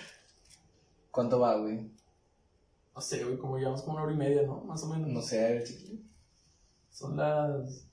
[1.11, 1.91] ¿Cuánto va, güey?
[2.99, 4.61] No sé, güey, como llevamos como una hora y media, ¿no?
[4.65, 5.09] Más o menos.
[5.09, 6.01] No sé, a ver, chiquillo.
[6.91, 7.87] Son las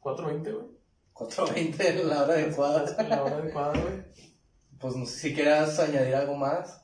[0.00, 0.66] 4.20, güey.
[1.12, 2.96] 4.20 la hora adecuada.
[3.06, 4.02] La hora adecuada, güey.
[4.78, 6.82] Pues no sé si quieras añadir algo más.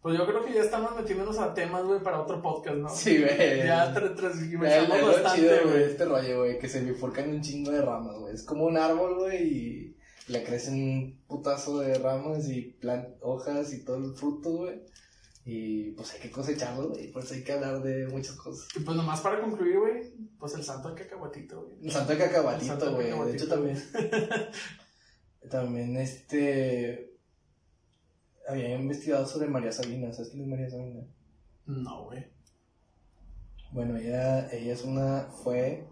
[0.00, 2.88] Pues yo creo que ya estamos metiéndonos a temas, güey, para otro podcast, ¿no?
[2.88, 3.66] Sí, güey.
[3.66, 7.72] Ya tra- transgiversamos lo bastante, chido, güey, este rollo, güey, que se bifurcan un chingo
[7.72, 8.34] de ramas, güey.
[8.34, 9.96] Es como un árbol, güey, y
[10.28, 14.80] le crecen un putazo de ramas y plan hojas y todo el fruto, güey.
[15.44, 18.68] Y pues hay que cosecharlo, güey, pues hay que hablar de muchas cosas.
[18.76, 21.84] Y pues nomás para concluir, güey, pues el santo de cacahuatito, güey.
[21.84, 23.10] El santo de cacahuatito, güey.
[23.26, 23.76] De hecho, también.
[25.50, 27.16] También, este.
[28.48, 30.12] Había investigado sobre María Sabina.
[30.12, 31.02] ¿Sabes quién es María Sabina?
[31.66, 32.24] No, güey.
[33.72, 35.22] Bueno, ella, ella es una.
[35.42, 35.84] Fue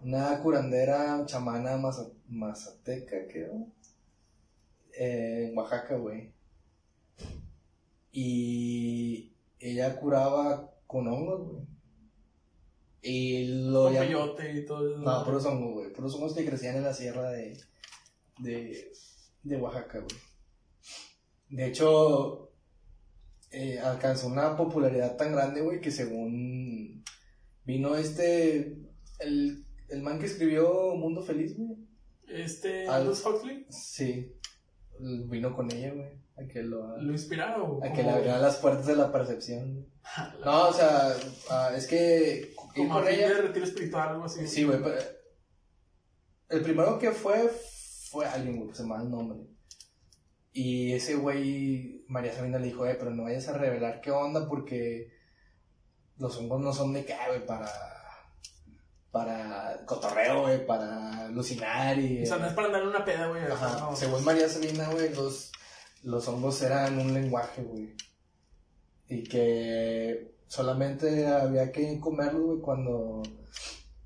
[0.00, 3.66] una curandera chamana maza- mazateca, creo.
[4.98, 6.33] eh, en Oaxaca, güey.
[8.16, 11.64] Y ella curaba con hongos, güey.
[13.02, 14.98] Y lo Con peyote y todo eso.
[15.02, 15.92] no, puros hongos, güey.
[15.92, 17.58] Puros hongos que crecían en la sierra de,
[18.38, 18.92] de,
[19.42, 20.16] de Oaxaca, güey.
[21.50, 22.52] De hecho,
[23.50, 27.02] eh, alcanzó una popularidad tan grande, güey, que según
[27.64, 28.78] vino este,
[29.18, 31.76] el, el man que escribió Mundo Feliz, güey.
[32.28, 34.32] Este, Al- Aldous Huxley, Sí,
[35.28, 36.23] vino con ella, güey.
[36.36, 37.82] A que, lo, ¿lo inspiraron?
[37.84, 39.86] a que le abrieran las puertas de la percepción.
[40.44, 41.14] No, o sea,
[41.50, 43.28] ah, es que ir como a fin ella...
[43.28, 44.46] de retiro espiritual, algo así.
[44.46, 44.96] Sí, güey, pero
[46.48, 47.48] el primero que fue
[48.10, 49.40] fue alguien, güey, que se me el nombre.
[50.52, 54.48] Y ese güey, María Sabina le dijo, eh, pero no vayas a revelar qué onda
[54.48, 55.12] porque
[56.16, 57.68] los hongos no son de qué, güey, para
[59.10, 62.24] para cotorreo, güey, para alucinar y...
[62.24, 63.44] O sea, no es para andar una peda, güey.
[63.44, 63.78] Ajá.
[63.78, 63.94] no.
[63.94, 65.52] Según María Sabina, güey, los,
[66.04, 67.94] los hongos eran un lenguaje, güey.
[69.08, 73.22] Y que solamente había que comerlos, güey, cuando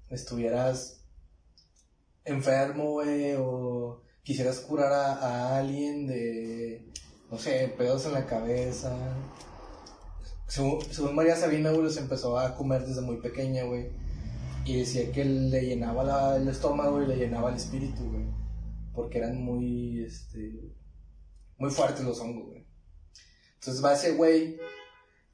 [0.09, 1.01] estuvieras
[2.25, 6.87] enfermo, güey, o quisieras curar a, alguien de,
[7.31, 8.97] no sé, pedos en la cabeza.
[10.47, 10.81] Según,
[11.15, 13.89] María Sabina, güey, los empezó a comer desde muy pequeña, güey.
[14.65, 18.27] Y decía que le llenaba el estómago y le llenaba el espíritu, güey.
[18.95, 20.73] Porque eran muy, este,
[21.59, 22.67] muy fuertes los hongos, güey.
[23.55, 24.59] Entonces va ese güey,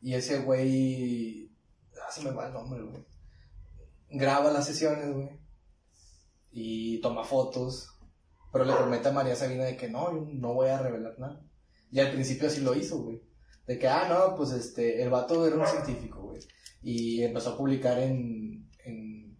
[0.04, 1.50] y ese güey,
[1.94, 3.02] ah, se me va el nombre, güey.
[4.10, 5.30] Graba las sesiones, güey.
[6.50, 7.88] Y toma fotos.
[8.52, 11.42] Pero le promete a María Sabina de que no, yo no voy a revelar nada.
[11.90, 13.22] Y al principio así lo hizo, güey.
[13.66, 16.40] De que, ah, no, pues este, el vato era un científico, güey.
[16.82, 19.38] Y empezó a publicar en, en,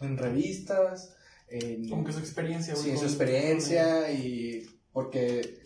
[0.00, 1.14] en revistas,
[1.46, 1.90] en...
[1.90, 2.86] Como que su experiencia, güey.
[2.86, 5.60] Sí, su experiencia y porque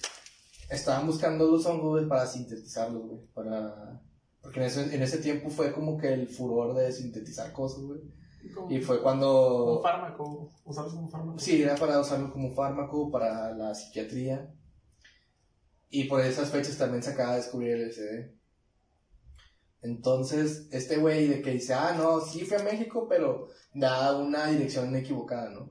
[0.70, 4.01] estaban buscando los hongos güey, para sintetizarlos, güey, para...
[4.41, 8.01] Porque en ese, en ese tiempo fue como que el furor de sintetizar cosas, güey.
[8.55, 9.81] Como, Y fue como cuando...
[9.82, 11.39] fármaco, usarlos como fármaco.
[11.39, 14.55] Sí, era para usarlo como fármaco para la psiquiatría.
[15.89, 18.35] Y por esas fechas también se acaba de descubrir el LSD.
[19.85, 24.47] Entonces, este güey de que dice, ah, no, sí fue a México, pero da una
[24.47, 25.70] dirección equivocada, ¿no?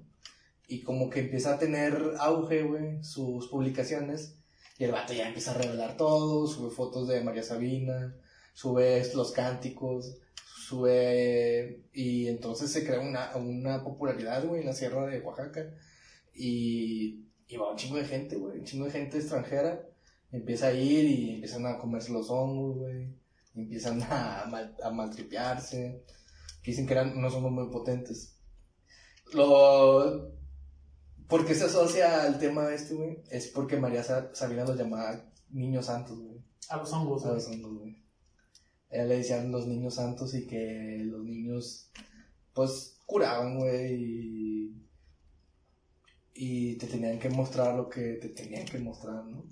[0.68, 4.38] Y como que empieza a tener auge, güey, sus publicaciones.
[4.78, 8.16] Y el vato ya empieza a revelar todo, sube fotos de María Sabina,
[8.54, 10.18] sube los cánticos,
[10.68, 11.84] sube...
[11.94, 15.74] Y entonces se crea una, una popularidad, güey, en la sierra de Oaxaca.
[16.34, 19.88] Y, y va un chingo de gente, güey, un chingo de gente extranjera.
[20.32, 23.16] Empieza a ir y empiezan a comerse los hongos, güey.
[23.56, 26.04] Empiezan a, mal, a maltripearse.
[26.66, 28.40] Dicen que eran unos hongos muy potentes.
[29.34, 30.34] Lo...
[31.28, 33.18] ¿Por qué se asocia al tema este, güey?
[33.30, 36.38] Es porque María Sa- Sabina los llamaba niños santos, güey.
[36.70, 37.98] A los hongos, A los hongos, güey.
[38.90, 41.90] Ella le decían los niños santos y que los niños,
[42.54, 44.76] pues, curaban, güey, y,
[46.36, 49.46] y te tenían que mostrar lo que te tenían que mostrar, ¿no?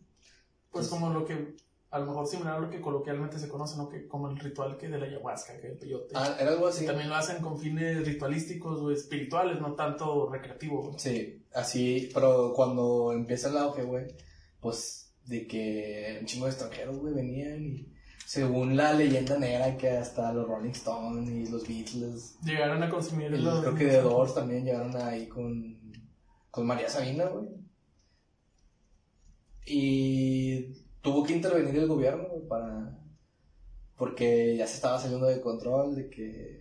[0.71, 1.55] Pues como lo que,
[1.89, 3.89] a lo mejor similar a lo que coloquialmente se conoce, ¿no?
[3.89, 6.13] Que como el ritual que de la ayahuasca, que el peyote.
[6.15, 6.85] Ah, era algo Y así.
[6.85, 10.87] también lo hacen con fines ritualísticos o espirituales, no tanto recreativos.
[10.87, 10.99] güey.
[10.99, 14.05] Sí, así, pero cuando empieza el auge, güey,
[14.59, 17.87] pues, de que un chingo de extranjeros, güey, venían y
[18.25, 23.33] según la leyenda negra que hasta los Rolling Stones y los Beatles Llegaron a consumir
[23.33, 23.59] El- los...
[23.61, 25.77] creo que The Doors también llegaron ahí con,
[26.49, 27.49] con María Sabina, güey.
[29.65, 32.97] Y tuvo que intervenir el gobierno, güey, para...
[33.95, 36.60] Porque ya se estaba saliendo de control, de que...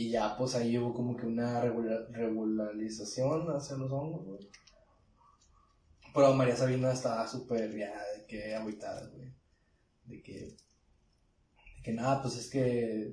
[0.00, 4.48] Y ya, pues ahí hubo como que una regula- regularización hacia los hongos, güey.
[6.14, 9.34] Pero María Sabina estaba súper ya de que agüitada, güey.
[10.04, 10.32] De que...
[10.40, 13.12] De que nada, pues es que...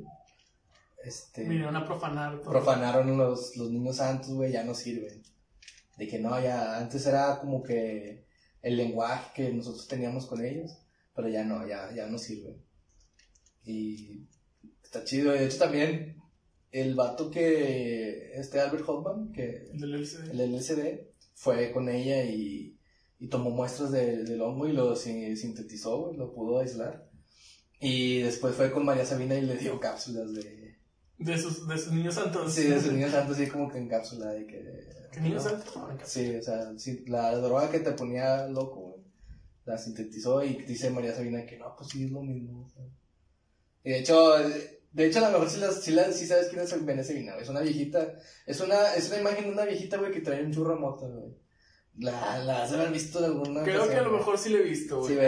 [1.03, 2.51] Este Vinieron a profanar todo.
[2.51, 5.23] profanaron los, los niños santos, güey, ya no sirven.
[5.97, 8.27] De que no, ya, antes era como que
[8.61, 10.71] el lenguaje que nosotros teníamos con ellos,
[11.15, 12.59] pero ya no, ya, ya no sirve.
[13.63, 14.27] Y
[14.83, 16.21] está chido, de hecho también
[16.81, 20.31] el vato que, este Albert Hoffman, que El LCD.
[20.31, 20.99] el LSD,
[21.33, 22.77] fue con ella y,
[23.19, 27.09] y tomó muestras de- del hongo y lo si- sintetizó, lo pudo aislar.
[27.79, 30.77] Y después fue con María Sabina y le dio cápsulas de,
[31.17, 32.53] De sus, de sus niños santos.
[32.53, 34.89] Sí, de sus niños santos, así como que en cápsula de que...
[35.13, 35.71] ¿Qué niños santos?
[35.73, 36.05] Casa.
[36.05, 39.03] Sí, o sea, sí, la droga que te ponía loco, güey,
[39.65, 42.65] la sintetizó y dice María Sabina que no, pues sí es lo mismo.
[42.65, 42.83] o sea.
[43.83, 44.33] Y de hecho,
[44.95, 47.43] de hecho a lo mejor sí, las, sí, las- sí sabes quién es Sabina, güey,
[47.43, 48.13] es una viejita,
[48.45, 51.05] es una, es una imagen de una viejita, güey, que trae un churro de mota,
[51.05, 51.35] güey.
[51.97, 54.57] La, la has de haber visto en alguna Creo que a lo mejor sí lo
[54.57, 55.13] he visto, güey.
[55.15, 55.19] Sí,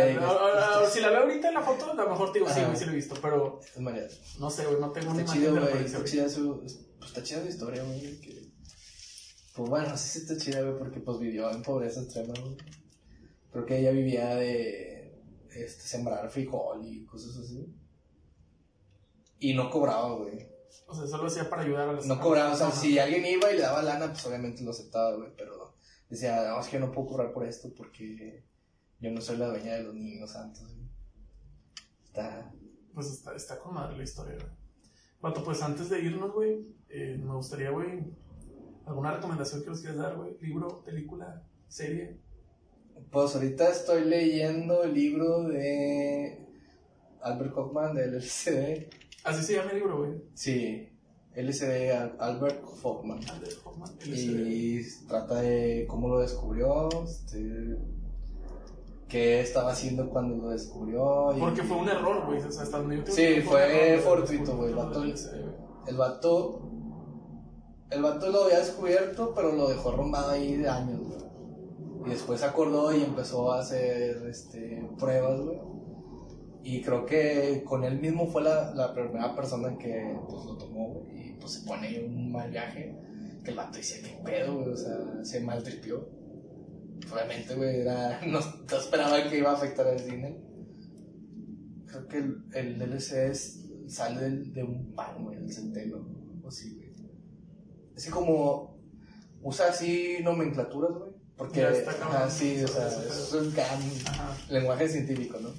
[0.93, 2.85] si la veo ahorita en la foto, a lo mejor te digo, sí, güey, sí
[2.85, 3.15] lo he visto.
[3.21, 5.85] Pero Es no sé, güey, no tengo una Está imagen chido, de güey.
[5.85, 6.59] Está chida su.
[6.59, 8.19] Pues está chida su historia, güey.
[8.19, 8.51] Que...
[9.55, 12.57] Pues bueno, sí, sí está chida, güey, porque pues vivió en pobreza extrema, güey.
[13.51, 15.21] Creo que ella vivía de.
[15.49, 17.65] Este, sembrar frijol y cosas así.
[19.39, 20.47] Y no cobraba, güey.
[20.87, 23.51] O sea, solo hacía para ayudar a las No cobraba, o sea, si alguien iba
[23.51, 25.31] y le daba lana, pues obviamente lo aceptaba, güey.
[25.37, 25.75] Pero
[26.09, 28.43] decía, no, es que yo no puedo cobrar por esto porque
[28.99, 30.87] yo no soy la dueña de los niños santos, güey.
[32.05, 32.51] Está.
[32.93, 34.57] Pues está, está con madre la historia, güey.
[35.21, 38.03] Vato, pues antes de irnos, güey, eh, me gustaría, güey,
[38.85, 40.37] alguna recomendación que nos quieras dar, güey.
[40.39, 42.19] Libro, película, serie.
[43.11, 46.45] Pues ahorita estoy leyendo el libro de
[47.21, 48.89] Albert Hoffman del LCD.
[49.23, 50.11] Así se llama el libro, güey.
[50.33, 50.89] Sí,
[51.35, 53.19] LCD Al- Albert Hoffman.
[53.29, 53.89] Albert Hoffman.
[54.05, 57.77] Y trata de cómo lo descubrió, este,
[59.07, 61.35] qué estaba haciendo cuando lo descubrió.
[61.35, 62.41] y- Porque fue un error, güey.
[62.41, 65.13] O sea, hasta donde yo tengo Sí, fue fortuito, el vato- güey.
[65.87, 66.61] El vato.
[67.89, 71.17] El vato lo había descubierto, pero lo dejó arrumbado ahí de años, güey.
[72.05, 75.57] Y después se acordó y empezó a hacer este, pruebas, güey.
[76.69, 81.07] Y creo que con él mismo fue la, la primera persona que pues, lo tomó.
[81.13, 82.93] Y pues se pone un mal viaje.
[83.43, 84.69] Que el vato dice, ¿qué pedo, güey?
[84.73, 86.09] O sea, se maltripió.
[87.09, 90.41] Obviamente, güey, era, no, no esperaba que iba a afectar al cine.
[91.85, 96.05] Creo que el, el DLC es- sale de un pan, güey, del centeno.
[96.43, 96.87] O sí, güey.
[97.95, 98.77] Así como
[99.41, 101.11] usa así nomenclaturas, güey.
[101.37, 102.15] Porque, Ya está cabrón.
[102.17, 103.79] ajá, sí, o sea, es un gran
[104.49, 105.49] lenguaje científico, ¿no?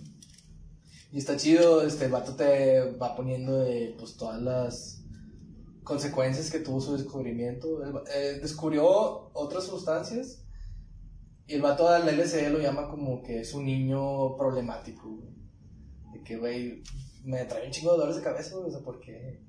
[1.10, 5.05] Y está chido, este el vato te va poniendo de, pues, todas las
[5.82, 7.82] consecuencias que tuvo su descubrimiento.
[8.14, 10.44] Eh, descubrió otras sustancias
[11.47, 15.18] y el vato al LSD lo llama como que es un niño problemático.
[16.12, 16.82] De que, güey,
[17.24, 19.40] me trae un chingo de dolores de cabeza, güey, o sea, porque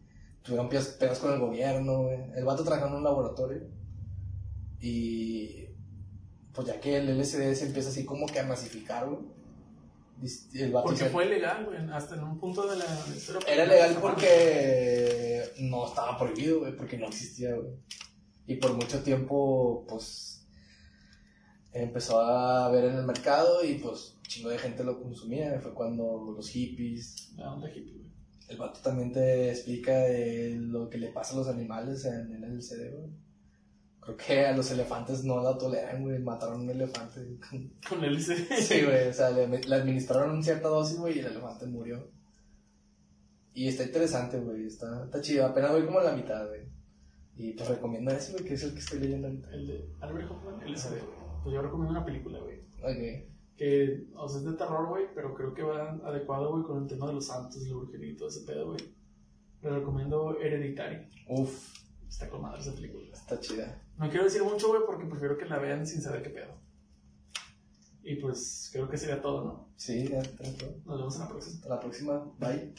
[0.41, 2.09] tuvieron pedos, con el gobierno.
[2.09, 3.67] El vato trabajaba en un laboratorio
[4.79, 5.65] y
[6.53, 9.38] pues ya que el LSD se empieza así como que a masificar, güey.
[10.53, 11.77] El Porque fue legal, güey.
[11.91, 12.85] Hasta en un punto de la
[13.15, 13.41] historia.
[13.47, 17.73] era legal porque no estaba prohibido, güey, porque no existía, güey.
[18.47, 20.45] Y por mucho tiempo, pues,
[21.71, 25.59] empezó a ver en el mercado y pues chingo de gente lo consumía.
[25.61, 28.09] Fue cuando los hippies, La onda hippie, güey.
[28.49, 32.43] el vato también te explica de lo que le pasa a los animales en, en
[32.43, 33.09] el CD, güey.
[34.15, 36.19] Creo que a los elefantes no la toleran, güey.
[36.19, 37.37] Mataron a un elefante.
[37.89, 38.53] Con el LCD.
[38.55, 42.09] Sí, güey, o sea, le, le administraron cierta dosis, güey, y el elefante murió.
[43.53, 45.45] Y está interesante, güey, está, está chido.
[45.45, 46.61] Apenas voy como a la mitad, güey.
[47.35, 49.49] Y te recomiendo ese, güey, que es el que estoy leyendo ahorita.
[49.51, 51.19] El de Albert Hoffman, LCD, güey.
[51.43, 52.59] Pues yo recomiendo una película, güey.
[52.81, 53.29] Ok.
[53.57, 56.87] Que, o sea, es de terror, güey, pero creo que va adecuado, güey, con el
[56.87, 58.79] tema de los santos, la brujería y todo ese pedo, güey.
[59.61, 61.09] Le recomiendo Hereditary.
[61.27, 61.73] Uf,
[62.09, 63.05] Está con madre esa película.
[63.13, 63.81] está chida.
[63.99, 66.53] No quiero decir mucho, güey, porque prefiero que la vean sin saber qué pedo.
[68.01, 69.67] Y pues creo que sería todo, ¿no?
[69.75, 70.67] Sí, ya, ya, ya.
[70.85, 71.55] Nos vemos en la próxima.
[71.55, 72.31] Hasta la próxima.
[72.39, 72.73] Bye.